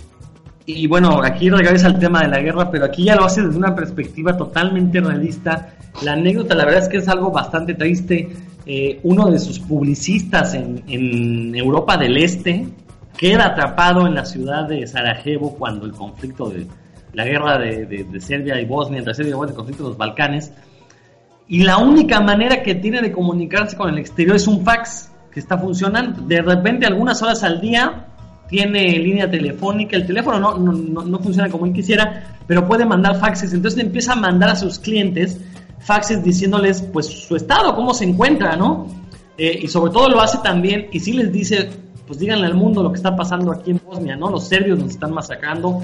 y 0.71 0.85
bueno, 0.85 1.21
aquí 1.23 1.49
regresa 1.49 1.87
al 1.87 1.97
tema 1.97 2.21
de 2.21 2.27
la 2.27 2.39
guerra, 2.39 2.69
pero 2.69 2.85
aquí 2.85 3.05
ya 3.05 3.15
lo 3.15 3.25
hace 3.25 3.41
desde 3.41 3.57
una 3.57 3.73
perspectiva 3.73 4.37
totalmente 4.37 4.99
realista. 4.99 5.73
La 6.03 6.13
anécdota, 6.13 6.53
la 6.53 6.65
verdad 6.65 6.83
es 6.83 6.89
que 6.89 6.97
es 6.97 7.07
algo 7.07 7.31
bastante 7.31 7.73
triste. 7.73 8.29
Eh, 8.67 8.99
uno 9.01 9.31
de 9.31 9.39
sus 9.39 9.59
publicistas 9.59 10.53
en, 10.53 11.55
Europa 11.55 11.97
del 11.97 12.17
Este 12.17 12.67
queda 13.17 13.47
atrapado 13.47 14.05
en 14.05 14.13
la 14.13 14.25
ciudad 14.25 14.67
de 14.67 14.85
Sarajevo 14.85 15.55
cuando 15.55 15.87
el 15.87 15.91
conflicto 15.93 16.51
de 16.51 16.67
la 17.13 17.25
guerra 17.25 17.57
de, 17.57 17.87
de, 17.87 18.21
Serbia 18.21 18.61
y 18.61 18.65
Bosnia, 18.65 18.99
entre 18.99 19.15
Serbia 19.15 19.31
y 19.31 19.33
Bosnia, 19.33 19.53
el 19.53 19.57
conflicto 19.57 19.83
de 19.83 19.89
los 19.89 19.97
Balcanes. 19.97 20.53
Y 21.47 21.63
la 21.63 21.79
única 21.79 22.21
manera 22.21 22.61
que 22.61 22.75
tiene 22.75 23.01
de 23.01 23.11
comunicarse 23.11 23.75
con 23.75 23.89
el 23.89 23.97
exterior 23.97 24.35
es 24.35 24.45
un 24.45 24.63
fax 24.63 25.11
que 25.31 25.39
está 25.39 25.57
funcionando. 25.57 26.21
De 26.21 26.43
repente, 26.43 26.85
algunas 26.85 27.23
horas 27.23 27.43
al 27.43 27.59
día, 27.59 28.08
tiene 28.49 28.97
línea 28.99 29.29
telefónica, 29.29 29.95
el 29.95 30.05
teléfono 30.05 30.39
no, 30.39 30.57
no, 30.57 31.03
no, 31.03 31.19
funciona 31.19 31.49
como 31.49 31.65
él 31.65 31.73
quisiera, 31.73 32.37
pero 32.47 32.67
puede 32.67 32.85
mandar 32.85 33.19
faxes, 33.19 33.53
entonces 33.53 33.81
empieza 33.81 34.13
a 34.13 34.15
mandar 34.15 34.49
a 34.49 34.55
sus 34.55 34.79
clientes 34.79 35.39
faxes 35.79 36.23
diciéndoles 36.23 36.81
pues 36.81 37.05
su 37.05 37.35
estado, 37.35 37.75
cómo 37.75 37.93
se 37.93 38.05
encuentra, 38.05 38.55
¿no? 38.55 38.87
Eh, 39.37 39.59
y 39.63 39.67
sobre 39.67 39.91
todo 39.91 40.09
lo 40.09 40.19
hace 40.19 40.39
también, 40.43 40.87
y 40.91 40.99
si 40.99 41.13
les 41.13 41.31
dice, 41.31 41.69
pues 42.05 42.19
díganle 42.19 42.47
al 42.47 42.55
mundo 42.55 42.83
lo 42.83 42.91
que 42.91 42.97
está 42.97 43.15
pasando 43.15 43.51
aquí 43.51 43.71
en 43.71 43.81
Bosnia, 43.85 44.15
¿no? 44.15 44.29
Los 44.29 44.47
serbios 44.47 44.79
nos 44.79 44.91
están 44.91 45.13
masacrando. 45.13 45.81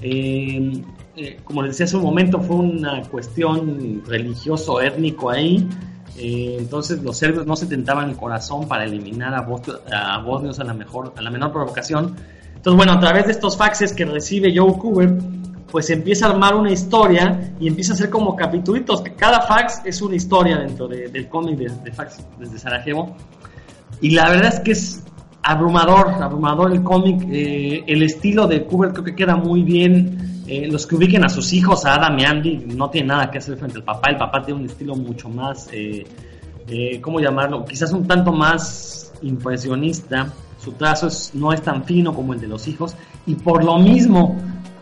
Eh, 0.00 0.82
eh, 1.16 1.38
como 1.44 1.62
les 1.62 1.72
decía 1.72 1.86
hace 1.86 1.96
un 1.96 2.04
momento, 2.04 2.40
fue 2.40 2.56
una 2.56 3.02
cuestión 3.02 4.02
religioso, 4.06 4.80
étnico 4.80 5.30
ahí. 5.30 5.68
Eh, 6.16 6.56
entonces 6.58 7.02
los 7.02 7.16
serbios 7.16 7.46
no 7.46 7.56
se 7.56 7.66
tentaban 7.66 8.10
el 8.10 8.16
corazón 8.16 8.68
para 8.68 8.84
eliminar 8.84 9.34
a, 9.34 9.40
bosnios 10.20 10.60
a 10.60 10.64
la, 10.64 10.74
mejor, 10.74 11.12
a 11.16 11.22
la 11.22 11.30
menor 11.30 11.52
provocación. 11.52 12.16
Entonces, 12.54 12.76
bueno, 12.76 12.92
a 12.92 13.00
través 13.00 13.26
de 13.26 13.32
estos 13.32 13.56
faxes 13.56 13.92
que 13.92 14.04
recibe 14.04 14.52
Joe 14.56 14.78
Cooper, 14.78 15.18
pues 15.70 15.90
empieza 15.90 16.26
a 16.26 16.30
armar 16.30 16.54
una 16.54 16.70
historia 16.70 17.52
y 17.58 17.66
empieza 17.66 17.92
a 17.92 17.94
hacer 17.94 18.08
como 18.08 18.36
capitulitos. 18.36 19.02
Cada 19.16 19.40
fax 19.42 19.82
es 19.84 20.00
una 20.02 20.14
historia 20.14 20.58
dentro 20.58 20.86
del 20.86 21.28
cómic 21.28 21.58
de, 21.58 21.92
fax 21.92 22.24
desde 22.38 22.58
Sarajevo. 22.58 23.16
Y 24.00 24.10
la 24.10 24.28
verdad 24.30 24.54
es 24.54 24.60
que 24.60 24.72
es 24.72 25.02
abrumador, 25.42 26.10
abrumador 26.22 26.72
el 26.72 26.82
cómic. 26.82 27.26
Eh, 27.30 27.84
el 27.86 28.02
estilo 28.02 28.46
de 28.46 28.64
Cooper 28.64 28.92
creo 28.92 29.04
que 29.04 29.16
queda 29.16 29.36
muy 29.36 29.62
bien 29.62 30.33
eh, 30.46 30.68
los 30.70 30.86
que 30.86 30.96
ubiquen 30.96 31.24
a 31.24 31.28
sus 31.28 31.52
hijos, 31.54 31.86
a 31.86 31.94
Adam 31.94 32.18
y 32.18 32.24
Andy, 32.24 32.56
no 32.76 32.90
tienen 32.90 33.08
nada 33.08 33.30
que 33.30 33.38
hacer 33.38 33.56
frente 33.56 33.78
al 33.78 33.84
papá. 33.84 34.10
El 34.10 34.16
papá 34.16 34.42
tiene 34.44 34.60
un 34.60 34.66
estilo 34.66 34.94
mucho 34.94 35.28
más, 35.28 35.68
eh, 35.72 36.04
eh, 36.68 37.00
¿cómo 37.00 37.18
llamarlo? 37.18 37.64
Quizás 37.64 37.92
un 37.92 38.06
tanto 38.06 38.30
más 38.30 39.12
impresionista. 39.22 40.32
Su 40.58 40.72
trazo 40.72 41.08
no 41.34 41.52
es 41.52 41.62
tan 41.62 41.84
fino 41.84 42.14
como 42.14 42.34
el 42.34 42.40
de 42.40 42.48
los 42.48 42.68
hijos. 42.68 42.94
Y 43.26 43.36
por 43.36 43.64
lo 43.64 43.78
mismo, 43.78 44.36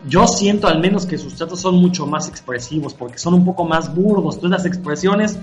yo 0.07 0.27
siento 0.27 0.67
al 0.67 0.79
menos 0.81 1.05
que 1.05 1.17
sus 1.17 1.35
tratos 1.35 1.61
son 1.61 1.75
mucho 1.75 2.05
más 2.05 2.27
expresivos, 2.27 2.93
porque 2.93 3.17
son 3.17 3.33
un 3.33 3.45
poco 3.45 3.63
más 3.63 3.93
burdos. 3.93 4.35
Entonces 4.35 4.63
las 4.63 4.65
expresiones, 4.65 5.39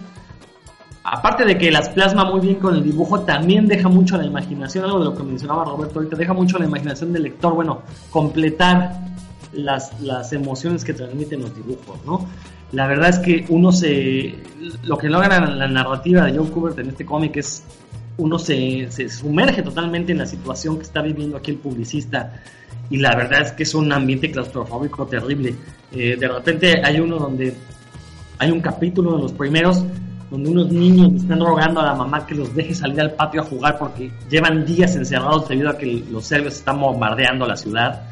aparte 1.03 1.47
de 1.47 1.57
que 1.57 1.71
las 1.71 1.89
plasma 1.89 2.27
muy 2.27 2.41
bien 2.41 2.57
con 2.57 2.75
el 2.75 2.83
dibujo, 2.83 3.21
también 3.21 3.67
deja 3.67 3.89
mucho 3.89 4.17
a 4.17 4.19
la 4.19 4.27
imaginación, 4.27 4.85
algo 4.85 4.99
de 4.99 5.07
lo 5.07 5.15
que 5.15 5.23
mencionaba 5.23 5.65
Roberto 5.65 5.99
ahorita, 5.99 6.17
deja 6.17 6.35
mucho 6.35 6.59
a 6.59 6.61
la 6.61 6.67
imaginación 6.67 7.11
del 7.11 7.23
lector, 7.23 7.55
bueno, 7.55 7.81
completar 8.11 9.11
las, 9.53 10.01
las 10.01 10.33
emociones 10.33 10.85
que 10.85 10.93
transmiten 10.93 11.41
los 11.43 11.55
dibujos, 11.55 11.99
¿no? 12.07 12.29
La 12.73 12.87
verdad 12.87 13.09
es 13.09 13.19
que 13.19 13.47
uno 13.49 13.73
se... 13.73 14.37
Lo 14.85 14.97
que 14.97 15.09
logra 15.09 15.41
la 15.41 15.69
narrativa 15.69 16.25
de 16.25 16.37
John 16.37 16.49
Kubert 16.49 16.79
en 16.79 16.91
este 16.91 17.05
cómic 17.05 17.37
es 17.37 17.65
uno 18.17 18.39
se, 18.39 18.91
se, 18.91 19.09
sumerge 19.09 19.63
totalmente 19.63 20.13
en 20.13 20.19
la 20.19 20.27
situación 20.27 20.77
que 20.77 20.83
está 20.83 21.01
viviendo 21.01 21.39
aquí 21.39 21.53
el 21.53 21.57
publicista 21.57 22.43
y 22.91 22.99
la 22.99 23.15
verdad 23.17 23.43
es 23.43 23.53
que 23.53 23.63
es 23.63 23.75
un 23.75 23.91
ambiente 23.93 24.31
claustrofóbico 24.31 25.07
terrible. 25.07 25.55
Eh, 25.93 26.17
de 26.19 26.29
repente 26.29 26.83
hay 26.85 27.01
uno 27.01 27.17
donde 27.19 27.55
hay 28.39 28.51
un 28.51 28.61
capítulo 28.61 29.17
de 29.17 29.23
los 29.23 29.33
primeros 29.33 29.85
donde 30.31 30.49
unos 30.49 30.71
niños 30.71 31.15
están 31.15 31.41
rogando 31.41 31.81
a 31.81 31.87
la 31.87 31.95
mamá 31.95 32.25
que 32.25 32.35
los 32.35 32.55
deje 32.55 32.75
salir 32.75 33.01
al 33.01 33.13
patio 33.15 33.41
a 33.41 33.45
jugar 33.45 33.79
porque 33.79 34.13
llevan 34.29 34.65
días 34.65 34.95
encerrados 34.95 35.49
debido 35.49 35.71
a 35.71 35.77
que 35.77 36.05
los 36.11 36.25
serbios 36.25 36.55
están 36.55 36.81
bombardeando 36.81 37.47
la 37.47 37.57
ciudad. 37.57 38.03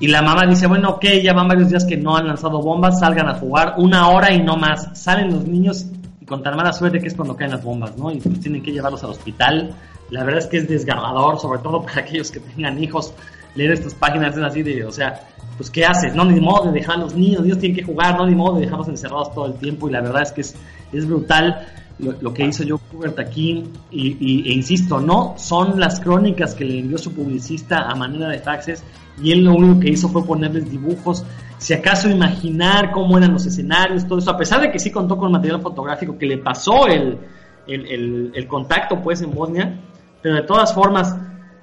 Y 0.00 0.06
la 0.08 0.22
mamá 0.22 0.46
dice, 0.46 0.66
bueno, 0.66 0.90
ok, 0.90 1.04
ya 1.22 1.32
van 1.32 1.48
varios 1.48 1.70
días 1.70 1.84
que 1.84 1.96
no 1.96 2.16
han 2.16 2.28
lanzado 2.28 2.62
bombas, 2.62 3.00
salgan 3.00 3.28
a 3.28 3.34
jugar 3.34 3.74
una 3.78 4.08
hora 4.08 4.32
y 4.32 4.40
no 4.42 4.56
más. 4.56 4.90
Salen 4.92 5.32
los 5.32 5.44
niños 5.46 5.86
y 6.20 6.24
con 6.24 6.42
tan 6.42 6.56
mala 6.56 6.72
suerte 6.72 7.00
que 7.00 7.08
es 7.08 7.14
cuando 7.14 7.36
caen 7.36 7.50
las 7.50 7.64
bombas, 7.64 7.96
¿no? 7.96 8.10
Y 8.10 8.20
pues 8.20 8.40
tienen 8.40 8.62
que 8.62 8.72
llevarlos 8.72 9.02
al 9.02 9.10
hospital. 9.10 9.74
La 10.10 10.22
verdad 10.22 10.38
es 10.38 10.46
que 10.46 10.58
es 10.58 10.68
desgarrador, 10.68 11.40
sobre 11.40 11.60
todo 11.60 11.82
para 11.82 12.00
aquellos 12.02 12.30
que 12.30 12.40
tengan 12.40 12.82
hijos. 12.82 13.12
Leer 13.56 13.72
estas 13.72 13.94
páginas 13.94 14.36
es 14.36 14.42
así 14.42 14.62
de, 14.62 14.84
o 14.84 14.92
sea, 14.92 15.20
pues 15.56 15.68
¿qué 15.68 15.84
haces? 15.84 16.14
No, 16.14 16.24
ni 16.24 16.40
modo 16.40 16.66
de 16.66 16.78
dejar 16.78 16.96
a 16.96 16.98
los 17.00 17.14
niños, 17.16 17.44
ellos 17.44 17.58
tienen 17.58 17.76
que 17.76 17.82
jugar, 17.82 18.16
no, 18.16 18.24
ni 18.24 18.36
modo 18.36 18.54
de 18.54 18.66
dejarlos 18.66 18.86
encerrados 18.88 19.34
todo 19.34 19.46
el 19.46 19.54
tiempo. 19.54 19.88
Y 19.88 19.92
la 19.92 20.00
verdad 20.00 20.22
es 20.22 20.30
que 20.30 20.42
es, 20.42 20.54
es 20.92 21.06
brutal 21.06 21.66
lo, 21.98 22.32
que 22.32 22.44
hizo 22.44 22.64
Joe 22.66 22.78
Kubert 22.90 23.18
aquí. 23.18 23.64
Y, 23.90 24.48
e 24.48 24.52
insisto, 24.52 25.00
no 25.00 25.34
son 25.36 25.78
las 25.78 26.00
crónicas 26.00 26.54
que 26.54 26.64
le 26.64 26.78
envió 26.78 26.98
su 26.98 27.12
publicista 27.12 27.88
a 27.88 27.94
manera 27.94 28.28
de 28.28 28.38
faxes 28.38 28.82
y 29.22 29.32
él 29.32 29.44
lo 29.44 29.54
único 29.54 29.80
que 29.80 29.90
hizo 29.90 30.08
fue 30.08 30.24
ponerles 30.24 30.70
dibujos, 30.70 31.24
si 31.58 31.74
acaso 31.74 32.08
imaginar 32.08 32.92
cómo 32.92 33.18
eran 33.18 33.32
los 33.32 33.46
escenarios, 33.46 34.06
todo 34.06 34.20
eso, 34.20 34.30
a 34.30 34.36
pesar 34.36 34.60
de 34.60 34.70
que 34.70 34.78
sí 34.78 34.90
contó 34.90 35.16
con 35.16 35.32
material 35.32 35.60
fotográfico 35.60 36.16
que 36.16 36.26
le 36.26 36.38
pasó 36.38 36.86
el, 36.86 37.18
el, 37.66 38.46
contacto 38.46 39.00
pues 39.02 39.22
en 39.22 39.34
Bosnia, 39.34 39.80
pero 40.22 40.36
de 40.36 40.42
todas 40.42 40.72
formas 40.72 41.16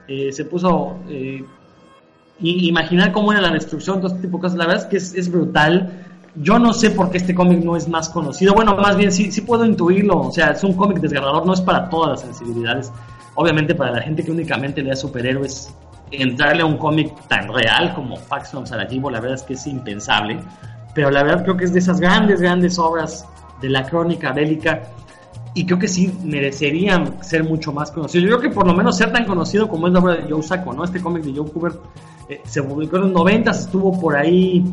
eh, 0.07 0.33
se 0.33 0.43
puso 0.45 0.97
eh, 1.07 1.43
imaginar 2.41 3.13
cómo 3.13 3.31
era 3.31 3.41
la 3.41 3.51
destrucción, 3.51 4.01
todo 4.01 4.07
este 4.07 4.23
tipo 4.23 4.37
de 4.37 4.41
cosas, 4.41 4.57
la 4.57 4.67
verdad 4.67 4.83
es 4.91 5.11
que 5.13 5.19
es 5.19 5.31
brutal. 5.31 6.05
Yo 6.37 6.59
no 6.59 6.73
sé 6.73 6.91
por 6.91 7.09
qué 7.09 7.17
este 7.17 7.33
cómic 7.33 7.63
no 7.63 7.75
es 7.75 7.87
más 7.87 8.09
conocido. 8.09 8.53
Bueno, 8.53 8.75
más 8.75 8.97
bien 8.97 9.11
sí, 9.11 9.31
sí 9.31 9.41
puedo 9.41 9.65
intuirlo. 9.65 10.19
O 10.19 10.31
sea, 10.31 10.51
es 10.51 10.63
un 10.63 10.73
cómic 10.73 10.99
desgarrador, 10.99 11.45
no 11.45 11.53
es 11.53 11.61
para 11.61 11.89
todas 11.89 12.11
las 12.11 12.21
sensibilidades. 12.21 12.91
Obviamente 13.35 13.75
para 13.75 13.91
la 13.91 14.01
gente 14.01 14.23
que 14.23 14.31
únicamente 14.31 14.81
lea 14.81 14.95
superhéroes 14.95 15.73
entrarle 16.11 16.61
a 16.61 16.65
un 16.65 16.77
cómic 16.77 17.13
tan 17.27 17.53
real 17.53 17.93
como 17.93 18.19
Pax 18.19 18.51
from 18.51 18.65
Sarajevo, 18.65 19.09
la 19.09 19.19
verdad 19.19 19.35
es 19.35 19.43
que 19.43 19.53
es 19.53 19.67
impensable. 19.67 20.39
Pero 20.93 21.11
la 21.11 21.23
verdad 21.23 21.43
creo 21.43 21.57
que 21.57 21.65
es 21.65 21.73
de 21.73 21.79
esas 21.79 21.99
grandes, 21.99 22.41
grandes 22.41 22.79
obras 22.79 23.27
de 23.61 23.69
la 23.69 23.83
crónica 23.83 24.31
bélica 24.31 24.83
y 25.53 25.65
creo 25.65 25.79
que 25.79 25.87
sí 25.87 26.13
merecerían 26.23 27.23
ser 27.23 27.43
mucho 27.43 27.71
más 27.71 27.91
conocidos. 27.91 28.29
Yo 28.29 28.37
creo 28.37 28.49
que 28.49 28.55
por 28.55 28.67
lo 28.67 28.73
menos 28.73 28.97
ser 28.97 29.11
tan 29.11 29.25
conocido 29.25 29.67
como 29.67 29.87
es 29.87 29.93
la 29.93 29.99
obra 29.99 30.15
de 30.15 30.29
Joe 30.29 30.43
Sacco, 30.43 30.73
¿no? 30.73 30.83
Este 30.83 31.01
cómic 31.01 31.23
de 31.23 31.33
Joe 31.33 31.49
Kubert 31.49 31.79
eh, 32.29 32.41
se 32.45 32.61
publicó 32.61 32.97
en 32.97 33.03
los 33.03 33.11
90, 33.11 33.51
estuvo 33.51 33.99
por 33.99 34.15
ahí 34.17 34.65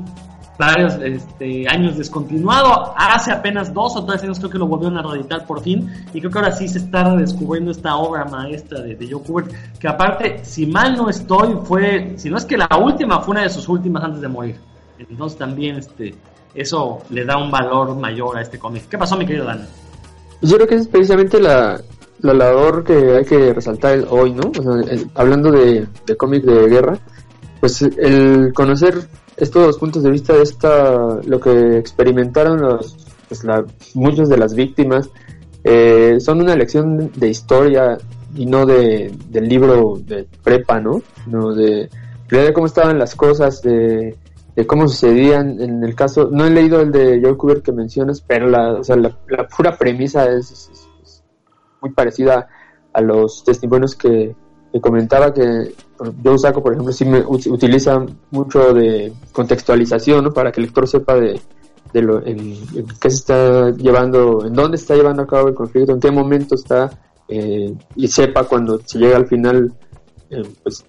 varios 0.67 0.95
este, 1.03 1.69
años 1.69 1.97
descontinuado. 1.97 2.95
Hace 2.97 3.33
apenas 3.33 3.73
dos 3.73 3.97
o 3.97 4.05
tres 4.05 4.23
años 4.23 4.39
creo 4.39 4.51
que 4.51 4.59
lo 4.59 4.67
volvieron 4.67 4.97
a 4.99 5.03
reeditar 5.03 5.47
por 5.47 5.61
fin. 5.61 5.91
Y 6.15 6.21
creo 6.21 6.31
que 6.31 6.39
ahora 6.39 6.53
sí 6.53 6.69
se 6.69 6.79
está 6.79 7.17
descubriendo 7.17 7.71
esta 7.71 7.97
obra 7.97 8.25
maestra 8.25 8.81
de, 8.81 8.95
de 8.95 9.11
Joe 9.11 9.23
Kubert. 9.23 9.53
Que 9.79 9.89
aparte, 9.89 10.45
si 10.45 10.67
mal 10.67 10.97
no 10.97 11.09
estoy, 11.09 11.57
fue, 11.65 12.15
si 12.17 12.31
no 12.31 12.37
es 12.37 12.45
que 12.45 12.57
la 12.57 12.69
última, 12.81 13.21
fue 13.21 13.33
una 13.33 13.43
de 13.43 13.51
sus 13.51 13.69
últimas 13.69 14.05
antes 14.05 14.21
de 14.21 14.29
morir. 14.29 14.57
Entonces 14.99 15.37
también 15.37 15.77
este, 15.77 16.15
eso 16.55 17.01
le 17.11 17.25
da 17.25 17.37
un 17.37 17.51
valor 17.51 17.97
mayor 17.97 18.39
a 18.39 18.43
este 18.43 18.59
cómic. 18.59 18.89
¿Qué 18.89 18.99
pasó, 18.99 19.17
mi 19.17 19.27
querido 19.27 19.47
Dan? 19.47 19.67
Yo 20.43 20.57
creo 20.57 20.69
que 20.69 20.75
es 20.77 20.89
precisamente 20.89 21.41
la, 21.41 21.81
la 22.21 22.35
labor 22.35 22.85
que 22.85 23.17
hay 23.17 23.25
que 23.25 23.53
resaltar 23.53 24.07
hoy, 24.11 24.33
¿no? 24.33 24.53
hablando 25.15 25.51
de 25.51 25.87
cómic 26.17 26.45
de 26.45 26.69
guerra, 26.69 26.99
pues 27.63 27.81
el 27.81 28.53
conocer 28.53 29.07
estos 29.37 29.67
dos 29.67 29.79
puntos 29.79 30.03
de 30.03 30.11
vista 30.11 30.33
de 30.33 30.43
esta, 30.43 31.21
lo 31.25 31.39
que 31.39 31.79
experimentaron 31.79 32.61
los, 32.61 32.97
pues 33.29 33.45
muchos 33.95 34.29
de 34.29 34.37
las 34.37 34.57
víctimas, 34.57 35.09
eh, 35.63 36.17
son 36.19 36.41
una 36.41 36.57
lección 36.57 37.13
de 37.15 37.29
historia 37.29 37.99
y 38.35 38.47
no 38.47 38.67
de, 38.67 39.17
del 39.29 39.49
libro 39.49 39.97
de 40.05 40.27
prepa, 40.43 40.81
¿no? 40.81 41.03
No 41.29 41.55
de, 41.55 41.89
de 42.29 42.53
cómo 42.53 42.67
estaban 42.67 42.99
las 42.99 43.15
cosas, 43.15 43.63
de, 43.63 44.17
cómo 44.67 44.89
sucedían 44.89 45.61
en 45.61 45.85
el 45.85 45.95
caso, 45.95 46.31
no 46.33 46.45
he 46.45 46.51
leído 46.51 46.81
el 46.81 46.91
de 46.91 47.21
Joe 47.23 47.37
Cooper 47.37 47.63
que 47.63 47.71
mencionas, 47.71 48.21
pero 48.23 48.49
la, 48.49 48.73
o 48.73 48.83
sea, 48.83 48.97
la, 48.97 49.17
pura 49.57 49.79
premisa 49.79 50.29
es, 50.33 50.69
muy 51.81 51.93
parecida 51.93 52.49
a 52.93 53.01
los 53.01 53.45
testimonios 53.45 53.95
que, 53.95 54.35
que 54.73 54.81
comentaba 54.81 55.33
que 55.35 55.75
yo 56.23 56.39
saco, 56.39 56.63
por 56.63 56.73
ejemplo, 56.73 56.93
sí 56.93 57.05
me 57.05 57.21
utiliza 57.21 58.05
mucho 58.31 58.73
de 58.73 59.13
contextualización, 59.33 60.33
Para 60.33 60.51
que 60.51 60.61
el 60.61 60.67
lector 60.67 60.89
sepa 60.89 61.15
de, 61.15 61.41
lo, 61.95 62.25
en, 62.27 62.57
qué 63.01 63.11
se 63.11 63.17
está 63.17 63.71
llevando, 63.71 64.45
en 64.47 64.55
dónde 64.55 64.77
está 64.77 64.95
llevando 64.95 65.23
a 65.23 65.27
cabo 65.27 65.49
el 65.49 65.55
conflicto, 65.55 65.93
en 65.93 66.01
qué 66.01 66.11
momento 66.11 66.55
está, 66.55 66.91
eh, 67.29 67.75
y 67.97 68.09
sepa 68.09 68.45
cuando 68.45 68.81
se 68.85 68.99
llega 68.99 69.17
al 69.17 69.27
final, 69.27 69.73
eh, 70.31 70.43
pues, 70.63 70.85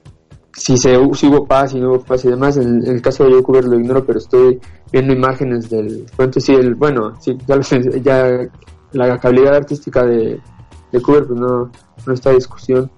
si, 0.56 0.78
se, 0.78 0.98
si 1.14 1.28
hubo 1.28 1.46
paz, 1.46 1.74
y 1.74 1.82
no 1.82 1.90
hubo 1.90 2.00
paz 2.00 2.24
y 2.24 2.30
demás. 2.30 2.58
En, 2.58 2.86
el 2.86 3.02
caso 3.02 3.26
de 3.26 3.42
Joe 3.42 3.62
lo 3.64 3.80
ignoro, 3.80 4.06
pero 4.06 4.20
estoy 4.20 4.60
viendo 4.92 5.14
imágenes 5.14 5.70
del 5.70 6.06
cuento. 6.16 6.40
Sí, 6.40 6.54
el, 6.54 6.76
bueno, 6.76 7.20
sí, 7.20 7.38
ya, 7.46 7.60
ya 8.02 8.50
la 8.94 9.20
calidad 9.20 9.56
artística 9.56 10.06
de, 10.06 10.40
de 10.92 11.00
pues 11.02 11.30
no, 11.30 11.70
no 12.06 12.14
está 12.14 12.30
en 12.30 12.38
discusión 12.38 12.92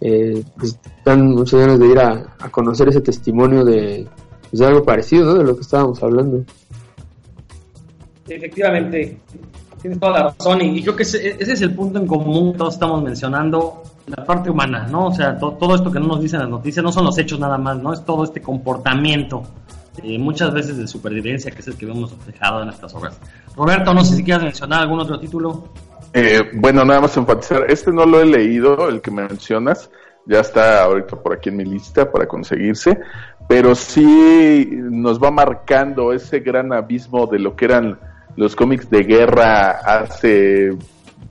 eh, 0.00 0.42
pues, 0.56 0.78
dan 1.04 1.32
muchas 1.32 1.60
ganas 1.60 1.78
de 1.78 1.86
ir 1.86 1.98
a, 1.98 2.36
conocer 2.50 2.88
ese 2.88 3.00
testimonio 3.00 3.64
de, 3.64 4.06
pues, 4.50 4.62
algo 4.62 4.82
parecido, 4.82 5.26
¿no? 5.26 5.34
De 5.34 5.44
lo 5.44 5.54
que 5.54 5.62
estábamos 5.62 6.02
hablando. 6.02 6.44
Efectivamente, 8.28 9.18
tienes 9.80 9.98
toda 9.98 10.12
la 10.12 10.22
razón 10.24 10.62
y, 10.62 10.82
creo 10.82 10.96
que 10.96 11.02
ese, 11.02 11.36
es 11.38 11.60
el 11.60 11.74
punto 11.74 11.98
en 11.98 12.06
común 12.06 12.52
que 12.52 12.58
todos 12.58 12.74
estamos 12.74 13.02
mencionando, 13.02 13.82
la 14.06 14.24
parte 14.24 14.50
humana, 14.50 14.86
¿no? 14.90 15.06
O 15.06 15.14
sea, 15.14 15.38
todo 15.38 15.74
esto 15.74 15.90
que 15.90 16.00
no 16.00 16.06
nos 16.06 16.20
dicen 16.20 16.40
las 16.40 16.48
noticias 16.48 16.82
no 16.82 16.90
son 16.90 17.04
los 17.04 17.16
hechos 17.18 17.38
nada 17.38 17.58
más, 17.58 17.80
¿no? 17.80 17.92
Es 17.92 18.04
todo 18.04 18.24
este 18.24 18.40
comportamiento, 18.40 19.42
eh, 20.02 20.18
muchas 20.18 20.52
veces 20.52 20.76
de 20.76 20.86
supervivencia, 20.86 21.50
que 21.50 21.60
es 21.60 21.68
el 21.68 21.76
que 21.76 21.86
vemos 21.86 22.10
reflejado 22.12 22.62
en 22.62 22.70
estas 22.70 22.94
obras. 22.94 23.18
Roberto, 23.56 23.92
no 23.94 24.04
sé 24.04 24.16
si 24.16 24.24
quieres 24.24 24.42
mencionar 24.42 24.82
algún 24.82 25.00
otro 25.00 25.18
título. 25.18 25.64
Eh, 26.12 26.50
bueno, 26.54 26.84
nada 26.84 27.02
más 27.02 27.16
enfatizar, 27.16 27.70
este 27.70 27.92
no 27.92 28.04
lo 28.04 28.20
he 28.20 28.26
leído, 28.26 28.88
el 28.88 29.00
que 29.00 29.12
mencionas, 29.12 29.90
ya 30.26 30.40
está 30.40 30.82
ahorita 30.82 31.16
por 31.16 31.34
aquí 31.34 31.50
en 31.50 31.56
mi 31.56 31.64
lista 31.64 32.10
para 32.10 32.26
conseguirse, 32.26 32.98
pero 33.48 33.74
sí 33.74 34.68
nos 34.72 35.22
va 35.22 35.30
marcando 35.30 36.12
ese 36.12 36.40
gran 36.40 36.72
abismo 36.72 37.26
de 37.26 37.38
lo 37.38 37.54
que 37.54 37.64
eran 37.66 37.98
los 38.36 38.56
cómics 38.56 38.90
de 38.90 39.04
guerra 39.04 39.70
hace 39.70 40.76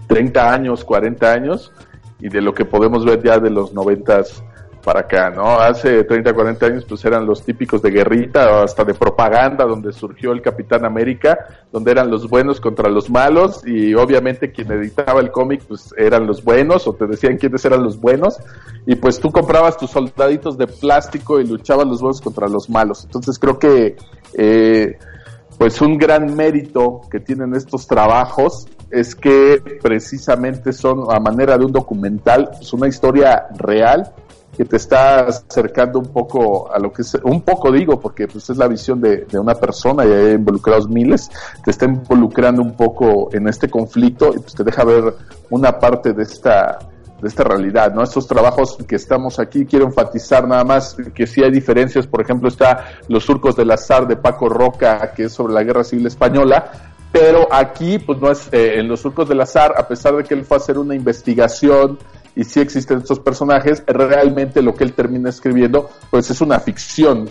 30 0.07 0.53
años, 0.53 0.85
40 0.85 1.31
años, 1.31 1.71
y 2.19 2.29
de 2.29 2.41
lo 2.41 2.53
que 2.53 2.65
podemos 2.65 3.05
ver 3.05 3.21
ya 3.21 3.39
de 3.39 3.49
los 3.49 3.73
noventas 3.73 4.43
para 4.83 5.01
acá, 5.01 5.29
¿no? 5.29 5.59
Hace 5.59 6.03
30, 6.03 6.33
40 6.33 6.65
años 6.65 6.85
pues 6.87 7.03
eran 7.05 7.25
los 7.25 7.43
típicos 7.43 7.81
de 7.81 7.91
guerrita, 7.91 8.63
hasta 8.63 8.83
de 8.83 8.93
propaganda, 8.93 9.65
donde 9.65 9.91
surgió 9.91 10.31
el 10.31 10.41
Capitán 10.41 10.85
América, 10.85 11.37
donde 11.71 11.91
eran 11.91 12.09
los 12.09 12.29
buenos 12.29 12.59
contra 12.59 12.89
los 12.89 13.09
malos 13.09 13.65
y 13.65 13.93
obviamente 13.93 14.51
quien 14.51 14.71
editaba 14.71 15.19
el 15.19 15.31
cómic 15.31 15.63
pues 15.67 15.93
eran 15.97 16.25
los 16.25 16.43
buenos 16.43 16.87
o 16.87 16.93
te 16.93 17.07
decían 17.07 17.37
quiénes 17.37 17.63
eran 17.65 17.83
los 17.83 17.99
buenos 17.99 18.37
y 18.85 18.95
pues 18.95 19.19
tú 19.19 19.31
comprabas 19.31 19.77
tus 19.77 19.91
soldaditos 19.91 20.57
de 20.57 20.67
plástico 20.67 21.39
y 21.39 21.47
luchaban 21.47 21.89
los 21.89 22.01
buenos 22.01 22.21
contra 22.21 22.47
los 22.47 22.69
malos. 22.69 23.03
Entonces 23.03 23.37
creo 23.37 23.59
que 23.59 23.95
eh, 24.33 24.97
pues 25.57 25.81
un 25.81 25.97
gran 25.97 26.35
mérito 26.35 27.01
que 27.11 27.19
tienen 27.19 27.53
estos 27.53 27.85
trabajos 27.85 28.67
es 28.91 29.13
que 29.13 29.61
precisamente 29.81 30.73
son 30.73 31.03
a 31.11 31.19
manera 31.19 31.57
de 31.57 31.65
un 31.65 31.71
documental, 31.71 32.49
pues 32.57 32.73
una 32.73 32.87
historia 32.87 33.47
real 33.57 34.11
que 34.59 34.65
te 34.65 34.75
está 34.75 35.21
acercando 35.21 35.99
un 35.99 36.07
poco 36.07 36.69
a 36.69 36.77
lo 36.79 36.91
que 36.91 37.03
es, 37.03 37.13
un 37.23 37.43
poco 37.43 37.71
digo, 37.71 37.97
porque 37.97 38.27
pues 38.27 38.49
es 38.49 38.57
la 38.57 38.67
visión 38.67 38.99
de, 38.99 39.25
una 39.39 39.55
persona 39.55 40.05
y 40.05 40.11
hay 40.11 40.33
involucrados 40.33 40.89
miles, 40.89 41.31
te 41.63 41.71
está 41.71 41.85
involucrando 41.85 42.61
un 42.61 42.73
poco 42.73 43.29
en 43.31 43.47
este 43.47 43.69
conflicto 43.69 44.33
y 44.35 44.39
pues 44.39 44.53
te 44.55 44.65
deja 44.65 44.83
ver 44.83 45.15
una 45.49 45.79
parte 45.79 46.11
de 46.11 46.23
esta 46.23 46.77
de 47.21 47.27
esta 47.29 47.45
realidad, 47.45 47.93
¿no? 47.93 48.03
Estos 48.03 48.27
trabajos 48.27 48.77
que 48.85 48.97
estamos 48.97 49.39
aquí, 49.39 49.65
quiero 49.65 49.85
enfatizar 49.85 50.45
nada 50.45 50.65
más 50.65 50.97
que 51.15 51.25
sí 51.25 51.41
hay 51.41 51.51
diferencias, 51.51 52.05
por 52.05 52.21
ejemplo 52.21 52.49
está 52.49 52.83
Los 53.07 53.23
surcos 53.23 53.55
del 53.55 53.71
azar 53.71 54.07
de 54.07 54.17
Paco 54.17 54.49
Roca, 54.49 55.13
que 55.13 55.23
es 55.23 55.31
sobre 55.31 55.53
la 55.53 55.63
Guerra 55.63 55.85
Civil 55.85 56.07
Española, 56.07 56.69
pero 57.13 57.47
aquí 57.49 57.97
pues 57.97 58.19
no 58.19 58.29
es 58.29 58.49
eh, 58.51 58.77
en 58.77 58.89
Los 58.89 58.99
surcos 58.99 59.29
del 59.29 59.39
azar, 59.39 59.73
a 59.77 59.87
pesar 59.87 60.17
de 60.17 60.25
que 60.25 60.33
él 60.33 60.43
fue 60.43 60.57
a 60.57 60.59
hacer 60.59 60.77
una 60.77 60.95
investigación 60.95 61.97
y 62.39 62.45
si 62.45 62.61
existen 62.61 62.99
estos 62.99 63.19
personajes, 63.19 63.83
realmente 63.85 64.61
lo 64.61 64.73
que 64.73 64.85
él 64.85 64.93
termina 64.93 65.29
escribiendo, 65.29 65.89
pues 66.09 66.29
es 66.31 66.39
una 66.39 66.57
ficción. 66.61 67.29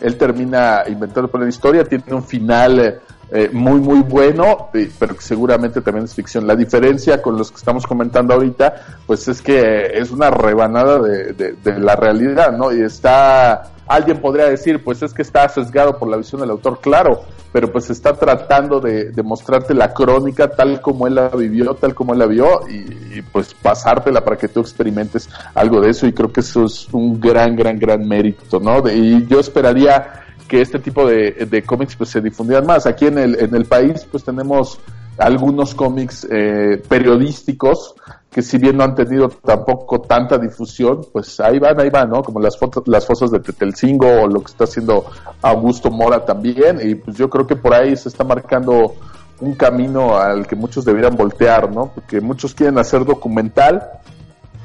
Él 0.00 0.16
termina 0.16 0.84
inventando 0.88 1.30
la 1.38 1.48
historia, 1.50 1.84
tiene 1.84 2.04
un 2.14 2.24
final 2.24 2.98
eh, 3.30 3.50
muy 3.52 3.78
muy 3.80 4.00
bueno, 4.00 4.70
pero 4.98 5.14
que 5.14 5.20
seguramente 5.20 5.82
también 5.82 6.06
es 6.06 6.14
ficción. 6.14 6.46
La 6.46 6.56
diferencia 6.56 7.20
con 7.20 7.36
los 7.36 7.50
que 7.50 7.58
estamos 7.58 7.86
comentando 7.86 8.32
ahorita, 8.32 9.00
pues 9.06 9.28
es 9.28 9.42
que 9.42 9.98
es 9.98 10.10
una 10.10 10.30
rebanada 10.30 10.98
de, 10.98 11.34
de, 11.34 11.78
la 11.78 11.94
realidad, 11.94 12.56
¿no? 12.56 12.72
Y 12.72 12.80
está, 12.80 13.70
alguien 13.86 14.22
podría 14.22 14.46
decir, 14.46 14.82
pues 14.82 15.02
es 15.02 15.12
que 15.12 15.20
está 15.20 15.46
sesgado 15.50 15.98
por 15.98 16.08
la 16.08 16.16
visión 16.16 16.40
del 16.40 16.50
autor, 16.50 16.80
claro, 16.80 17.20
pero 17.52 17.70
pues 17.70 17.90
está 17.90 18.14
tratando 18.14 18.80
de, 18.80 19.12
mostrarte 19.22 19.74
la 19.74 19.92
crónica 19.92 20.48
tal 20.48 20.80
como 20.80 21.06
él 21.06 21.16
la 21.16 21.28
vivió, 21.28 21.74
tal 21.74 21.94
como 21.94 22.14
él 22.14 22.20
la 22.20 22.26
vio, 22.26 22.60
y, 22.66 23.18
y, 23.18 23.22
pues 23.30 23.52
pasártela 23.52 24.24
para 24.24 24.38
que 24.38 24.48
tú 24.48 24.60
experimentes 24.60 25.28
algo 25.54 25.82
de 25.82 25.90
eso, 25.90 26.06
y 26.06 26.14
creo 26.14 26.32
que 26.32 26.40
eso 26.40 26.64
es 26.64 26.88
un 26.92 27.20
gran, 27.20 27.56
gran, 27.56 27.78
gran 27.78 28.08
mérito, 28.08 28.58
¿no? 28.58 28.88
Y 28.88 29.26
yo 29.26 29.38
esperaría 29.38 30.24
que 30.48 30.60
este 30.60 30.78
tipo 30.78 31.06
de, 31.06 31.62
cómics 31.66 31.94
pues 31.94 32.10
se 32.10 32.20
difundieran 32.20 32.66
más. 32.66 32.86
Aquí 32.86 33.06
en 33.06 33.18
el, 33.18 33.38
en 33.38 33.54
el 33.54 33.66
país 33.66 34.06
pues 34.10 34.24
tenemos 34.24 34.80
algunos 35.18 35.74
cómics 35.74 36.26
eh, 36.30 36.82
periodísticos 36.88 37.94
que 38.30 38.42
si 38.42 38.58
bien 38.58 38.76
no 38.76 38.84
han 38.84 38.94
tenido 38.94 39.28
tampoco 39.28 40.00
tanta 40.00 40.38
difusión, 40.38 41.06
pues 41.12 41.40
ahí 41.40 41.58
van, 41.58 41.80
ahí 41.80 41.90
van, 41.90 42.10
¿no? 42.10 42.22
Como 42.22 42.40
las 42.40 42.58
fotos, 42.58 42.86
las 42.86 43.06
fosas 43.06 43.30
de 43.30 43.40
Tetelcingo 43.40 44.22
o 44.22 44.28
lo 44.28 44.40
que 44.40 44.52
está 44.52 44.64
haciendo 44.64 45.06
Augusto 45.42 45.90
Mora 45.90 46.24
también, 46.24 46.78
y 46.82 46.94
pues 46.94 47.16
yo 47.16 47.30
creo 47.30 47.46
que 47.46 47.56
por 47.56 47.74
ahí 47.74 47.96
se 47.96 48.08
está 48.08 48.24
marcando 48.24 48.94
un 49.40 49.54
camino 49.54 50.18
al 50.18 50.46
que 50.46 50.56
muchos 50.56 50.84
deberían 50.84 51.16
voltear, 51.16 51.70
¿no? 51.70 51.90
Porque 51.94 52.20
muchos 52.20 52.54
quieren 52.54 52.78
hacer 52.78 53.04
documental 53.04 53.88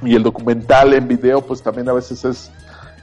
y 0.01 0.15
el 0.15 0.23
documental 0.23 0.93
en 0.93 1.07
video 1.07 1.41
pues 1.41 1.61
también 1.61 1.87
a 1.89 1.93
veces 1.93 2.25
es, 2.25 2.51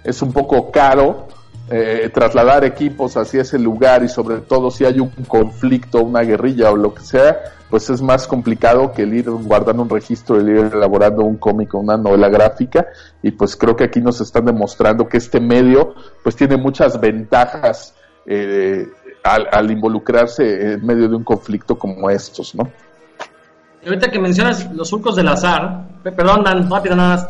es 0.04 0.20
un 0.20 0.32
poco 0.32 0.70
caro 0.70 1.26
eh, 1.72 2.10
trasladar 2.12 2.64
equipos 2.64 3.16
hacia 3.16 3.42
ese 3.42 3.56
lugar 3.56 4.02
y 4.02 4.08
sobre 4.08 4.38
todo 4.38 4.72
si 4.72 4.84
hay 4.84 4.98
un 4.98 5.10
conflicto, 5.28 6.02
una 6.02 6.22
guerrilla 6.22 6.72
o 6.72 6.76
lo 6.76 6.92
que 6.92 7.02
sea, 7.02 7.38
pues 7.70 7.88
es 7.90 8.02
más 8.02 8.26
complicado 8.26 8.90
que 8.90 9.02
el 9.02 9.14
ir 9.14 9.30
guardando 9.30 9.84
un 9.84 9.88
registro, 9.88 10.40
el 10.40 10.48
ir 10.48 10.70
elaborando 10.74 11.22
un 11.22 11.36
cómic 11.36 11.72
o 11.74 11.78
una 11.78 11.96
novela 11.96 12.28
gráfica 12.28 12.88
y 13.22 13.30
pues 13.30 13.54
creo 13.54 13.76
que 13.76 13.84
aquí 13.84 14.00
nos 14.00 14.20
están 14.20 14.46
demostrando 14.46 15.06
que 15.08 15.18
este 15.18 15.38
medio 15.38 15.94
pues 16.24 16.34
tiene 16.34 16.56
muchas 16.56 17.00
ventajas 17.00 17.94
eh, 18.26 18.88
al, 19.22 19.70
involucrarse 19.70 20.72
en 20.72 20.84
medio 20.84 21.08
de 21.08 21.14
un 21.14 21.22
conflicto 21.22 21.78
como 21.78 22.10
estos, 22.10 22.52
¿no? 22.56 22.68
ahorita 23.86 24.10
que 24.10 24.18
mencionas 24.18 24.68
los 24.74 24.88
surcos 24.88 25.14
del 25.14 25.28
azar, 25.28 25.84
perdón, 26.02 26.42
Dan, 26.42 26.68
rápido 26.68 26.96
nada 26.96 27.16
más 27.16 27.28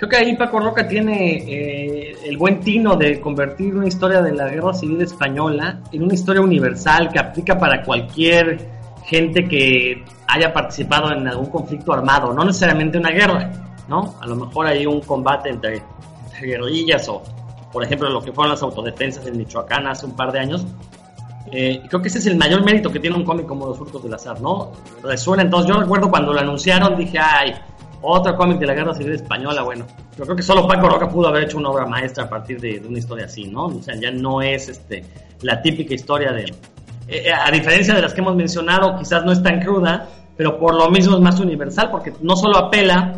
Creo 0.00 0.08
que 0.08 0.16
ahí 0.16 0.34
Paco 0.34 0.58
Roca 0.60 0.88
tiene 0.88 1.36
eh, 1.46 1.99
el 2.24 2.36
buen 2.36 2.60
tino 2.60 2.96
de 2.96 3.20
convertir 3.20 3.74
una 3.74 3.88
historia 3.88 4.22
de 4.22 4.32
la 4.32 4.48
guerra 4.48 4.74
civil 4.74 5.00
española 5.02 5.80
en 5.92 6.02
una 6.02 6.14
historia 6.14 6.42
universal 6.42 7.08
que 7.10 7.18
aplica 7.18 7.58
para 7.58 7.82
cualquier 7.82 8.68
gente 9.04 9.48
que 9.48 10.04
haya 10.28 10.52
participado 10.52 11.12
en 11.12 11.26
algún 11.26 11.46
conflicto 11.46 11.92
armado, 11.92 12.32
no 12.32 12.44
necesariamente 12.44 12.98
una 12.98 13.10
guerra, 13.10 13.50
¿no? 13.88 14.14
A 14.20 14.26
lo 14.26 14.36
mejor 14.36 14.66
hay 14.66 14.86
un 14.86 15.00
combate 15.00 15.50
entre, 15.50 15.82
guerrillas 16.40 17.08
o, 17.08 17.22
por 17.72 17.84
ejemplo, 17.84 18.08
lo 18.08 18.22
que 18.22 18.32
fueron 18.32 18.52
las 18.52 18.62
autodefensas 18.62 19.26
en 19.26 19.36
Michoacán 19.36 19.86
hace 19.86 20.06
un 20.06 20.12
par 20.12 20.32
de 20.32 20.38
años. 20.38 20.66
Eh, 21.52 21.82
creo 21.88 22.00
que 22.00 22.08
ese 22.08 22.18
es 22.18 22.26
el 22.26 22.36
mayor 22.36 22.64
mérito 22.64 22.90
que 22.90 23.00
tiene 23.00 23.16
un 23.16 23.24
cómic 23.24 23.46
como 23.46 23.66
Los 23.66 23.76
Frutos 23.76 24.02
del 24.02 24.14
Azar, 24.14 24.40
¿no? 24.40 24.72
Resuena, 25.02 25.42
entonces 25.42 25.70
yo 25.72 25.80
recuerdo 25.80 26.08
cuando 26.08 26.32
lo 26.32 26.40
anunciaron, 26.40 26.96
dije, 26.96 27.18
ay, 27.18 27.54
otro 28.02 28.36
cómic 28.36 28.58
de 28.58 28.66
la 28.66 28.74
Guerra 28.74 28.94
Civil 28.94 29.12
Española, 29.12 29.62
bueno, 29.62 29.86
yo 30.16 30.24
creo 30.24 30.36
que 30.36 30.42
solo 30.42 30.66
Paco 30.66 30.88
Roca 30.88 31.08
pudo 31.08 31.28
haber 31.28 31.44
hecho 31.44 31.58
una 31.58 31.70
obra 31.70 31.86
maestra 31.86 32.24
a 32.24 32.28
partir 32.28 32.60
de, 32.60 32.82
una 32.86 32.98
historia 32.98 33.26
así, 33.26 33.44
¿no? 33.44 33.66
O 33.66 33.82
sea, 33.82 33.94
ya 33.94 34.10
no 34.10 34.42
es 34.42 34.68
este 34.68 35.04
la 35.42 35.60
típica 35.62 35.94
historia 35.94 36.32
de... 36.32 36.44
Eh, 37.08 37.24
eh, 37.26 37.32
a 37.32 37.50
diferencia 37.50 37.94
de 37.94 38.02
las 38.02 38.14
que 38.14 38.20
hemos 38.20 38.36
mencionado, 38.36 38.96
quizás 38.98 39.24
no 39.24 39.32
es 39.32 39.42
tan 39.42 39.60
cruda, 39.60 40.08
pero 40.36 40.58
por 40.58 40.74
lo 40.74 40.90
mismo 40.90 41.16
es 41.16 41.20
más 41.20 41.40
universal, 41.40 41.90
porque 41.90 42.12
no 42.22 42.36
solo 42.36 42.56
apela 42.58 43.14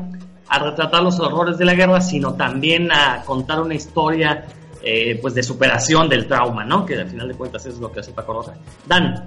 a 0.48 0.58
retratar 0.58 1.02
los 1.02 1.18
horrores 1.18 1.58
de 1.58 1.64
la 1.64 1.74
guerra, 1.74 2.00
sino 2.00 2.34
también 2.34 2.90
a 2.92 3.22
contar 3.24 3.60
una 3.60 3.74
historia 3.74 4.44
eh, 4.82 5.18
pues 5.22 5.34
de 5.34 5.42
superación 5.42 6.08
del 6.08 6.26
trauma, 6.26 6.64
¿no? 6.64 6.84
Que 6.84 6.96
al 6.96 7.08
final 7.08 7.28
de 7.28 7.34
cuentas 7.34 7.64
es 7.66 7.78
lo 7.78 7.92
que 7.92 8.00
hace 8.00 8.12
Paco 8.12 8.32
Roca. 8.34 8.54
Dan. 8.86 9.24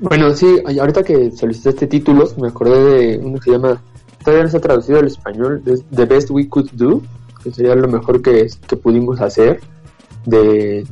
Bueno, 0.00 0.34
sí, 0.34 0.62
ahorita 0.78 1.02
que 1.02 1.30
solicité 1.32 1.70
este 1.70 1.86
título, 1.86 2.28
me 2.38 2.48
acordé 2.48 2.84
de 2.84 3.18
uno 3.18 3.38
que 3.38 3.44
se 3.44 3.50
llama 3.52 3.80
todavía 4.22 4.42
no 4.42 4.46
está 4.48 4.60
traducido 4.60 4.98
al 4.98 5.06
español, 5.06 5.62
The 5.64 6.04
Best 6.04 6.30
We 6.30 6.48
Could 6.48 6.70
Do, 6.72 7.02
que 7.42 7.52
sería 7.52 7.74
lo 7.74 7.88
mejor 7.88 8.22
que, 8.22 8.46
que 8.66 8.76
pudimos 8.76 9.20
hacer, 9.20 9.60
de, 10.26 10.86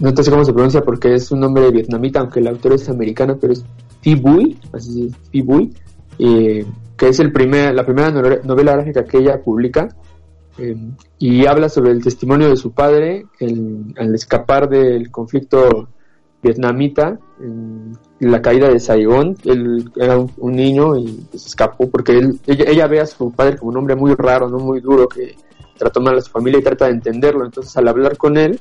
no 0.00 0.10
sé 0.16 0.30
cómo 0.30 0.44
se 0.44 0.52
pronuncia 0.52 0.82
porque 0.82 1.14
es 1.14 1.30
un 1.30 1.40
nombre 1.40 1.70
vietnamita, 1.70 2.20
aunque 2.20 2.40
el 2.40 2.48
autor 2.48 2.74
es 2.74 2.88
americano, 2.88 3.38
pero 3.40 3.52
es 3.52 3.64
Phi 4.00 4.14
Bui, 4.14 4.58
así 4.72 5.06
es, 5.06 5.16
Phi 5.30 5.42
Bui, 5.42 5.72
que 6.18 7.08
es 7.08 7.20
el 7.20 7.32
primer, 7.32 7.74
la 7.74 7.84
primera 7.84 8.10
novela 8.10 8.72
gráfica 8.72 9.04
que 9.04 9.18
ella 9.18 9.42
publica, 9.42 9.88
em, 10.58 10.92
y 11.18 11.46
habla 11.46 11.68
sobre 11.68 11.90
el 11.90 12.02
testimonio 12.02 12.48
de 12.48 12.56
su 12.56 12.72
padre 12.72 13.26
al 13.40 14.14
escapar 14.14 14.68
del 14.68 15.10
conflicto 15.10 15.88
vietnamita 16.42 17.18
en 17.40 17.96
la 18.20 18.40
caída 18.40 18.68
de 18.68 18.80
Saigón. 18.80 19.36
Él 19.44 19.90
era 19.96 20.18
un, 20.18 20.52
niño 20.52 20.96
y 20.96 21.26
se 21.32 21.48
escapó 21.48 21.88
porque 21.90 22.18
él, 22.18 22.40
ella, 22.46 22.86
ve 22.86 23.00
a 23.00 23.06
su 23.06 23.30
padre 23.32 23.56
como 23.56 23.70
un 23.70 23.78
hombre 23.78 23.96
muy 23.96 24.14
raro, 24.14 24.48
no 24.48 24.58
muy 24.58 24.80
duro, 24.80 25.08
que 25.08 25.34
trata 25.76 26.00
mal 26.00 26.16
a 26.16 26.20
su 26.20 26.30
familia 26.30 26.60
y 26.60 26.62
trata 26.62 26.86
de 26.86 26.92
entenderlo. 26.92 27.44
Entonces, 27.44 27.76
al 27.76 27.88
hablar 27.88 28.16
con 28.16 28.36
él, 28.36 28.58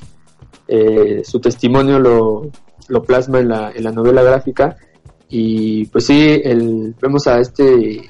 eh, 0.68 1.22
su 1.24 1.40
testimonio 1.40 2.00
lo, 2.00 2.50
lo 2.88 3.04
plasma 3.04 3.40
en 3.40 3.50
la, 3.50 3.72
en 3.72 3.84
la, 3.84 3.92
novela 3.92 4.24
gráfica. 4.24 4.76
Y 5.30 5.86
pues 5.88 6.06
sí, 6.06 6.42
el, 6.44 6.96
vemos 7.02 7.28
a 7.28 7.40
este, 7.40 8.02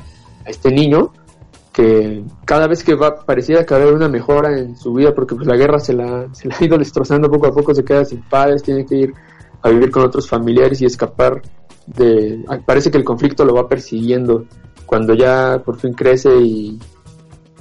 a 0.45 0.49
este 0.49 0.71
niño 0.71 1.11
que 1.71 2.23
cada 2.45 2.67
vez 2.67 2.85
que 2.85 2.95
va 2.95 3.17
pareciera 3.25 3.65
que 3.65 3.73
haber 3.73 3.93
una 3.93 4.07
mejora 4.07 4.57
en 4.57 4.77
su 4.77 4.93
vida 4.93 5.13
porque 5.13 5.35
pues 5.35 5.45
la 5.45 5.57
guerra 5.57 5.77
se 5.77 5.91
la, 5.91 6.33
se 6.33 6.47
la 6.47 6.55
ha 6.57 6.63
ido 6.63 6.77
destrozando 6.77 7.29
poco 7.29 7.47
a 7.47 7.51
poco, 7.51 7.75
se 7.75 7.83
queda 7.83 8.05
sin 8.05 8.21
padres, 8.21 8.63
tiene 8.63 8.85
que 8.85 8.95
ir 8.95 9.13
a 9.65 9.69
vivir 9.69 9.89
con 9.89 10.03
otros 10.03 10.29
familiares 10.29 10.79
y 10.81 10.85
escapar 10.85 11.41
de... 11.87 12.45
Parece 12.67 12.91
que 12.91 12.99
el 12.99 13.03
conflicto 13.03 13.43
lo 13.43 13.55
va 13.55 13.67
persiguiendo. 13.67 14.45
Cuando 14.85 15.15
ya 15.15 15.59
por 15.65 15.79
fin 15.79 15.93
crece 15.93 16.35
y 16.37 16.79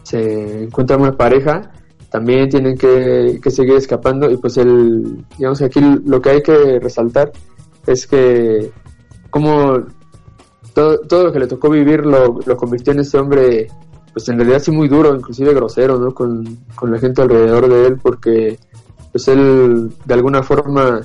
se 0.03 0.65
encuentra 0.65 0.99
una 0.99 1.17
pareja, 1.17 1.73
también 2.11 2.51
tienen 2.51 2.77
que, 2.77 3.41
seguir 3.47 3.77
escapando 3.77 4.31
y 4.31 4.37
pues 4.37 4.59
el, 4.59 5.25
digamos 5.39 5.63
aquí 5.63 5.81
lo 6.05 6.21
que 6.21 6.31
hay 6.31 6.43
que 6.43 6.79
resaltar 6.79 7.33
es 7.87 8.07
que 8.07 8.71
como 9.31 9.83
todo, 10.75 11.01
todo 11.01 11.25
lo 11.25 11.33
que 11.33 11.39
le 11.39 11.47
tocó 11.47 11.71
vivir 11.71 12.05
lo, 12.05 12.39
lo 12.45 12.57
convirtió 12.57 12.93
en 12.93 13.01
ese 13.01 13.19
hombre 13.19 13.69
pues 14.13 14.29
en 14.29 14.37
realidad 14.37 14.61
sí 14.61 14.71
muy 14.71 14.89
duro, 14.89 15.17
inclusive 15.17 15.55
grosero, 15.55 15.99
¿no? 15.99 16.15
Con, 16.15 16.59
con 16.77 16.93
la 16.93 16.99
gente 16.99 17.23
alrededor 17.23 17.69
de 17.69 17.87
él 17.87 17.99
porque 18.01 18.59
pues 19.11 19.27
él 19.29 19.91
de 20.05 20.15
alguna 20.15 20.43
forma 20.43 21.01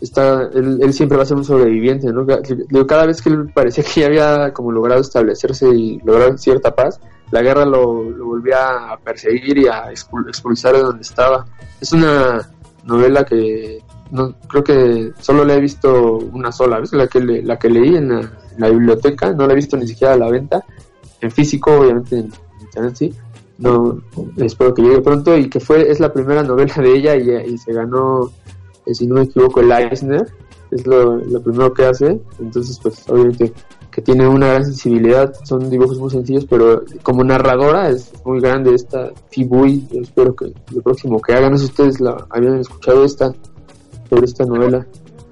está 0.00 0.48
él, 0.54 0.92
siempre 0.92 1.16
va 1.16 1.24
a 1.24 1.26
ser 1.26 1.36
un 1.36 1.44
sobreviviente, 1.44 2.12
¿no? 2.12 2.26
Cada 2.86 3.06
vez 3.06 3.20
que 3.20 3.30
él 3.30 3.50
parecía 3.52 3.84
que 3.84 4.00
ya 4.00 4.06
había 4.06 4.52
como 4.52 4.72
logrado 4.72 5.00
establecerse 5.00 5.68
y 5.68 5.98
lograr 6.04 6.38
cierta 6.38 6.74
paz, 6.74 7.00
la 7.30 7.42
guerra 7.42 7.64
lo, 7.64 8.04
volvía 8.24 8.92
a 8.92 8.98
perseguir 8.98 9.58
y 9.58 9.66
a 9.66 9.90
expulsar 9.90 10.74
de 10.74 10.82
donde 10.82 11.02
estaba. 11.02 11.46
Es 11.80 11.92
una 11.92 12.48
novela 12.84 13.24
que 13.24 13.82
no 14.10 14.34
creo 14.48 14.64
que 14.64 15.12
solo 15.20 15.44
la 15.44 15.54
he 15.54 15.60
visto 15.60 16.18
una 16.32 16.50
sola 16.52 16.80
vez, 16.80 16.92
la 16.92 17.06
que, 17.06 17.20
la 17.20 17.58
que 17.58 17.68
leí 17.68 17.96
en 17.96 18.08
la, 18.56 18.70
biblioteca, 18.70 19.32
no 19.32 19.46
la 19.46 19.52
he 19.52 19.56
visto 19.56 19.76
ni 19.76 19.86
siquiera 19.86 20.14
a 20.14 20.18
la 20.18 20.30
venta, 20.30 20.64
en 21.20 21.30
físico, 21.30 21.72
obviamente 21.72 22.18
en 22.18 22.32
internet 22.60 22.94
sí. 22.96 23.14
No, 23.58 24.00
espero 24.36 24.72
que 24.72 24.82
llegue 24.82 25.00
pronto 25.00 25.36
y 25.36 25.50
que 25.50 25.58
fue 25.58 25.90
es 25.90 25.98
la 25.98 26.12
primera 26.12 26.44
novela 26.44 26.74
de 26.76 26.94
ella 26.94 27.16
y 27.16 27.58
se 27.58 27.72
ganó 27.72 28.30
si 28.94 29.06
no 29.06 29.16
me 29.16 29.22
equivoco, 29.22 29.60
el 29.60 29.72
Eisner, 29.72 30.26
es 30.70 30.86
lo, 30.86 31.20
primero 31.42 31.72
que 31.72 31.86
hace, 31.86 32.20
entonces 32.38 32.78
pues 32.82 33.08
obviamente 33.08 33.52
que 33.90 34.02
tiene 34.02 34.28
una 34.28 34.48
gran 34.48 34.64
sensibilidad, 34.64 35.32
son 35.44 35.70
dibujos 35.70 35.98
muy 35.98 36.10
sencillos, 36.10 36.46
pero 36.48 36.82
como 37.02 37.24
narradora 37.24 37.88
es 37.88 38.12
muy 38.24 38.40
grande 38.40 38.74
esta 38.74 39.10
Fibui, 39.30 39.86
yo 39.90 40.02
espero 40.02 40.36
que 40.36 40.52
lo 40.72 40.82
próximo 40.82 41.20
que 41.20 41.32
hagan, 41.32 41.52
no 41.52 41.58
sé 41.58 41.64
si 41.64 41.70
ustedes 41.70 42.00
la 42.00 42.26
habían 42.30 42.58
escuchado 42.58 43.04
esta, 43.04 43.32
sobre 44.08 44.26
esta 44.26 44.44
novela. 44.44 44.86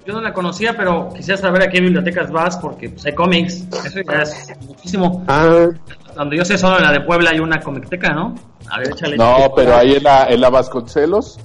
Yo 0.07 0.15
no 0.15 0.21
la 0.21 0.33
conocía, 0.33 0.77
pero 0.77 1.11
quisiera 1.15 1.37
saber 1.41 1.63
a 1.63 1.69
qué 1.69 1.81
bibliotecas 1.81 2.31
vas, 2.31 2.57
porque 2.57 2.89
pues, 2.91 3.05
hay 3.07 3.15
cómics, 3.15 3.65
eso 3.85 4.01
ya 4.09 4.23
es 4.23 4.53
muchísimo. 4.67 5.25
Ah. 5.29 5.69
Donde 6.15 6.37
yo 6.37 6.45
sé, 6.45 6.57
solo 6.57 6.79
en 6.79 6.85
la 6.85 6.93
de 6.93 7.01
Puebla 7.01 7.31
hay 7.31 7.41
una 7.41 7.61
comicteca, 7.61 8.13
¿no? 8.13 8.35
A 8.71 8.79
ver, 8.79 8.89
échale. 8.91 9.17
No, 9.17 9.53
pero 9.55 9.77
ahí 9.77 9.95
en 9.95 10.03
la, 10.03 10.27
en 10.29 10.41
la 10.41 10.49
Vasconcelos 10.49 11.39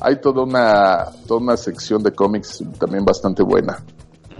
hay 0.00 0.20
toda 0.20 0.42
una, 0.42 1.06
toda 1.26 1.40
una 1.40 1.56
sección 1.56 2.02
de 2.02 2.12
cómics 2.12 2.62
también 2.78 3.04
bastante 3.04 3.42
buena. 3.42 3.82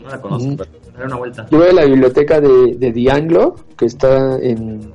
No 0.03 0.09
la 0.09 0.21
conozco, 0.21 0.65
pero 0.95 1.07
una 1.07 1.17
vuelta. 1.17 1.47
Yo 1.51 1.59
voy 1.59 1.69
a 1.69 1.73
la 1.73 1.85
biblioteca 1.85 2.41
de, 2.41 2.75
de 2.79 2.93
Dianglo, 2.93 3.57
que 3.77 3.87
está 3.87 4.39
en, 4.39 4.93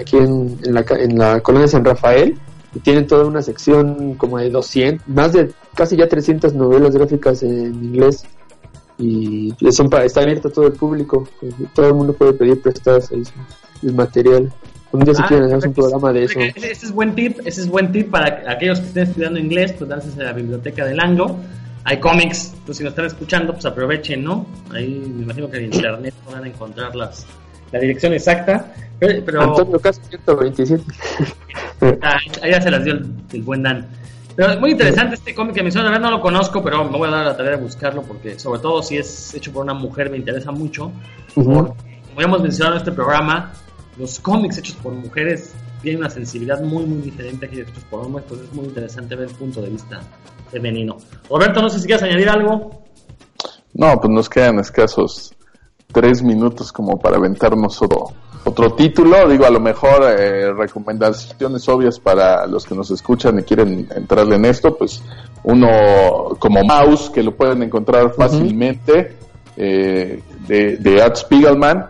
aquí 0.00 0.16
en, 0.16 0.58
en, 0.64 0.74
la, 0.74 0.84
en 0.90 1.18
la 1.18 1.40
colonia 1.40 1.68
San 1.68 1.84
Rafael, 1.84 2.38
y 2.74 2.80
tienen 2.80 3.06
toda 3.06 3.24
una 3.24 3.40
sección 3.42 4.14
como 4.14 4.38
de 4.38 4.50
200, 4.50 5.08
más 5.08 5.32
de 5.32 5.50
casi 5.74 5.96
ya 5.96 6.08
300 6.08 6.52
novelas 6.54 6.94
gráficas 6.94 7.42
en 7.42 7.74
inglés. 7.84 8.24
y 8.98 9.54
son 9.70 9.88
pa- 9.88 10.04
está 10.04 10.22
abierto 10.22 10.48
a 10.48 10.52
todo 10.52 10.66
el 10.66 10.72
público. 10.72 11.26
Todo 11.74 11.86
el 11.86 11.94
mundo 11.94 12.12
puede 12.12 12.32
pedir 12.34 12.60
prestados 12.60 13.10
ahí 13.12 13.24
su- 13.24 13.86
el 13.86 13.94
material. 13.94 14.52
Un 14.92 15.00
día 15.00 15.14
si 15.14 15.22
Ah, 15.22 15.26
quieren 15.28 15.44
hacemos 15.46 15.64
un 15.66 15.74
programa 15.74 16.12
de 16.12 16.24
eso. 16.24 16.40
Ese, 16.40 16.70
ese 16.72 16.86
es 16.86 16.92
buen 16.92 17.14
tip, 17.14 17.38
ese 17.44 17.60
es 17.60 17.68
buen 17.68 17.92
tip 17.92 18.10
para 18.10 18.42
aquellos 18.50 18.80
que 18.80 18.86
estén 18.86 19.02
estudiando 19.04 19.38
inglés, 19.38 19.72
pues 19.76 19.88
darse 19.90 20.08
a 20.20 20.24
la 20.24 20.32
biblioteca 20.32 20.84
del 20.86 20.98
Anglo. 21.00 21.36
Hay 21.84 22.00
cómics, 22.00 22.54
pues 22.66 22.78
si 22.78 22.84
nos 22.84 22.92
están 22.92 23.06
escuchando, 23.06 23.52
pues 23.52 23.64
aprovechen, 23.66 24.24
¿no? 24.24 24.46
Ahí 24.72 24.88
me 25.14 25.22
imagino 25.24 25.50
que 25.50 25.58
en 25.58 25.64
internet 25.72 26.14
podrán 26.24 26.46
encontrar 26.46 26.94
las, 26.94 27.26
la 27.72 27.78
dirección 27.80 28.12
exacta. 28.14 28.72
Pero, 28.98 29.24
pero- 29.24 29.42
Antonio 29.42 29.78
Castro 29.78 30.04
127. 30.08 30.84
Ah, 32.02 32.16
ahí 32.42 32.50
ya 32.50 32.60
se 32.60 32.70
las 32.72 32.82
dio 32.82 32.94
el, 32.94 33.06
el 33.32 33.42
buen 33.42 33.62
Dan. 33.62 33.86
Pero 34.34 34.50
es 34.50 34.58
muy 34.60 34.72
interesante 34.72 35.14
este 35.14 35.32
cómic 35.34 35.54
que 35.54 35.62
mencionó, 35.62 35.84
la 35.86 35.92
verdad 35.92 36.10
no 36.10 36.16
lo 36.16 36.20
conozco, 36.22 36.62
pero 36.62 36.84
me 36.84 36.98
voy 36.98 37.06
a 37.08 37.12
dar 37.12 37.26
la 37.26 37.36
tarea 37.36 37.52
de 37.52 37.62
buscarlo 37.62 38.02
porque 38.02 38.36
sobre 38.38 38.60
todo 38.60 38.82
si 38.82 38.96
es 38.96 39.32
hecho 39.34 39.52
por 39.52 39.62
una 39.62 39.74
mujer 39.74 40.10
me 40.10 40.16
interesa 40.16 40.50
mucho. 40.50 40.90
Ujú. 41.36 41.52
Porque, 41.54 42.00
como 42.08 42.20
ya 42.20 42.26
hemos 42.26 42.42
mencionado 42.42 42.74
en 42.76 42.78
este 42.80 42.90
programa, 42.92 43.52
los 43.98 44.20
cómics 44.20 44.58
hechos 44.58 44.76
por 44.76 44.92
mujeres 44.92 45.52
tienen 45.82 46.00
una 46.00 46.10
sensibilidad 46.10 46.60
muy 46.62 46.84
muy 46.86 47.02
diferente 47.02 47.46
a 47.46 47.48
aquellos 47.48 47.68
hechos 47.68 47.84
por 47.84 48.04
hombres, 48.04 48.24
pues 48.28 48.40
es 48.42 48.52
muy 48.52 48.66
interesante 48.66 49.16
ver 49.16 49.28
el 49.28 49.34
punto 49.34 49.60
de 49.60 49.70
vista 49.70 50.00
femenino. 50.50 50.96
Roberto, 51.28 51.60
no 51.60 51.68
sé 51.68 51.80
si 51.80 51.86
quieres 51.86 52.02
añadir 52.02 52.28
algo. 52.28 52.82
No, 53.74 54.00
pues 54.00 54.10
nos 54.10 54.28
quedan 54.28 54.58
escasos 54.58 55.34
tres 55.92 56.22
minutos 56.22 56.72
como 56.72 56.98
para 56.98 57.16
aventarnos 57.16 57.80
otro, 57.82 58.12
otro 58.44 58.72
título. 58.74 59.28
Digo, 59.28 59.46
a 59.46 59.50
lo 59.50 59.60
mejor 59.60 60.02
eh, 60.18 60.52
recomendaciones 60.52 61.68
obvias 61.68 61.98
para 62.00 62.46
los 62.46 62.64
que 62.64 62.74
nos 62.74 62.90
escuchan 62.90 63.38
y 63.38 63.42
quieren 63.42 63.88
entrarle 63.94 64.36
en 64.36 64.44
esto, 64.44 64.76
pues 64.76 65.02
uno 65.44 66.36
como 66.38 66.62
Mouse, 66.64 67.10
que 67.10 67.22
lo 67.22 67.34
pueden 67.34 67.62
encontrar 67.62 68.12
fácilmente, 68.14 69.16
eh, 69.56 70.22
de, 70.46 70.76
de 70.76 71.02
Art 71.02 71.16
Spiegelman, 71.16 71.88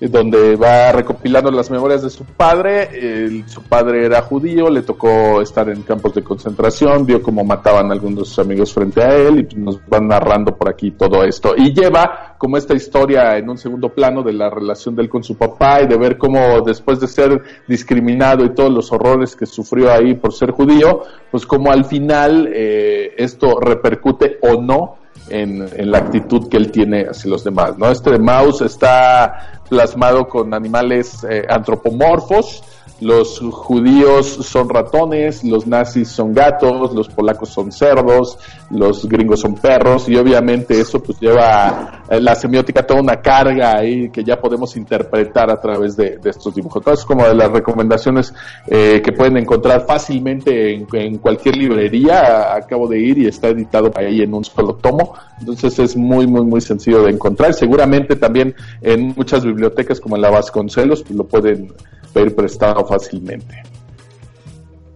donde 0.00 0.54
va 0.54 0.92
recopilando 0.92 1.50
las 1.50 1.70
memorias 1.70 2.02
de 2.02 2.10
su 2.10 2.24
padre. 2.24 3.42
Su 3.46 3.62
padre 3.62 4.04
era 4.06 4.22
judío, 4.22 4.70
le 4.70 4.82
tocó 4.82 5.40
estar 5.40 5.68
en 5.68 5.82
campos 5.82 6.14
de 6.14 6.22
concentración, 6.22 7.04
vio 7.04 7.20
cómo 7.20 7.44
mataban 7.44 7.90
a 7.90 7.94
algunos 7.94 8.20
de 8.20 8.24
sus 8.26 8.38
amigos 8.38 8.72
frente 8.72 9.02
a 9.02 9.14
él 9.14 9.40
y 9.40 9.42
pues, 9.44 9.56
nos 9.56 9.86
van 9.88 10.06
narrando 10.06 10.56
por 10.56 10.68
aquí 10.68 10.92
todo 10.92 11.24
esto. 11.24 11.54
Y 11.56 11.74
lleva 11.74 12.36
como 12.38 12.56
esta 12.56 12.74
historia 12.74 13.36
en 13.36 13.50
un 13.50 13.58
segundo 13.58 13.88
plano 13.88 14.22
de 14.22 14.32
la 14.32 14.48
relación 14.48 14.94
de 14.94 15.02
él 15.02 15.08
con 15.08 15.24
su 15.24 15.36
papá 15.36 15.82
y 15.82 15.88
de 15.88 15.96
ver 15.96 16.16
cómo 16.16 16.60
después 16.60 17.00
de 17.00 17.08
ser 17.08 17.42
discriminado 17.66 18.44
y 18.44 18.54
todos 18.54 18.72
los 18.72 18.92
horrores 18.92 19.34
que 19.34 19.46
sufrió 19.46 19.90
ahí 19.90 20.14
por 20.14 20.32
ser 20.32 20.52
judío, 20.52 21.02
pues 21.30 21.44
como 21.44 21.72
al 21.72 21.84
final 21.84 22.48
eh, 22.52 23.14
esto 23.16 23.58
repercute 23.58 24.38
o 24.42 24.62
no 24.62 25.07
en, 25.30 25.68
en 25.74 25.90
la 25.90 25.98
actitud 25.98 26.48
que 26.48 26.56
él 26.56 26.70
tiene 26.70 27.06
hacia 27.08 27.30
los 27.30 27.44
demás, 27.44 27.78
¿no? 27.78 27.90
Este 27.90 28.18
Mouse 28.18 28.62
está 28.62 29.60
plasmado 29.68 30.28
con 30.28 30.54
animales 30.54 31.24
eh, 31.28 31.44
antropomorfos, 31.48 32.62
los 33.00 33.38
judíos 33.38 34.26
son 34.26 34.68
ratones, 34.68 35.44
los 35.44 35.66
nazis 35.66 36.08
son 36.08 36.34
gatos, 36.34 36.92
los 36.92 37.08
polacos 37.08 37.50
son 37.50 37.70
cerdos, 37.70 38.38
los 38.70 39.08
gringos 39.08 39.40
son 39.40 39.54
perros 39.54 40.08
y 40.08 40.16
obviamente 40.16 40.80
eso 40.80 41.00
pues 41.00 41.20
lleva 41.20 42.02
la 42.10 42.34
semiótica 42.34 42.84
toda 42.84 43.00
una 43.00 43.20
carga 43.20 43.76
ahí 43.76 44.10
que 44.10 44.24
ya 44.24 44.40
podemos 44.40 44.76
interpretar 44.76 45.50
a 45.50 45.60
través 45.60 45.96
de, 45.96 46.18
estos 46.24 46.54
dibujos. 46.54 46.80
Entonces 46.80 47.04
como 47.04 47.24
de 47.24 47.34
las 47.34 47.50
recomendaciones 47.50 48.34
eh, 48.66 49.00
que 49.02 49.12
pueden 49.12 49.36
encontrar 49.36 49.86
fácilmente 49.86 50.74
en, 50.74 50.86
en 50.92 51.18
cualquier 51.18 51.56
librería, 51.56 52.54
acabo 52.54 52.88
de 52.88 52.98
ir 52.98 53.18
y 53.18 53.26
está 53.26 53.48
editado 53.48 53.92
ahí 53.94 54.22
en 54.22 54.34
un 54.34 54.44
solo 54.44 54.74
tomo, 54.74 55.14
entonces 55.38 55.78
es 55.78 55.96
muy 55.96 56.26
muy 56.26 56.44
muy 56.44 56.60
sencillo 56.60 57.02
de 57.02 57.12
encontrar. 57.12 57.54
Seguramente 57.54 58.16
también 58.16 58.56
en 58.80 59.14
muchas 59.16 59.44
bibliotecas 59.44 60.00
como 60.00 60.16
en 60.16 60.22
la 60.22 60.30
Vasconcelos 60.30 61.02
pues 61.02 61.16
lo 61.16 61.24
pueden 61.24 61.72
pedir 62.12 62.34
prestado 62.34 62.84
fácilmente. 62.86 63.62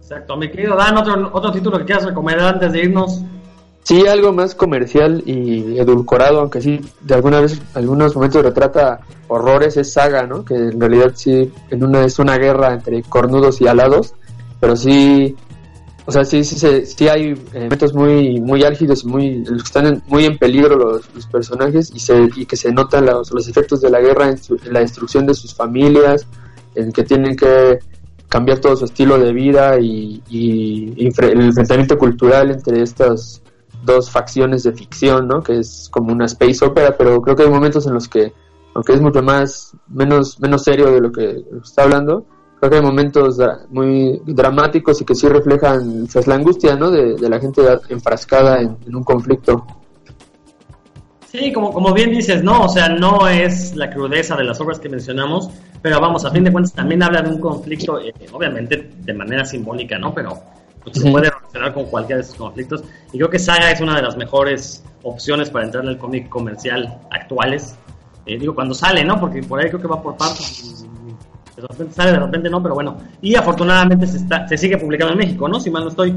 Exacto, 0.01 0.35
mi 0.37 0.49
querido 0.49 0.75
Dan, 0.75 0.97
otro, 0.97 1.29
otro 1.33 1.51
título 1.51 1.77
que 1.79 1.85
quieras 1.85 2.05
recomendar 2.05 2.55
antes 2.55 2.71
de 2.73 2.79
irnos. 2.83 3.21
Sí, 3.83 4.07
algo 4.07 4.31
más 4.31 4.55
comercial 4.55 5.21
y 5.25 5.77
edulcorado, 5.77 6.39
aunque 6.39 6.61
sí, 6.61 6.79
de 7.01 7.15
alguna 7.15 7.41
vez, 7.41 7.61
algunos 7.73 8.15
momentos 8.15 8.41
retrata 8.43 9.01
horrores, 9.27 9.75
es 9.75 9.91
Saga, 9.91 10.25
¿no? 10.25 10.45
Que 10.45 10.55
en 10.55 10.79
realidad 10.79 11.11
sí, 11.15 11.51
en 11.69 11.83
una, 11.83 12.05
es 12.05 12.17
una 12.19 12.37
guerra 12.37 12.73
entre 12.73 13.01
cornudos 13.03 13.59
y 13.59 13.67
alados, 13.67 14.13
pero 14.61 14.77
sí, 14.77 15.35
o 16.05 16.11
sea, 16.13 16.23
sí, 16.23 16.43
sí, 16.45 16.57
se- 16.57 16.85
sí 16.85 17.09
hay 17.09 17.33
momentos 17.53 17.93
muy, 17.93 18.39
muy 18.39 18.63
álgidos 18.63 19.03
y 19.03 19.07
muy, 19.07 19.25
en 19.27 19.43
los 19.53 19.63
que 19.63 19.67
están 19.67 19.87
en- 19.87 20.03
muy 20.07 20.25
en 20.25 20.37
peligro 20.37 20.77
los, 20.77 21.13
los 21.13 21.27
personajes 21.27 21.91
y, 21.93 21.99
se, 21.99 22.29
y 22.37 22.45
que 22.45 22.55
se 22.55 22.71
notan 22.71 23.05
los, 23.05 23.31
los 23.33 23.47
efectos 23.49 23.81
de 23.81 23.89
la 23.89 23.99
guerra 23.99 24.29
en, 24.29 24.37
su- 24.37 24.59
en 24.63 24.71
la 24.73 24.79
destrucción 24.79 25.25
de 25.25 25.33
sus 25.33 25.53
familias, 25.53 26.25
en 26.75 26.91
que 26.91 27.03
tienen 27.03 27.35
que 27.35 27.79
cambiar 28.33 28.59
todo 28.59 28.75
su 28.75 28.85
estilo 28.85 29.19
de 29.19 29.31
vida 29.31 29.79
y, 29.79 30.21
el 30.31 31.41
enfrentamiento 31.41 31.97
cultural 31.97 32.49
entre 32.49 32.81
estas 32.81 33.43
dos 33.83 34.09
facciones 34.09 34.63
de 34.63 34.73
ficción, 34.73 35.27
¿no? 35.27 35.43
Que 35.43 35.59
es 35.59 35.87
como 35.91 36.11
una 36.11 36.25
space 36.25 36.65
opera, 36.65 36.95
pero 36.97 37.21
creo 37.21 37.35
que 37.35 37.43
hay 37.43 37.49
momentos 37.49 37.85
en 37.85 37.93
los 37.93 38.07
que, 38.07 38.33
aunque 38.73 38.93
es 38.93 39.01
mucho 39.01 39.21
más, 39.21 39.75
menos, 39.87 40.39
menos 40.39 40.63
serio 40.63 40.91
de 40.91 41.01
lo 41.01 41.11
que 41.11 41.43
está 41.63 41.83
hablando, 41.83 42.25
creo 42.59 42.71
que 42.71 42.77
hay 42.77 42.81
momentos 42.81 43.37
muy 43.69 44.19
dramáticos 44.25 44.99
y 45.01 45.05
que 45.05 45.13
sí 45.13 45.27
reflejan 45.27 46.07
pues, 46.11 46.25
la 46.25 46.35
angustia, 46.35 46.75
¿no? 46.75 46.89
De, 46.89 47.17
la 47.29 47.39
gente 47.39 47.61
enfrascada 47.89 48.61
en, 48.61 48.77
en 48.87 48.95
un 48.95 49.03
conflicto. 49.03 49.65
Sí, 51.33 51.51
como, 51.51 51.73
como 51.73 51.95
bien 51.95 52.11
dices, 52.11 52.43
no, 52.43 52.61
o 52.61 52.69
sea, 52.69 52.89
no 52.89 53.27
es 53.27 53.75
la 53.75 53.89
crudeza 53.89 54.35
de 54.35 54.43
las 54.43 54.61
obras 54.61 54.79
que 54.79 54.87
mencionamos, 54.87 55.49
pero 55.81 55.99
vamos, 55.99 56.23
a 56.25 56.29
fin 56.29 56.43
de 56.43 56.51
cuentas 56.51 56.73
también 56.73 57.01
habla 57.01 57.23
de 57.23 57.31
un 57.31 57.39
conflicto, 57.39 57.99
eh, 57.99 58.13
obviamente 58.31 58.91
de 58.99 59.13
manera 59.15 59.43
simbólica, 59.43 59.97
¿no? 59.97 60.13
Pero 60.13 60.39
pues, 60.83 60.95
se 60.95 61.09
puede 61.09 61.31
relacionar 61.31 61.73
con 61.73 61.85
cualquiera 61.85 62.17
de 62.17 62.25
esos 62.25 62.35
conflictos. 62.35 62.83
Y 63.11 63.17
creo 63.17 63.31
que 63.31 63.39
Saga 63.39 63.71
es 63.71 63.81
una 63.81 63.95
de 63.95 64.03
las 64.03 64.15
mejores 64.15 64.83
opciones 65.01 65.49
para 65.49 65.65
entrar 65.65 65.83
en 65.83 65.89
el 65.89 65.97
cómic 65.97 66.29
comercial 66.29 66.99
actuales. 67.09 67.75
Eh, 68.27 68.37
digo, 68.37 68.53
cuando 68.53 68.75
sale, 68.75 69.03
¿no? 69.03 69.19
Porque 69.19 69.41
por 69.41 69.59
ahí 69.59 69.69
creo 69.69 69.81
que 69.81 69.87
va 69.87 70.03
por 70.03 70.15
partes. 70.15 70.85
De 71.55 71.63
repente 71.63 71.95
sale, 71.95 72.11
de 72.11 72.19
repente 72.19 72.47
no, 72.47 72.61
pero 72.61 72.75
bueno. 72.75 72.95
Y 73.23 73.33
afortunadamente 73.33 74.05
se, 74.05 74.17
está, 74.17 74.47
se 74.47 74.55
sigue 74.55 74.77
publicando 74.77 75.13
en 75.13 75.17
México, 75.17 75.49
¿no? 75.49 75.59
Si 75.59 75.71
mal 75.71 75.81
no 75.81 75.89
estoy. 75.89 76.15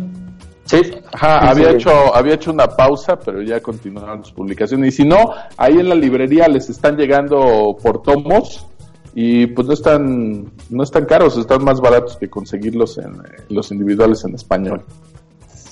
Sí, 0.67 0.81
Ajá, 1.13 1.41
Sí, 1.41 1.49
había 1.49 1.71
sí. 1.71 1.77
hecho, 1.77 2.15
había 2.15 2.35
hecho 2.35 2.51
una 2.53 2.67
pausa, 2.67 3.19
pero 3.19 3.41
ya 3.43 3.61
continuaron 3.61 4.23
sus 4.25 4.33
publicaciones. 4.35 4.95
Y 4.95 4.97
si 4.99 5.05
no, 5.09 5.31
ahí 5.57 5.79
en 5.79 5.89
la 5.89 5.95
librería 5.95 6.49
les 6.49 6.69
están 6.69 6.97
llegando 6.97 7.77
por 7.83 8.03
tomos 8.03 8.67
y 9.15 9.47
pues 9.47 9.67
no 9.69 9.73
están, 9.75 10.53
no 10.69 10.83
están 10.83 11.05
caros, 11.07 11.39
están 11.39 11.65
más 11.65 11.81
baratos 11.81 12.17
que 12.17 12.29
conseguirlos 12.29 12.99
en 12.99 13.15
eh, 13.15 13.45
los 13.49 13.71
individuales 13.73 14.25
en 14.25 14.35
español. 14.35 14.85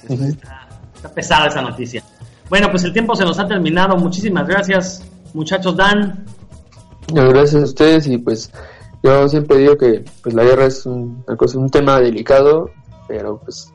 Está, 0.08 0.68
está 0.94 1.08
pesada 1.12 1.46
esa 1.48 1.60
noticia. 1.62 2.02
Bueno, 2.48 2.68
pues 2.70 2.84
el 2.84 2.92
tiempo 2.92 3.14
se 3.16 3.24
nos 3.24 3.38
ha 3.38 3.46
terminado. 3.46 3.96
Muchísimas 3.96 4.46
gracias, 4.46 5.02
muchachos. 5.32 5.76
Dan, 5.76 6.24
No, 7.12 7.28
Gracias 7.30 7.62
a 7.62 7.64
ustedes 7.64 8.06
y 8.06 8.18
pues 8.18 8.50
yo 9.02 9.28
siempre 9.28 9.58
digo 9.58 9.76
que 9.76 10.04
pues 10.22 10.34
la 10.34 10.44
guerra 10.44 10.66
es 10.66 10.86
un, 10.86 11.22
una 11.26 11.36
cosa- 11.36 11.58
un 11.58 11.68
tema 11.68 12.00
delicado, 12.00 12.70
pero 13.08 13.38
pues 13.44 13.70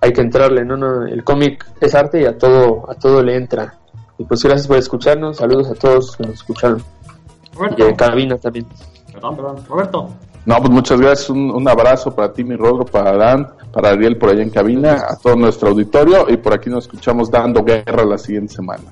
hay 0.00 0.12
que 0.12 0.20
entrarle, 0.20 0.64
¿no? 0.64 0.76
no 0.76 1.06
el 1.06 1.22
cómic 1.24 1.66
es 1.80 1.94
arte 1.94 2.22
y 2.22 2.24
a 2.24 2.36
todo 2.36 2.90
a 2.90 2.94
todo 2.94 3.22
le 3.22 3.36
entra. 3.36 3.74
Y 4.18 4.24
pues 4.24 4.42
gracias 4.42 4.66
por 4.66 4.76
escucharnos, 4.76 5.38
saludos 5.38 5.70
a 5.70 5.74
todos 5.74 6.16
que 6.16 6.24
nos 6.24 6.34
escucharon 6.34 6.82
y 7.52 7.56
Roberto. 7.56 7.88
en 7.88 7.94
cabina 7.96 8.38
también. 8.38 8.66
Perdón, 9.12 9.36
perdón. 9.36 9.56
Roberto. 9.68 10.08
No, 10.46 10.56
pues 10.58 10.70
muchas 10.70 11.00
gracias, 11.00 11.30
un, 11.30 11.50
un 11.50 11.68
abrazo 11.68 12.14
para 12.14 12.32
ti, 12.32 12.42
mi 12.44 12.56
Rodro, 12.56 12.84
para 12.86 13.14
Dan, 13.16 13.48
para 13.72 13.90
Ariel 13.90 14.16
por 14.16 14.30
allá 14.30 14.42
en 14.42 14.50
cabina, 14.50 15.04
a 15.08 15.16
todo 15.16 15.36
nuestro 15.36 15.68
auditorio 15.68 16.28
y 16.30 16.38
por 16.38 16.54
aquí 16.54 16.70
nos 16.70 16.84
escuchamos 16.84 17.30
dando 17.30 17.62
guerra 17.62 18.04
la 18.04 18.16
siguiente 18.16 18.54
semana. 18.54 18.84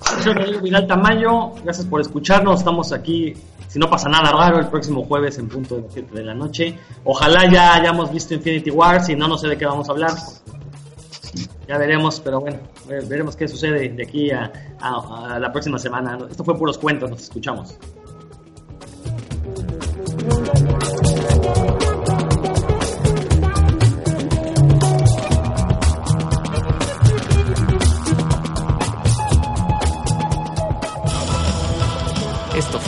Soy 0.00 0.32
Rodrigo 0.32 0.60
Vidal 0.60 0.86
Tamayo. 0.86 1.52
Gracias 1.64 1.86
por 1.86 2.00
escucharnos. 2.00 2.60
Estamos 2.60 2.92
aquí, 2.92 3.34
si 3.68 3.78
no 3.78 3.88
pasa 3.90 4.08
nada 4.08 4.30
raro, 4.32 4.58
el 4.58 4.68
próximo 4.68 5.04
jueves 5.04 5.38
en 5.38 5.48
punto 5.48 5.76
de 5.76 5.82
las 5.82 5.92
7 5.92 6.14
de 6.14 6.24
la 6.24 6.34
noche. 6.34 6.78
Ojalá 7.04 7.50
ya 7.50 7.74
hayamos 7.74 8.10
visto 8.12 8.34
Infinity 8.34 8.70
War. 8.70 9.02
Si 9.04 9.14
no, 9.16 9.28
no 9.28 9.36
sé 9.38 9.48
de 9.48 9.56
qué 9.58 9.66
vamos 9.66 9.88
a 9.88 9.92
hablar. 9.92 10.12
Ya 11.66 11.76
veremos, 11.76 12.20
pero 12.20 12.40
bueno, 12.40 12.58
ve- 12.88 13.04
veremos 13.06 13.36
qué 13.36 13.46
sucede 13.46 13.90
de 13.90 14.02
aquí 14.02 14.30
a- 14.30 14.50
a 14.80 15.38
la 15.38 15.52
próxima 15.52 15.78
semana. 15.78 16.16
Esto 16.30 16.42
fue 16.44 16.56
puros 16.56 16.78
cuentos, 16.78 17.10
nos 17.10 17.22
escuchamos. 17.22 17.76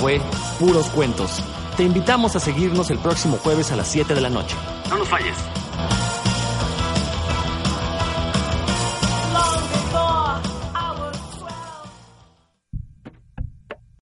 Fue 0.01 0.21
Puros 0.59 0.89
Cuentos. 0.89 1.43
Te 1.77 1.83
invitamos 1.83 2.35
a 2.35 2.41
seguirnos 2.41 2.91
el 2.91 2.99
próximo 2.99 3.37
jueves 3.37 3.71
a 3.71 3.77
las 3.77 3.89
7 3.89 4.15
de 4.15 4.21
la 4.21 4.31
noche. 4.31 4.57
No 4.89 4.97
nos 4.97 5.09
falles. 5.09 5.37